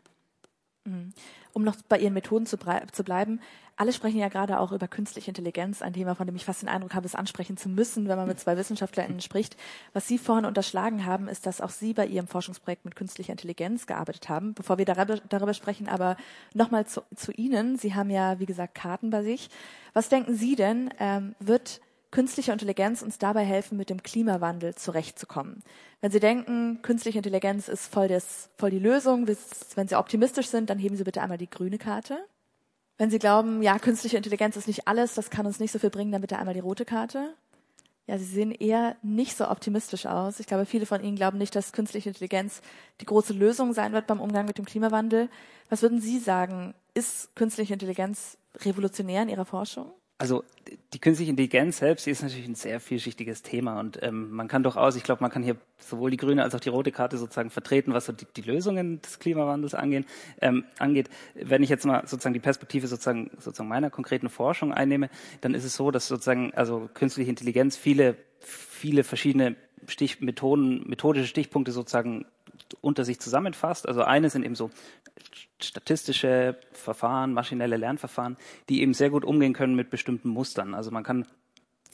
Mhm. 0.85 1.13
Um 1.53 1.63
noch 1.63 1.75
bei 1.87 1.99
Ihren 1.99 2.13
Methoden 2.13 2.45
zu, 2.45 2.57
zu, 2.91 3.03
bleiben, 3.03 3.41
alle 3.75 3.93
sprechen 3.93 4.19
ja 4.19 4.29
gerade 4.29 4.59
auch 4.59 4.71
über 4.71 4.87
künstliche 4.87 5.31
Intelligenz, 5.31 5.81
ein 5.81 5.93
Thema, 5.93 6.15
von 6.15 6.25
dem 6.25 6.35
ich 6.35 6.45
fast 6.45 6.61
den 6.61 6.69
Eindruck 6.69 6.93
habe, 6.93 7.05
es 7.05 7.15
ansprechen 7.15 7.57
zu 7.57 7.69
müssen, 7.69 8.07
wenn 8.07 8.17
man 8.17 8.27
mit 8.27 8.39
zwei 8.39 8.57
WissenschaftlerInnen 8.57 9.21
spricht. 9.21 9.57
Was 9.93 10.07
Sie 10.07 10.17
vorhin 10.17 10.45
unterschlagen 10.45 11.05
haben, 11.05 11.27
ist, 11.27 11.45
dass 11.45 11.61
auch 11.61 11.69
Sie 11.69 11.93
bei 11.93 12.05
Ihrem 12.05 12.27
Forschungsprojekt 12.27 12.85
mit 12.85 12.95
künstlicher 12.95 13.31
Intelligenz 13.31 13.87
gearbeitet 13.87 14.29
haben. 14.29 14.53
Bevor 14.53 14.77
wir 14.77 14.85
darüber, 14.85 15.17
darüber 15.29 15.53
sprechen, 15.53 15.87
aber 15.87 16.17
nochmal 16.53 16.87
zu, 16.87 17.01
zu, 17.15 17.31
Ihnen. 17.31 17.77
Sie 17.77 17.93
haben 17.93 18.09
ja, 18.09 18.39
wie 18.39 18.45
gesagt, 18.45 18.75
Karten 18.75 19.09
bei 19.09 19.23
sich. 19.23 19.49
Was 19.93 20.09
denken 20.09 20.35
Sie 20.35 20.55
denn, 20.55 20.93
ähm, 20.99 21.35
wird 21.39 21.81
künstliche 22.11 22.51
Intelligenz 22.51 23.01
uns 23.01 23.17
dabei 23.17 23.43
helfen, 23.43 23.77
mit 23.77 23.89
dem 23.89 24.01
Klimawandel 24.01 24.75
zurechtzukommen. 24.75 25.63
Wenn 26.01 26.11
Sie 26.11 26.19
denken, 26.19 26.81
künstliche 26.81 27.19
Intelligenz 27.19 27.67
ist 27.67 27.87
voll, 27.87 28.07
des, 28.07 28.49
voll 28.57 28.71
die 28.71 28.79
Lösung, 28.79 29.27
wenn 29.75 29.87
Sie 29.87 29.95
optimistisch 29.95 30.47
sind, 30.47 30.69
dann 30.69 30.79
heben 30.79 30.95
Sie 30.95 31.03
bitte 31.03 31.21
einmal 31.21 31.37
die 31.37 31.49
grüne 31.49 31.77
Karte. 31.77 32.17
Wenn 32.97 33.09
Sie 33.09 33.19
glauben, 33.19 33.61
ja, 33.61 33.79
künstliche 33.79 34.17
Intelligenz 34.17 34.57
ist 34.57 34.67
nicht 34.67 34.87
alles, 34.87 35.13
das 35.13 35.29
kann 35.29 35.45
uns 35.45 35.59
nicht 35.59 35.71
so 35.71 35.79
viel 35.79 35.89
bringen, 35.89 36.11
dann 36.11 36.21
bitte 36.21 36.37
einmal 36.37 36.53
die 36.53 36.59
rote 36.59 36.83
Karte. 36.83 37.33
Ja, 38.07 38.17
Sie 38.17 38.25
sehen 38.25 38.51
eher 38.51 38.95
nicht 39.03 39.37
so 39.37 39.47
optimistisch 39.47 40.07
aus. 40.07 40.39
Ich 40.39 40.47
glaube, 40.47 40.65
viele 40.65 40.87
von 40.87 41.03
Ihnen 41.03 41.15
glauben 41.15 41.37
nicht, 41.37 41.55
dass 41.55 41.73
künstliche 41.73 42.09
Intelligenz 42.09 42.61
die 43.01 43.05
große 43.05 43.33
Lösung 43.33 43.71
sein 43.73 43.93
wird 43.93 44.07
beim 44.07 44.19
Umgang 44.19 44.47
mit 44.47 44.57
dem 44.57 44.65
Klimawandel. 44.65 45.29
Was 45.69 45.83
würden 45.83 46.01
Sie 46.01 46.17
sagen? 46.17 46.73
Ist 46.95 47.35
künstliche 47.35 47.73
Intelligenz 47.73 48.37
revolutionär 48.65 49.21
in 49.21 49.29
Ihrer 49.29 49.45
Forschung? 49.45 49.91
Also 50.19 50.43
die 50.93 50.99
künstliche 50.99 51.31
Intelligenz 51.31 51.77
selbst 51.77 52.05
die 52.05 52.11
ist 52.11 52.21
natürlich 52.21 52.45
ein 52.45 52.55
sehr 52.55 52.81
vielschichtiges 52.81 53.41
Thema 53.41 53.79
und 53.79 54.03
ähm, 54.03 54.31
man 54.31 54.49
kann 54.49 54.63
durchaus, 54.63 54.97
ich 54.97 55.03
glaube, 55.03 55.21
man 55.23 55.31
kann 55.31 55.43
hier 55.43 55.55
sowohl 55.77 56.11
die 56.11 56.17
grüne 56.17 56.43
als 56.43 56.53
auch 56.53 56.59
die 56.59 56.67
rote 56.67 56.91
Karte 56.91 57.17
sozusagen 57.17 57.49
vertreten, 57.49 57.93
was 57.93 58.05
so 58.05 58.11
die, 58.11 58.27
die 58.35 58.41
Lösungen 58.41 59.01
des 59.01 59.19
Klimawandels 59.19 59.73
angehen, 59.73 60.05
ähm, 60.41 60.65
angeht. 60.77 61.09
Wenn 61.35 61.63
ich 61.63 61.69
jetzt 61.69 61.85
mal 61.85 62.01
sozusagen 62.05 62.33
die 62.33 62.41
Perspektive 62.41 62.87
sozusagen 62.87 63.31
sozusagen 63.37 63.69
meiner 63.69 63.89
konkreten 63.89 64.27
Forschung 64.27 64.73
einnehme, 64.73 65.09
dann 65.39 65.53
ist 65.53 65.63
es 65.63 65.75
so, 65.75 65.89
dass 65.89 66.09
sozusagen 66.09 66.53
also 66.53 66.89
künstliche 66.93 67.29
Intelligenz 67.29 67.77
viele 67.77 68.17
viele 68.41 69.03
verschiedene 69.03 69.55
Stichmethoden, 69.87 70.87
methodische 70.87 71.27
Stichpunkte 71.27 71.71
sozusagen 71.71 72.25
unter 72.81 73.05
sich 73.05 73.19
zusammenfasst. 73.19 73.87
Also 73.87 74.03
eine 74.03 74.29
sind 74.29 74.43
eben 74.43 74.55
so 74.55 74.69
statistische 75.61 76.57
Verfahren, 76.71 77.33
maschinelle 77.33 77.77
Lernverfahren, 77.77 78.37
die 78.69 78.81
eben 78.81 78.93
sehr 78.93 79.09
gut 79.09 79.25
umgehen 79.25 79.53
können 79.53 79.75
mit 79.75 79.89
bestimmten 79.89 80.29
Mustern. 80.29 80.73
Also 80.73 80.91
man 80.91 81.03
kann 81.03 81.25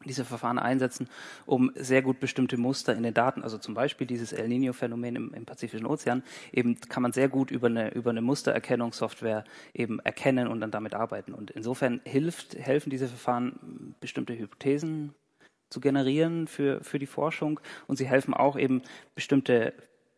diese 0.05 0.25
Verfahren 0.25 0.59
einsetzen, 0.59 1.09
um 1.45 1.71
sehr 1.75 2.01
gut 2.01 2.19
bestimmte 2.19 2.57
Muster 2.57 2.95
in 2.95 3.03
den 3.03 3.13
Daten, 3.13 3.41
also 3.43 3.57
zum 3.57 3.73
Beispiel 3.73 4.05
dieses 4.05 4.33
El 4.33 4.47
Nino-Phänomen 4.47 5.15
im, 5.15 5.33
im, 5.33 5.45
Pazifischen 5.45 5.87
Ozean, 5.87 6.23
eben 6.51 6.79
kann 6.79 7.01
man 7.01 7.11
sehr 7.11 7.29
gut 7.29 7.49
über 7.51 7.67
eine, 7.67 7.91
über 7.93 8.11
eine 8.11 8.21
Mustererkennungssoftware 8.21 9.43
eben 9.73 9.99
erkennen 9.99 10.47
und 10.47 10.61
dann 10.61 10.71
damit 10.71 10.93
arbeiten. 10.93 11.33
Und 11.33 11.51
insofern 11.51 12.01
hilft, 12.05 12.55
helfen 12.55 12.89
diese 12.89 13.07
Verfahren, 13.07 13.95
bestimmte 13.99 14.37
Hypothesen 14.37 15.15
zu 15.69 15.79
generieren 15.79 16.47
für, 16.47 16.83
für 16.83 16.99
die 16.99 17.07
Forschung 17.07 17.59
und 17.87 17.97
sie 17.97 18.07
helfen 18.07 18.33
auch 18.33 18.57
eben 18.57 18.83
bestimmte 19.15 19.73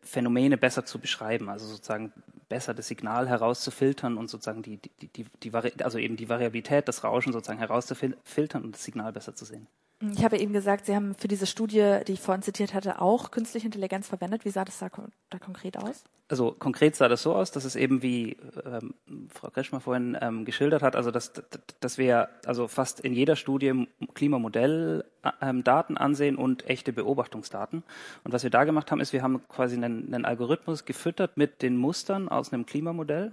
Phänomene 0.08 0.56
besser 0.56 0.84
zu 0.86 0.98
beschreiben, 0.98 1.50
also 1.50 1.66
sozusagen 1.66 2.12
besser 2.48 2.72
das 2.72 2.88
Signal 2.88 3.28
herauszufiltern 3.28 4.16
und 4.16 4.28
sozusagen 4.28 4.62
die, 4.62 4.78
die, 4.78 5.08
die, 5.08 5.26
die, 5.42 5.52
also 5.84 5.98
eben 5.98 6.16
die 6.16 6.28
Variabilität, 6.30 6.88
das 6.88 7.04
Rauschen 7.04 7.32
sozusagen 7.32 7.58
herauszufiltern 7.58 8.64
und 8.64 8.72
das 8.74 8.84
Signal 8.84 9.12
besser 9.12 9.34
zu 9.34 9.44
sehen. 9.44 9.66
Ich 10.00 10.24
habe 10.24 10.38
eben 10.38 10.52
gesagt, 10.52 10.86
Sie 10.86 10.94
haben 10.94 11.16
für 11.16 11.26
diese 11.26 11.46
Studie, 11.46 11.98
die 12.06 12.12
ich 12.12 12.20
vorhin 12.20 12.42
zitiert 12.42 12.72
hatte, 12.72 13.00
auch 13.00 13.32
künstliche 13.32 13.66
Intelligenz 13.66 14.06
verwendet. 14.06 14.44
Wie 14.44 14.50
sah 14.50 14.64
das 14.64 14.78
da, 14.78 14.88
da 15.30 15.38
konkret 15.38 15.76
aus? 15.76 16.04
Also 16.28 16.52
konkret 16.52 16.94
sah 16.94 17.08
das 17.08 17.22
so 17.22 17.34
aus, 17.34 17.50
dass 17.50 17.64
es 17.64 17.74
eben 17.74 18.00
wie 18.00 18.36
ähm, 18.64 18.94
Frau 19.28 19.50
Kretschmer 19.50 19.80
vorhin 19.80 20.16
ähm, 20.20 20.44
geschildert 20.44 20.82
hat, 20.82 20.94
also 20.94 21.10
dass, 21.10 21.32
dass 21.80 21.98
wir 21.98 22.28
also 22.44 22.68
fast 22.68 23.00
in 23.00 23.12
jeder 23.12 23.34
Studie 23.34 23.88
Klimamodelldaten 24.14 25.96
ähm, 25.96 26.02
ansehen 26.02 26.36
und 26.36 26.68
echte 26.68 26.92
Beobachtungsdaten. 26.92 27.82
Und 28.22 28.32
was 28.32 28.44
wir 28.44 28.50
da 28.50 28.62
gemacht 28.64 28.92
haben, 28.92 29.00
ist, 29.00 29.12
wir 29.12 29.22
haben 29.22 29.42
quasi 29.48 29.74
einen, 29.74 30.14
einen 30.14 30.24
Algorithmus 30.24 30.84
gefüttert 30.84 31.36
mit 31.36 31.60
den 31.60 31.76
Mustern 31.76 32.28
aus 32.28 32.52
einem 32.52 32.66
Klimamodell. 32.66 33.32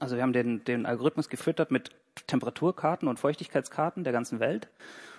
Also 0.00 0.16
wir 0.16 0.22
haben 0.22 0.32
den, 0.32 0.64
den 0.64 0.86
Algorithmus 0.86 1.28
gefüttert 1.28 1.70
mit 1.70 1.90
Temperaturkarten 2.28 3.08
und 3.08 3.18
Feuchtigkeitskarten 3.18 4.04
der 4.04 4.12
ganzen 4.12 4.40
Welt 4.40 4.68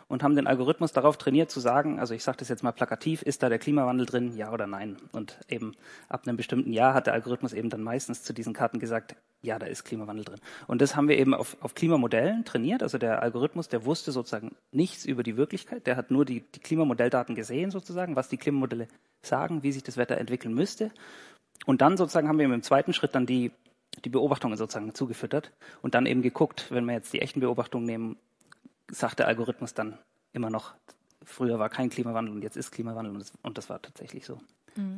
und 0.07 0.23
haben 0.23 0.35
den 0.35 0.47
Algorithmus 0.47 0.93
darauf 0.93 1.17
trainiert 1.17 1.51
zu 1.51 1.59
sagen, 1.59 1.99
also 1.99 2.13
ich 2.13 2.23
sage 2.23 2.37
das 2.37 2.49
jetzt 2.49 2.63
mal 2.63 2.71
plakativ, 2.71 3.21
ist 3.21 3.43
da 3.43 3.49
der 3.49 3.59
Klimawandel 3.59 4.05
drin, 4.05 4.35
ja 4.37 4.51
oder 4.51 4.67
nein? 4.67 4.97
Und 5.11 5.39
eben 5.49 5.73
ab 6.07 6.23
einem 6.25 6.37
bestimmten 6.37 6.71
Jahr 6.71 6.93
hat 6.93 7.07
der 7.07 7.13
Algorithmus 7.13 7.53
eben 7.53 7.69
dann 7.69 7.83
meistens 7.83 8.23
zu 8.23 8.33
diesen 8.33 8.53
Karten 8.53 8.79
gesagt, 8.79 9.15
ja, 9.41 9.59
da 9.59 9.65
ist 9.65 9.83
Klimawandel 9.83 10.25
drin. 10.25 10.39
Und 10.67 10.81
das 10.81 10.95
haben 10.95 11.07
wir 11.07 11.17
eben 11.17 11.33
auf, 11.33 11.57
auf 11.61 11.75
Klimamodellen 11.75 12.45
trainiert. 12.45 12.83
Also 12.83 12.97
der 12.97 13.21
Algorithmus, 13.21 13.67
der 13.67 13.85
wusste 13.85 14.11
sozusagen 14.11 14.55
nichts 14.71 15.05
über 15.05 15.23
die 15.23 15.37
Wirklichkeit, 15.37 15.87
der 15.87 15.97
hat 15.97 16.09
nur 16.09 16.25
die, 16.25 16.41
die 16.41 16.59
Klimamodelldaten 16.59 17.35
gesehen 17.35 17.69
sozusagen, 17.69 18.15
was 18.15 18.29
die 18.29 18.37
Klimamodelle 18.37 18.87
sagen, 19.21 19.63
wie 19.63 19.71
sich 19.71 19.83
das 19.83 19.97
Wetter 19.97 20.17
entwickeln 20.17 20.53
müsste. 20.53 20.91
Und 21.65 21.81
dann 21.81 21.97
sozusagen 21.97 22.27
haben 22.27 22.39
wir 22.39 22.45
im 22.45 22.63
zweiten 22.63 22.93
Schritt 22.93 23.13
dann 23.13 23.25
die 23.25 23.51
die 24.05 24.09
Beobachtungen 24.09 24.57
sozusagen 24.57 24.93
zugefüttert 24.93 25.51
und 25.81 25.95
dann 25.95 26.05
eben 26.05 26.21
geguckt, 26.21 26.67
wenn 26.69 26.85
wir 26.85 26.93
jetzt 26.93 27.13
die 27.13 27.21
echten 27.21 27.39
Beobachtungen 27.39 27.85
nehmen, 27.85 28.17
sagt 28.91 29.19
der 29.19 29.27
Algorithmus 29.27 29.73
dann 29.73 29.97
immer 30.33 30.49
noch, 30.49 30.75
früher 31.23 31.59
war 31.59 31.69
kein 31.69 31.89
Klimawandel 31.89 32.33
und 32.33 32.41
jetzt 32.41 32.57
ist 32.57 32.71
Klimawandel 32.71 33.13
und 33.13 33.19
das, 33.19 33.33
und 33.41 33.57
das 33.57 33.69
war 33.69 33.81
tatsächlich 33.81 34.25
so. 34.25 34.39
Mhm. 34.75 34.97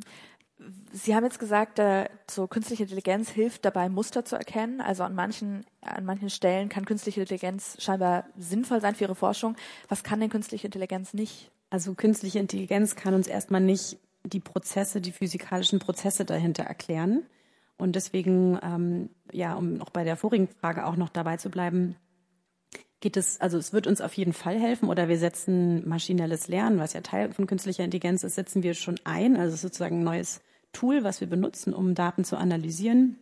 Sie 0.92 1.16
haben 1.16 1.24
jetzt 1.24 1.40
gesagt, 1.40 1.80
äh, 1.80 2.10
so 2.30 2.48
künstliche 2.48 2.84
Intelligenz 2.84 3.30
hilft 3.30 3.64
dabei, 3.64 3.88
Muster 3.88 4.26
zu 4.26 4.36
erkennen. 4.36 4.82
Also 4.82 5.04
an 5.04 5.16
manchen, 5.16 5.66
an 5.80 6.04
manchen 6.04 6.30
Stellen 6.30 6.68
kann 6.68 6.84
künstliche 6.84 7.22
Intelligenz 7.22 7.78
scheinbar 7.82 8.26
sinnvoll 8.38 8.82
sein 8.82 8.94
für 8.94 9.06
Ihre 9.06 9.16
Forschung. 9.16 9.56
Was 9.88 10.04
kann 10.04 10.20
denn 10.20 10.30
künstliche 10.30 10.68
Intelligenz 10.68 11.14
nicht? 11.14 11.50
Also 11.70 11.94
künstliche 11.94 12.40
Intelligenz 12.40 12.98
kann 12.98 13.14
uns 13.14 13.28
erstmal 13.28 13.62
nicht 13.62 14.00
die 14.26 14.42
Prozesse, 14.42 15.00
die 15.00 15.14
physikalischen 15.14 15.80
Prozesse 15.80 16.26
dahinter 16.26 16.64
erklären. 16.64 17.24
Und 17.78 17.96
deswegen, 17.96 18.60
ähm, 18.62 19.10
ja, 19.32 19.54
um 19.54 19.82
auch 19.82 19.92
bei 19.92 20.04
der 20.04 20.18
vorigen 20.18 20.50
Frage 20.50 20.86
auch 20.86 20.98
noch 20.98 21.08
dabei 21.08 21.38
zu 21.38 21.50
bleiben, 21.50 21.96
geht 23.02 23.18
es, 23.18 23.40
also 23.40 23.58
es 23.58 23.74
wird 23.74 23.88
uns 23.88 24.02
auf 24.02 24.14
jeden 24.14 24.34
Fall 24.34 24.60
helfen 24.60 24.90
oder 24.90 25.08
wir 25.08 25.18
setzen 25.18 25.88
maschinelles 25.88 26.48
Lernen, 26.48 26.80
was 26.80 26.94
ja 26.94 27.02
Teil 27.02 27.32
von 27.32 27.48
künstlicher 27.48 27.84
Intelligenz 27.84 28.24
ist, 28.24 28.36
setzen 28.36 28.64
wir 28.64 28.74
schon 28.74 29.00
ein. 29.04 29.38
Also 29.38 29.56
sozusagen 29.56 30.00
ein 30.00 30.04
neues 30.04 30.42
Tool, 30.74 31.04
was 31.04 31.22
wir 31.22 31.28
benutzen, 31.28 31.74
um 31.74 31.96
Daten 31.96 32.24
zu 32.24 32.38
analysieren. 32.38 33.18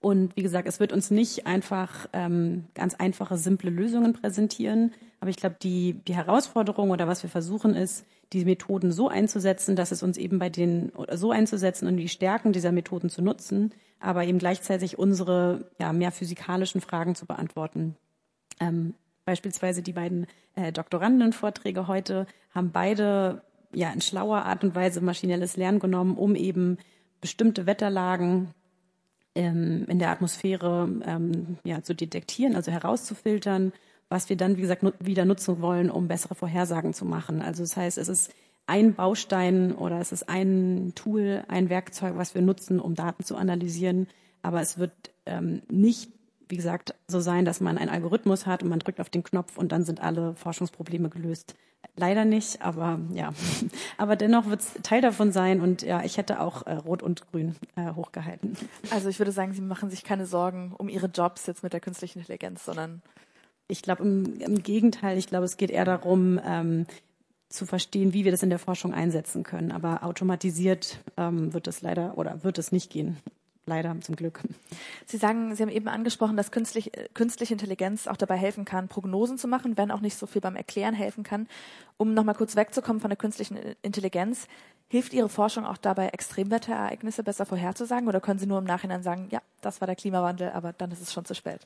Und 0.00 0.36
wie 0.36 0.42
gesagt, 0.42 0.68
es 0.68 0.80
wird 0.80 0.92
uns 0.92 1.10
nicht 1.10 1.46
einfach 1.46 2.10
ähm, 2.12 2.64
ganz 2.74 2.94
einfache, 2.94 3.38
simple 3.38 3.70
Lösungen 3.70 4.12
präsentieren. 4.12 4.92
Aber 5.18 5.30
ich 5.30 5.36
glaube, 5.36 5.56
die, 5.62 5.94
die 6.06 6.14
Herausforderung 6.14 6.90
oder 6.90 7.08
was 7.08 7.22
wir 7.22 7.30
versuchen 7.30 7.74
ist, 7.74 8.04
die 8.34 8.44
Methoden 8.44 8.92
so 8.92 9.08
einzusetzen, 9.08 9.76
dass 9.76 9.92
es 9.92 10.02
uns 10.02 10.18
eben 10.18 10.38
bei 10.38 10.50
den, 10.50 10.92
so 11.12 11.30
einzusetzen 11.30 11.88
und 11.88 11.96
die 11.96 12.10
Stärken 12.10 12.52
dieser 12.52 12.72
Methoden 12.72 13.08
zu 13.08 13.22
nutzen, 13.22 13.72
aber 13.98 14.24
eben 14.24 14.38
gleichzeitig 14.38 14.98
unsere 14.98 15.70
ja, 15.78 15.94
mehr 15.94 16.12
physikalischen 16.12 16.82
Fragen 16.82 17.14
zu 17.14 17.24
beantworten. 17.24 17.96
Ähm, 18.60 18.94
beispielsweise 19.24 19.82
die 19.82 19.92
beiden 19.92 20.26
äh, 20.54 20.72
Doktorandenvorträge 20.72 21.86
heute 21.88 22.26
haben 22.54 22.70
beide 22.70 23.42
ja 23.72 23.90
in 23.92 24.00
schlauer 24.00 24.44
Art 24.44 24.64
und 24.64 24.74
Weise 24.74 25.00
maschinelles 25.00 25.56
Lernen 25.56 25.80
genommen, 25.80 26.16
um 26.16 26.34
eben 26.34 26.78
bestimmte 27.20 27.66
Wetterlagen 27.66 28.48
ähm, 29.34 29.86
in 29.88 29.98
der 29.98 30.10
Atmosphäre 30.10 30.88
ähm, 31.04 31.58
ja, 31.64 31.82
zu 31.82 31.94
detektieren, 31.94 32.54
also 32.54 32.70
herauszufiltern, 32.70 33.72
was 34.08 34.28
wir 34.28 34.36
dann, 34.36 34.56
wie 34.56 34.60
gesagt, 34.60 34.82
nu 34.82 34.92
wieder 35.00 35.24
nutzen 35.24 35.60
wollen, 35.60 35.90
um 35.90 36.08
bessere 36.08 36.34
Vorhersagen 36.34 36.92
zu 36.92 37.04
machen. 37.04 37.42
Also 37.42 37.62
das 37.62 37.76
heißt, 37.76 37.98
es 37.98 38.08
ist 38.08 38.32
ein 38.66 38.94
Baustein 38.94 39.72
oder 39.72 40.00
es 40.00 40.12
ist 40.12 40.28
ein 40.28 40.92
Tool, 40.94 41.44
ein 41.48 41.68
Werkzeug, 41.68 42.16
was 42.16 42.34
wir 42.34 42.42
nutzen, 42.42 42.80
um 42.80 42.94
Daten 42.94 43.24
zu 43.24 43.36
analysieren, 43.36 44.06
aber 44.42 44.60
es 44.60 44.78
wird 44.78 44.92
ähm, 45.26 45.62
nicht 45.70 46.10
wie 46.48 46.56
gesagt, 46.56 46.94
so 47.08 47.20
sein, 47.20 47.44
dass 47.44 47.60
man 47.60 47.78
einen 47.78 47.90
Algorithmus 47.90 48.46
hat 48.46 48.62
und 48.62 48.68
man 48.68 48.78
drückt 48.78 49.00
auf 49.00 49.10
den 49.10 49.22
Knopf 49.22 49.56
und 49.56 49.72
dann 49.72 49.84
sind 49.84 50.00
alle 50.00 50.34
Forschungsprobleme 50.34 51.08
gelöst. 51.08 51.54
Leider 51.96 52.24
nicht, 52.24 52.60
aber 52.62 52.98
ja. 53.12 53.32
Aber 53.98 54.16
dennoch 54.16 54.46
wird 54.46 54.60
es 54.60 54.72
Teil 54.82 55.00
davon 55.00 55.32
sein 55.32 55.60
und 55.60 55.82
ja, 55.82 56.02
ich 56.02 56.16
hätte 56.16 56.40
auch 56.40 56.66
äh, 56.66 56.72
Rot 56.72 57.02
und 57.02 57.30
Grün 57.30 57.54
äh, 57.76 57.92
hochgehalten. 57.92 58.56
Also 58.90 59.08
ich 59.08 59.18
würde 59.20 59.32
sagen, 59.32 59.52
Sie 59.52 59.60
machen 59.60 59.90
sich 59.90 60.02
keine 60.02 60.26
Sorgen 60.26 60.74
um 60.76 60.88
Ihre 60.88 61.06
Jobs 61.06 61.46
jetzt 61.46 61.62
mit 61.62 61.72
der 61.72 61.80
künstlichen 61.80 62.20
Intelligenz, 62.20 62.64
sondern 62.64 63.02
ich 63.68 63.82
glaube 63.82 64.02
im, 64.02 64.40
im, 64.40 64.62
Gegenteil, 64.62 65.18
ich 65.18 65.28
glaube, 65.28 65.44
es 65.44 65.56
geht 65.56 65.70
eher 65.70 65.84
darum, 65.84 66.40
ähm, 66.44 66.86
zu 67.48 67.66
verstehen, 67.66 68.12
wie 68.12 68.24
wir 68.24 68.32
das 68.32 68.42
in 68.42 68.50
der 68.50 68.58
Forschung 68.58 68.92
einsetzen 68.92 69.44
können. 69.44 69.70
Aber 69.70 70.02
automatisiert 70.02 70.98
ähm, 71.16 71.52
wird 71.54 71.68
es 71.68 71.82
leider 71.82 72.18
oder 72.18 72.42
wird 72.42 72.58
es 72.58 72.72
nicht 72.72 72.90
gehen. 72.90 73.18
Leider 73.66 73.98
zum 74.02 74.14
Glück. 74.14 74.40
Sie 75.06 75.16
sagen, 75.16 75.54
Sie 75.54 75.62
haben 75.62 75.70
eben 75.70 75.88
angesprochen, 75.88 76.36
dass 76.36 76.50
künstlich, 76.50 76.92
künstliche 77.14 77.54
Intelligenz 77.54 78.06
auch 78.06 78.16
dabei 78.16 78.36
helfen 78.36 78.66
kann, 78.66 78.88
Prognosen 78.88 79.38
zu 79.38 79.48
machen, 79.48 79.78
wenn 79.78 79.90
auch 79.90 80.02
nicht 80.02 80.18
so 80.18 80.26
viel 80.26 80.42
beim 80.42 80.54
Erklären 80.54 80.94
helfen 80.94 81.24
kann. 81.24 81.48
Um 81.96 82.12
nochmal 82.12 82.34
kurz 82.34 82.56
wegzukommen 82.56 83.00
von 83.00 83.08
der 83.08 83.16
künstlichen 83.16 83.56
Intelligenz, 83.80 84.48
hilft 84.88 85.14
Ihre 85.14 85.30
Forschung 85.30 85.64
auch 85.64 85.78
dabei, 85.78 86.08
Extremwetterereignisse 86.08 87.22
besser 87.22 87.46
vorherzusagen 87.46 88.06
oder 88.06 88.20
können 88.20 88.38
Sie 88.38 88.46
nur 88.46 88.58
im 88.58 88.64
Nachhinein 88.64 89.02
sagen, 89.02 89.28
ja, 89.30 89.40
das 89.62 89.80
war 89.80 89.86
der 89.86 89.96
Klimawandel, 89.96 90.50
aber 90.50 90.74
dann 90.74 90.90
ist 90.90 91.00
es 91.00 91.12
schon 91.12 91.24
zu 91.24 91.34
spät? 91.34 91.60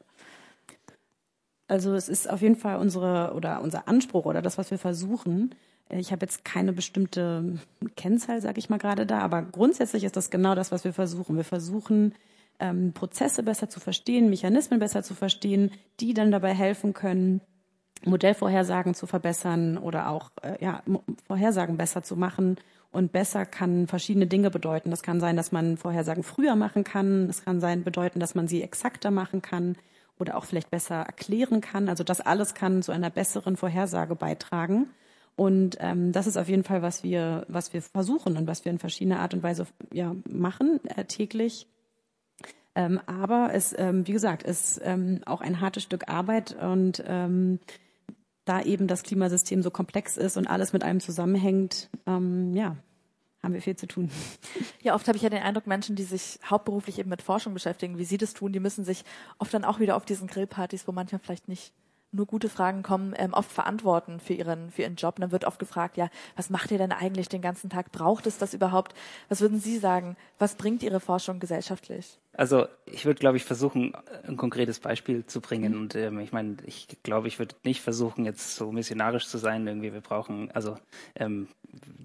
Also 1.66 1.94
es 1.94 2.08
ist 2.08 2.30
auf 2.30 2.40
jeden 2.42 2.56
Fall 2.56 2.78
unsere 2.78 3.34
oder 3.34 3.60
unser 3.60 3.88
Anspruch 3.88 4.24
oder 4.24 4.40
das, 4.40 4.56
was 4.56 4.70
wir 4.70 4.78
versuchen. 4.78 5.54
Ich 5.90 6.12
habe 6.12 6.26
jetzt 6.26 6.44
keine 6.44 6.72
bestimmte 6.72 7.58
Kennzahl, 7.96 8.42
sage 8.42 8.58
ich 8.58 8.68
mal 8.68 8.78
gerade 8.78 9.06
da, 9.06 9.20
aber 9.20 9.42
grundsätzlich 9.42 10.04
ist 10.04 10.16
das 10.16 10.30
genau 10.30 10.54
das, 10.54 10.70
was 10.70 10.84
wir 10.84 10.92
versuchen. 10.92 11.36
Wir 11.36 11.44
versuchen 11.44 12.14
ähm, 12.58 12.92
Prozesse 12.92 13.42
besser 13.42 13.68
zu 13.68 13.80
verstehen, 13.80 14.28
Mechanismen 14.28 14.80
besser 14.80 15.02
zu 15.02 15.14
verstehen, 15.14 15.70
die 16.00 16.12
dann 16.12 16.30
dabei 16.30 16.52
helfen 16.52 16.92
können, 16.92 17.40
Modellvorhersagen 18.04 18.94
zu 18.94 19.06
verbessern 19.06 19.78
oder 19.78 20.10
auch 20.10 20.30
äh, 20.42 20.62
ja, 20.62 20.82
Vorhersagen 21.26 21.76
besser 21.76 22.02
zu 22.02 22.16
machen. 22.16 22.56
Und 22.90 23.12
besser 23.12 23.44
kann 23.44 23.86
verschiedene 23.86 24.26
Dinge 24.26 24.50
bedeuten. 24.50 24.90
Das 24.90 25.02
kann 25.02 25.20
sein, 25.20 25.36
dass 25.36 25.52
man 25.52 25.76
Vorhersagen 25.76 26.22
früher 26.22 26.56
machen 26.56 26.84
kann. 26.84 27.28
Es 27.28 27.44
kann 27.44 27.60
sein 27.60 27.84
bedeuten, 27.84 28.18
dass 28.18 28.34
man 28.34 28.48
sie 28.48 28.62
exakter 28.62 29.10
machen 29.10 29.42
kann 29.42 29.76
oder 30.18 30.36
auch 30.36 30.44
vielleicht 30.44 30.70
besser 30.70 30.96
erklären 30.96 31.60
kann. 31.60 31.88
Also 31.88 32.02
das 32.02 32.20
alles 32.20 32.54
kann 32.54 32.82
zu 32.82 32.92
einer 32.92 33.10
besseren 33.10 33.56
Vorhersage 33.56 34.14
beitragen. 34.14 34.88
Und 35.38 35.76
ähm, 35.78 36.10
das 36.10 36.26
ist 36.26 36.36
auf 36.36 36.48
jeden 36.48 36.64
Fall, 36.64 36.82
was 36.82 37.04
wir, 37.04 37.46
was 37.46 37.72
wir 37.72 37.80
versuchen 37.80 38.36
und 38.36 38.48
was 38.48 38.64
wir 38.64 38.72
in 38.72 38.80
verschiedener 38.80 39.20
Art 39.20 39.34
und 39.34 39.44
Weise 39.44 39.68
ja, 39.92 40.16
machen 40.28 40.80
äh, 40.96 41.04
täglich. 41.04 41.68
Ähm, 42.74 43.00
aber 43.06 43.50
es, 43.54 43.72
ähm, 43.78 44.04
wie 44.08 44.12
gesagt, 44.12 44.42
ist 44.42 44.80
ähm, 44.82 45.20
auch 45.26 45.40
ein 45.40 45.60
hartes 45.60 45.84
Stück 45.84 46.08
Arbeit 46.08 46.56
und 46.60 47.04
ähm, 47.06 47.60
da 48.46 48.62
eben 48.62 48.88
das 48.88 49.04
Klimasystem 49.04 49.62
so 49.62 49.70
komplex 49.70 50.16
ist 50.16 50.36
und 50.36 50.48
alles 50.48 50.72
mit 50.72 50.82
einem 50.82 50.98
zusammenhängt, 50.98 51.88
ähm, 52.08 52.52
ja, 52.54 52.76
haben 53.40 53.54
wir 53.54 53.62
viel 53.62 53.76
zu 53.76 53.86
tun. 53.86 54.10
Ja, 54.82 54.96
oft 54.96 55.06
habe 55.06 55.16
ich 55.16 55.22
ja 55.22 55.30
den 55.30 55.42
Eindruck, 55.42 55.68
Menschen, 55.68 55.94
die 55.94 56.02
sich 56.02 56.40
hauptberuflich 56.44 56.98
eben 56.98 57.10
mit 57.10 57.22
Forschung 57.22 57.54
beschäftigen, 57.54 57.98
wie 57.98 58.04
Sie 58.04 58.16
das 58.16 58.34
tun, 58.34 58.52
die 58.52 58.60
müssen 58.60 58.84
sich 58.84 59.04
oft 59.38 59.54
dann 59.54 59.64
auch 59.64 59.78
wieder 59.78 59.96
auf 59.96 60.04
diesen 60.04 60.26
Grillpartys, 60.26 60.88
wo 60.88 60.92
manchmal 60.92 61.20
vielleicht 61.20 61.46
nicht 61.46 61.72
nur 62.10 62.26
gute 62.26 62.48
Fragen 62.48 62.82
kommen, 62.82 63.14
ähm, 63.16 63.34
oft 63.34 63.50
verantworten 63.50 64.20
für 64.20 64.32
ihren, 64.32 64.70
für 64.70 64.82
ihren 64.82 64.96
Job. 64.96 65.16
Und 65.16 65.22
dann 65.22 65.32
wird 65.32 65.44
oft 65.44 65.58
gefragt, 65.58 65.96
ja, 65.96 66.08
was 66.36 66.50
macht 66.50 66.70
ihr 66.70 66.78
denn 66.78 66.92
eigentlich 66.92 67.28
den 67.28 67.42
ganzen 67.42 67.68
Tag? 67.68 67.92
Braucht 67.92 68.26
es 68.26 68.38
das 68.38 68.54
überhaupt? 68.54 68.94
Was 69.28 69.40
würden 69.40 69.60
Sie 69.60 69.78
sagen? 69.78 70.16
Was 70.38 70.54
bringt 70.54 70.82
Ihre 70.82 71.00
Forschung 71.00 71.38
gesellschaftlich? 71.38 72.18
Also 72.32 72.66
ich 72.86 73.04
würde, 73.04 73.18
glaube 73.18 73.36
ich, 73.36 73.44
versuchen, 73.44 73.92
ein 74.26 74.36
konkretes 74.36 74.80
Beispiel 74.80 75.26
zu 75.26 75.40
bringen. 75.40 75.76
Und 75.76 75.96
ähm, 75.96 76.20
ich 76.20 76.32
meine, 76.32 76.56
ich 76.64 76.86
glaube, 77.02 77.28
ich 77.28 77.38
würde 77.38 77.56
nicht 77.64 77.82
versuchen, 77.82 78.24
jetzt 78.24 78.56
so 78.56 78.72
missionarisch 78.72 79.26
zu 79.26 79.38
sein. 79.38 79.66
Irgendwie, 79.66 79.92
wir 79.92 80.00
brauchen, 80.00 80.50
also 80.52 80.76
ähm, 81.16 81.48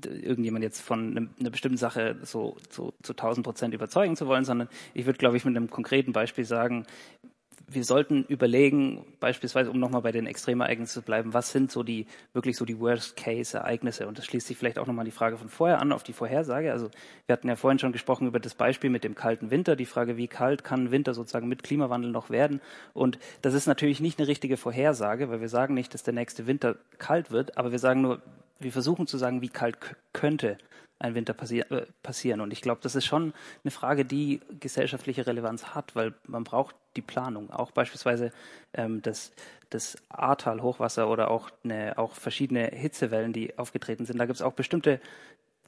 irgendjemand 0.03 0.63
jetzt 0.63 0.81
von 0.81 1.17
einer 1.17 1.29
eine 1.39 1.51
bestimmten 1.51 1.77
Sache 1.77 2.17
so, 2.23 2.57
so 2.69 2.93
zu 3.01 3.13
1000 3.13 3.45
Prozent 3.45 3.73
überzeugen 3.73 4.15
zu 4.15 4.27
wollen, 4.27 4.43
sondern 4.43 4.69
ich 4.93 5.05
würde, 5.05 5.19
glaube 5.19 5.37
ich, 5.37 5.45
mit 5.45 5.55
einem 5.55 5.69
konkreten 5.69 6.13
Beispiel 6.13 6.45
sagen, 6.45 6.85
wir 7.67 7.83
sollten 7.83 8.23
überlegen, 8.25 9.05
beispielsweise, 9.19 9.71
um 9.71 9.79
nochmal 9.79 10.01
bei 10.01 10.11
den 10.11 10.27
Extremereignissen 10.27 11.01
zu 11.01 11.05
bleiben, 11.05 11.33
was 11.33 11.51
sind 11.51 11.71
so 11.71 11.83
die, 11.83 12.07
wirklich 12.33 12.57
so 12.57 12.65
die 12.65 12.79
Worst-Case-Ereignisse? 12.79 14.07
Und 14.07 14.17
das 14.17 14.25
schließt 14.25 14.47
sich 14.47 14.57
vielleicht 14.57 14.77
auch 14.79 14.87
nochmal 14.87 15.05
die 15.05 15.11
Frage 15.11 15.37
von 15.37 15.49
vorher 15.49 15.79
an, 15.79 15.91
auf 15.91 16.03
die 16.03 16.13
Vorhersage. 16.13 16.71
Also, 16.71 16.89
wir 17.25 17.33
hatten 17.33 17.47
ja 17.47 17.55
vorhin 17.55 17.79
schon 17.79 17.91
gesprochen 17.91 18.27
über 18.27 18.39
das 18.39 18.55
Beispiel 18.55 18.89
mit 18.89 19.03
dem 19.03 19.15
kalten 19.15 19.49
Winter, 19.49 19.75
die 19.75 19.85
Frage, 19.85 20.17
wie 20.17 20.27
kalt 20.27 20.63
kann 20.63 20.91
Winter 20.91 21.13
sozusagen 21.13 21.47
mit 21.47 21.63
Klimawandel 21.63 22.11
noch 22.11 22.29
werden? 22.29 22.61
Und 22.93 23.17
das 23.41 23.53
ist 23.53 23.67
natürlich 23.67 23.99
nicht 23.99 24.19
eine 24.19 24.27
richtige 24.27 24.57
Vorhersage, 24.57 25.29
weil 25.29 25.41
wir 25.41 25.49
sagen 25.49 25.73
nicht, 25.73 25.93
dass 25.93 26.03
der 26.03 26.13
nächste 26.13 26.47
Winter 26.47 26.75
kalt 26.97 27.31
wird, 27.31 27.57
aber 27.57 27.71
wir 27.71 27.79
sagen 27.79 28.01
nur, 28.01 28.21
wir 28.59 28.71
versuchen 28.71 29.07
zu 29.07 29.17
sagen, 29.17 29.41
wie 29.41 29.49
kalt 29.49 29.77
könnte 30.13 30.57
ein 31.03 31.15
Winter 31.15 31.33
passier 31.33 31.69
äh, 31.71 31.85
passieren. 32.01 32.41
Und 32.41 32.51
ich 32.53 32.61
glaube, 32.61 32.79
das 32.81 32.95
ist 32.95 33.05
schon 33.05 33.33
eine 33.63 33.71
Frage, 33.71 34.05
die 34.05 34.39
gesellschaftliche 34.59 35.27
Relevanz 35.27 35.75
hat, 35.75 35.95
weil 35.95 36.13
man 36.25 36.43
braucht 36.43 36.75
die 36.95 37.01
Planung. 37.01 37.51
Auch 37.51 37.71
beispielsweise 37.71 38.31
ähm, 38.73 39.01
das, 39.01 39.33
das 39.69 39.97
Ahrtal-Hochwasser 40.09 41.09
oder 41.09 41.29
auch, 41.29 41.49
eine, 41.63 41.97
auch 41.97 42.13
verschiedene 42.13 42.67
Hitzewellen, 42.67 43.33
die 43.33 43.57
aufgetreten 43.57 44.05
sind. 44.05 44.17
Da 44.17 44.25
gibt 44.25 44.37
es 44.37 44.41
auch 44.41 44.53
bestimmte 44.53 45.01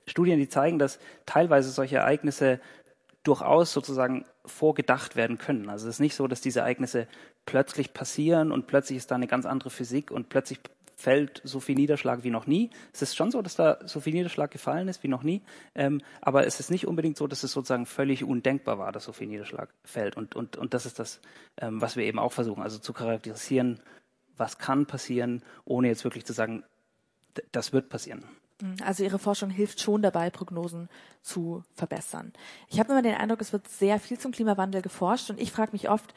Studien, 0.08 0.40
die 0.40 0.48
zeigen, 0.48 0.80
dass 0.80 1.00
teilweise 1.26 1.70
solche 1.70 1.98
Ereignisse 1.98 2.62
durchaus 3.24 3.74
sozusagen 3.74 4.24
vorgedacht 4.46 5.16
werden 5.16 5.38
können. 5.38 5.70
Also 5.70 5.88
es 5.88 5.96
ist 5.96 6.00
nicht 6.00 6.16
so, 6.16 6.28
dass 6.28 6.42
diese 6.42 6.62
Ereignisse 6.62 7.08
plötzlich 7.46 7.94
passieren 7.94 8.52
und 8.52 8.68
plötzlich 8.68 8.98
ist 8.98 9.12
da 9.12 9.16
eine 9.16 9.28
ganz 9.28 9.46
andere 9.46 9.70
Physik 9.70 10.12
und 10.12 10.30
plötzlich 10.30 10.60
fällt 10.96 11.42
so 11.44 11.60
viel 11.60 11.76
Niederschlag 11.76 12.24
wie 12.24 12.30
noch 12.30 12.48
nie. 12.48 12.70
Es 12.94 13.02
ist 13.02 13.16
schon 13.16 13.32
so, 13.32 13.42
dass 13.42 13.56
da 13.56 13.80
so 13.86 14.00
viel 14.00 14.14
Niederschlag 14.14 14.50
gefallen 14.52 14.88
ist 14.88 15.04
wie 15.04 15.08
noch 15.08 15.24
nie, 15.24 15.42
ähm, 15.76 16.02
aber 16.22 16.48
es 16.48 16.60
ist 16.60 16.72
nicht 16.72 16.88
unbedingt 16.88 17.18
so, 17.18 17.28
dass 17.28 17.44
es 17.44 17.52
sozusagen 17.52 17.86
völlig 17.86 18.24
undenkbar 18.24 18.80
war, 18.80 18.92
dass 18.92 19.04
so 19.04 19.12
viel 19.12 19.28
Niederschlag 19.28 19.70
fällt. 19.84 20.18
Und, 20.18 20.36
und, 20.36 20.58
und 20.58 20.74
das 20.74 20.86
ist 20.86 21.00
das, 21.00 21.20
ähm, 21.58 21.82
was 21.82 21.96
wir 21.96 22.06
eben 22.06 22.20
auch 22.20 22.32
versuchen, 22.32 22.64
also 22.64 22.80
zu 22.80 22.94
charakterisieren, 22.94 23.80
was 24.38 24.58
kann 24.58 24.86
passieren, 24.86 25.44
ohne 25.66 25.88
jetzt 25.88 26.04
wirklich 26.04 26.26
zu 26.26 26.34
sagen, 26.34 26.64
das 27.52 27.74
wird 27.74 27.90
passieren. 27.90 28.24
Mhm, 28.62 28.78
also 28.84 29.04
Ihre 29.04 29.20
Forschung 29.20 29.50
hilft 29.50 29.82
schon 29.82 30.02
dabei, 30.02 30.30
Prognosen 30.30 30.90
zu 31.22 31.64
verbessern. 31.74 32.34
Ich 32.70 32.80
habe 32.80 32.92
immer 32.92 33.02
den 33.02 33.16
Eindruck, 33.16 33.42
es 33.42 33.54
wird 33.54 33.68
sehr 33.68 34.00
viel 34.00 34.18
zum 34.18 34.32
Klimawandel 34.32 34.82
geforscht 34.82 35.30
und 35.30 35.40
ich 35.40 35.52
frage 35.52 35.74
mich 35.74 35.90
oft, 35.90 36.14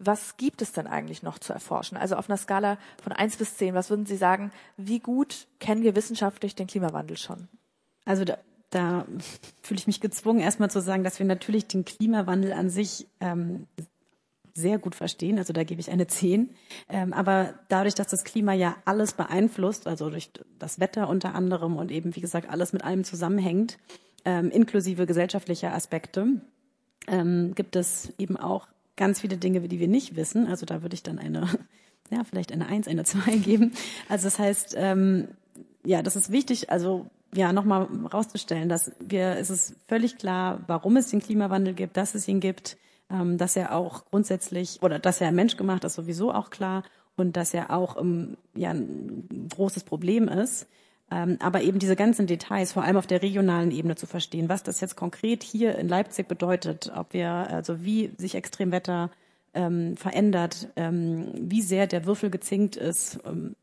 was 0.00 0.38
gibt 0.38 0.62
es 0.62 0.72
denn 0.72 0.86
eigentlich 0.86 1.22
noch 1.22 1.38
zu 1.38 1.52
erforschen? 1.52 1.96
Also 1.96 2.16
auf 2.16 2.28
einer 2.28 2.38
Skala 2.38 2.78
von 3.02 3.12
eins 3.12 3.36
bis 3.36 3.56
zehn, 3.56 3.74
was 3.74 3.90
würden 3.90 4.06
Sie 4.06 4.16
sagen, 4.16 4.50
wie 4.76 4.98
gut 4.98 5.46
kennen 5.60 5.82
wir 5.82 5.94
wissenschaftlich 5.94 6.54
den 6.54 6.66
Klimawandel 6.66 7.18
schon? 7.18 7.48
Also 8.06 8.24
da, 8.24 8.38
da 8.70 9.06
fühle 9.62 9.78
ich 9.78 9.86
mich 9.86 10.00
gezwungen, 10.00 10.40
erstmal 10.40 10.70
zu 10.70 10.80
sagen, 10.80 11.04
dass 11.04 11.18
wir 11.18 11.26
natürlich 11.26 11.66
den 11.66 11.84
Klimawandel 11.84 12.52
an 12.52 12.70
sich 12.70 13.06
ähm, 13.20 13.66
sehr 14.54 14.78
gut 14.78 14.94
verstehen. 14.94 15.38
Also 15.38 15.52
da 15.52 15.64
gebe 15.64 15.80
ich 15.80 15.90
eine 15.90 16.06
zehn. 16.06 16.50
Ähm, 16.88 17.12
aber 17.12 17.54
dadurch, 17.68 17.94
dass 17.94 18.08
das 18.08 18.24
Klima 18.24 18.54
ja 18.54 18.76
alles 18.86 19.12
beeinflusst, 19.12 19.86
also 19.86 20.08
durch 20.08 20.30
das 20.58 20.80
Wetter 20.80 21.08
unter 21.08 21.34
anderem 21.34 21.76
und 21.76 21.90
eben, 21.90 22.16
wie 22.16 22.20
gesagt, 22.20 22.48
alles 22.48 22.72
mit 22.72 22.82
allem 22.82 23.04
zusammenhängt, 23.04 23.78
ähm, 24.24 24.50
inklusive 24.50 25.06
gesellschaftlicher 25.06 25.74
Aspekte, 25.74 26.40
ähm, 27.06 27.54
gibt 27.54 27.76
es 27.76 28.12
eben 28.18 28.36
auch 28.36 28.66
ganz 29.00 29.20
viele 29.20 29.38
Dinge, 29.38 29.60
die 29.62 29.80
wir 29.80 29.88
nicht 29.88 30.14
wissen. 30.14 30.46
Also 30.46 30.66
da 30.66 30.82
würde 30.82 30.94
ich 30.94 31.02
dann 31.02 31.18
eine, 31.18 31.48
ja, 32.10 32.22
vielleicht 32.22 32.52
eine 32.52 32.66
Eins, 32.66 32.86
eine 32.86 33.04
Zwei 33.04 33.36
geben. 33.36 33.72
Also 34.08 34.26
das 34.26 34.38
heißt, 34.38 34.74
ähm, 34.78 35.28
ja, 35.84 36.02
das 36.02 36.14
ist 36.14 36.30
wichtig, 36.30 36.70
also 36.70 37.06
ja, 37.34 37.52
nochmal 37.52 37.88
rauszustellen, 38.12 38.68
dass 38.68 38.92
wir, 39.00 39.36
es 39.38 39.50
ist 39.50 39.74
völlig 39.88 40.18
klar, 40.18 40.60
warum 40.66 40.96
es 40.96 41.08
den 41.08 41.20
Klimawandel 41.20 41.74
gibt, 41.74 41.96
dass 41.96 42.14
es 42.14 42.28
ihn 42.28 42.40
gibt, 42.40 42.76
ähm, 43.10 43.38
dass 43.38 43.56
er 43.56 43.74
auch 43.74 44.04
grundsätzlich, 44.04 44.82
oder 44.82 44.98
dass 44.98 45.20
er 45.20 45.32
menschgemacht 45.32 45.84
ist 45.84 45.94
sowieso 45.94 46.32
auch 46.32 46.50
klar 46.50 46.82
und 47.16 47.36
dass 47.36 47.54
er 47.54 47.70
auch 47.70 47.96
ähm, 47.98 48.36
ja, 48.54 48.70
ein 48.70 49.48
großes 49.50 49.84
Problem 49.84 50.28
ist. 50.28 50.66
Ähm, 51.10 51.38
aber 51.40 51.62
eben 51.62 51.78
diese 51.78 51.96
ganzen 51.96 52.26
Details, 52.26 52.72
vor 52.72 52.84
allem 52.84 52.96
auf 52.96 53.06
der 53.06 53.22
regionalen 53.22 53.72
Ebene 53.72 53.96
zu 53.96 54.06
verstehen, 54.06 54.48
was 54.48 54.62
das 54.62 54.80
jetzt 54.80 54.96
konkret 54.96 55.42
hier 55.42 55.76
in 55.76 55.88
Leipzig 55.88 56.28
bedeutet, 56.28 56.92
ob 56.94 57.12
wir, 57.12 57.30
also 57.30 57.84
wie 57.84 58.12
sich 58.16 58.36
Extremwetter 58.36 59.10
ähm, 59.52 59.96
verändert, 59.96 60.68
ähm, 60.76 61.32
wie 61.34 61.62
sehr 61.62 61.88
der 61.88 62.06
Würfel 62.06 62.30
gezinkt 62.30 62.76
ist 62.76 63.18
ähm, 63.26 63.56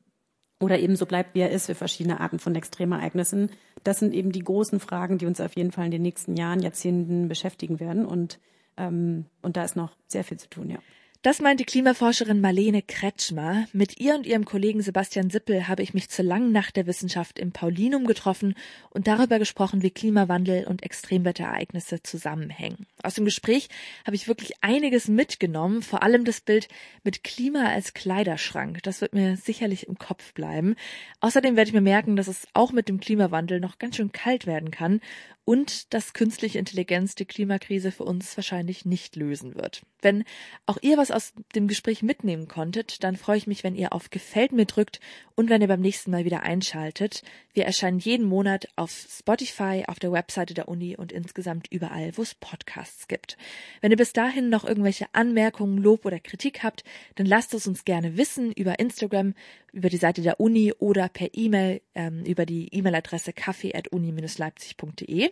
oder 0.59 0.79
eben 0.79 0.97
so 0.97 1.05
bleibt, 1.05 1.35
wie 1.35 1.39
er 1.39 1.51
ist 1.51 1.67
für 1.67 1.75
verschiedene 1.75 2.19
Arten 2.19 2.39
von 2.39 2.55
Extremereignissen. 2.55 3.51
Das 3.83 3.99
sind 3.99 4.13
eben 4.13 4.31
die 4.31 4.43
großen 4.43 4.81
Fragen, 4.81 5.17
die 5.17 5.25
uns 5.25 5.39
auf 5.39 5.55
jeden 5.55 5.71
Fall 5.71 5.85
in 5.85 5.91
den 5.91 6.01
nächsten 6.01 6.35
Jahren, 6.35 6.61
Jahrzehnten 6.61 7.29
beschäftigen 7.29 7.79
werden. 7.79 8.05
Und, 8.05 8.39
ähm, 8.75 9.25
und 9.41 9.55
da 9.55 9.63
ist 9.63 9.77
noch 9.77 9.95
sehr 10.07 10.25
viel 10.25 10.37
zu 10.37 10.49
tun, 10.49 10.69
ja. 10.69 10.79
Das 11.23 11.41
meint 11.41 11.59
die 11.59 11.65
Klimaforscherin 11.65 12.41
Marlene 12.41 12.83
Kretschmer. 12.83 13.65
Mit 13.73 13.99
ihr 13.99 14.13
und 14.13 14.27
ihrem 14.27 14.45
Kollegen 14.45 14.83
Sebastian 14.83 15.31
Sippel 15.31 15.67
habe 15.67 15.81
ich 15.81 15.95
mich 15.95 16.09
zur 16.09 16.23
langen 16.23 16.51
Nacht 16.51 16.75
der 16.75 16.85
Wissenschaft 16.85 17.39
im 17.39 17.51
Paulinum 17.51 18.05
getroffen 18.05 18.53
und 18.91 19.07
darüber 19.07 19.39
gesprochen, 19.39 19.81
wie 19.81 19.89
Klimawandel 19.89 20.65
und 20.67 20.83
Extremwetterereignisse 20.83 22.03
zusammenhängen. 22.03 22.85
Aus 23.01 23.15
dem 23.15 23.25
Gespräch 23.25 23.67
habe 24.05 24.15
ich 24.15 24.27
wirklich 24.27 24.53
einiges 24.61 25.07
mitgenommen, 25.07 25.81
vor 25.81 26.03
allem 26.03 26.23
das 26.23 26.39
Bild 26.39 26.67
mit 27.03 27.23
Klima 27.23 27.65
als 27.65 27.95
Kleiderschrank. 27.95 28.83
Das 28.83 29.01
wird 29.01 29.13
mir 29.13 29.37
sicherlich 29.37 29.87
im 29.87 29.97
Kopf 29.97 30.33
bleiben. 30.33 30.75
Außerdem 31.19 31.55
werde 31.55 31.69
ich 31.69 31.73
mir 31.73 31.81
merken, 31.81 32.15
dass 32.15 32.27
es 32.27 32.47
auch 32.53 32.71
mit 32.71 32.87
dem 32.87 32.99
Klimawandel 32.99 33.59
noch 33.59 33.79
ganz 33.79 33.95
schön 33.95 34.11
kalt 34.11 34.45
werden 34.45 34.69
kann 34.69 35.01
und 35.47 35.93
dass 35.93 36.11
künstliche 36.11 36.59
Intelligenz 36.59 37.15
die 37.15 37.23
Klimakrise 37.23 37.93
für 37.93 38.03
uns 38.03 38.35
wahrscheinlich 38.35 38.83
nicht 38.83 39.15
lösen 39.15 39.55
wird. 39.55 39.81
Wenn 40.01 40.25
auch 40.65 40.77
ihr 40.81 40.97
was 40.97 41.09
aus 41.09 41.31
dem 41.55 41.69
Gespräch 41.69 42.03
mitnehmen 42.03 42.49
konntet, 42.49 43.01
dann 43.01 43.15
freue 43.15 43.37
ich 43.37 43.47
mich, 43.47 43.63
wenn 43.63 43.73
ihr 43.73 43.93
auf 43.93 44.09
Gefällt 44.09 44.51
mir 44.51 44.65
drückt 44.65 44.99
und 45.35 45.49
wenn 45.49 45.61
ihr 45.61 45.69
beim 45.69 45.79
nächsten 45.79 46.11
Mal 46.11 46.25
wieder 46.25 46.43
einschaltet. 46.43 47.23
Wir 47.53 47.63
erscheinen 47.63 47.99
jeden 47.99 48.25
Monat 48.25 48.67
auf 48.75 48.91
Spotify, 48.91 49.85
auf 49.87 49.99
der 49.99 50.11
Webseite 50.11 50.53
der 50.53 50.67
Uni 50.67 50.97
und 50.97 51.13
insgesamt 51.13 51.71
überall, 51.71 52.11
wo 52.17 52.23
es 52.23 52.35
Podcasts 52.35 53.07
gibt. 53.07 53.37
Wenn 53.79 53.91
ihr 53.91 53.97
bis 53.97 54.11
dahin 54.11 54.49
noch 54.49 54.65
irgendwelche 54.65 55.07
Anmerkungen, 55.13 55.77
Lob 55.77 56.05
oder 56.05 56.19
Kritik 56.19 56.61
habt, 56.61 56.83
dann 57.15 57.25
lasst 57.25 57.53
es 57.53 57.67
uns 57.67 57.85
gerne 57.85 58.17
wissen 58.17 58.51
über 58.51 58.79
Instagram, 58.79 59.33
über 59.77 59.89
die 59.89 59.97
Seite 59.97 60.21
der 60.21 60.39
Uni 60.39 60.73
oder 60.73 61.07
per 61.07 61.29
E-Mail 61.33 61.81
ähm, 61.93 62.23
über 62.25 62.45
die 62.45 62.73
E-Mail-Adresse 62.73 63.31
kaffee.uni-leipzig.de. 63.31 65.29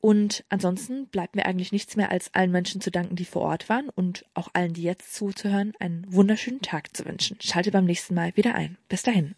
Und 0.00 0.44
ansonsten 0.48 1.08
bleibt 1.08 1.34
mir 1.34 1.46
eigentlich 1.46 1.72
nichts 1.72 1.96
mehr, 1.96 2.12
als 2.12 2.32
allen 2.32 2.52
Menschen 2.52 2.80
zu 2.80 2.90
danken, 2.92 3.16
die 3.16 3.24
vor 3.24 3.42
Ort 3.42 3.68
waren 3.68 3.88
und 3.88 4.24
auch 4.34 4.48
allen, 4.52 4.74
die 4.74 4.82
jetzt 4.82 5.14
zuzuhören, 5.14 5.72
einen 5.80 6.06
wunderschönen 6.08 6.60
Tag 6.60 6.96
zu 6.96 7.04
wünschen. 7.04 7.36
Schalte 7.40 7.72
beim 7.72 7.86
nächsten 7.86 8.14
Mal 8.14 8.36
wieder 8.36 8.54
ein. 8.54 8.76
Bis 8.88 9.02
dahin. 9.02 9.34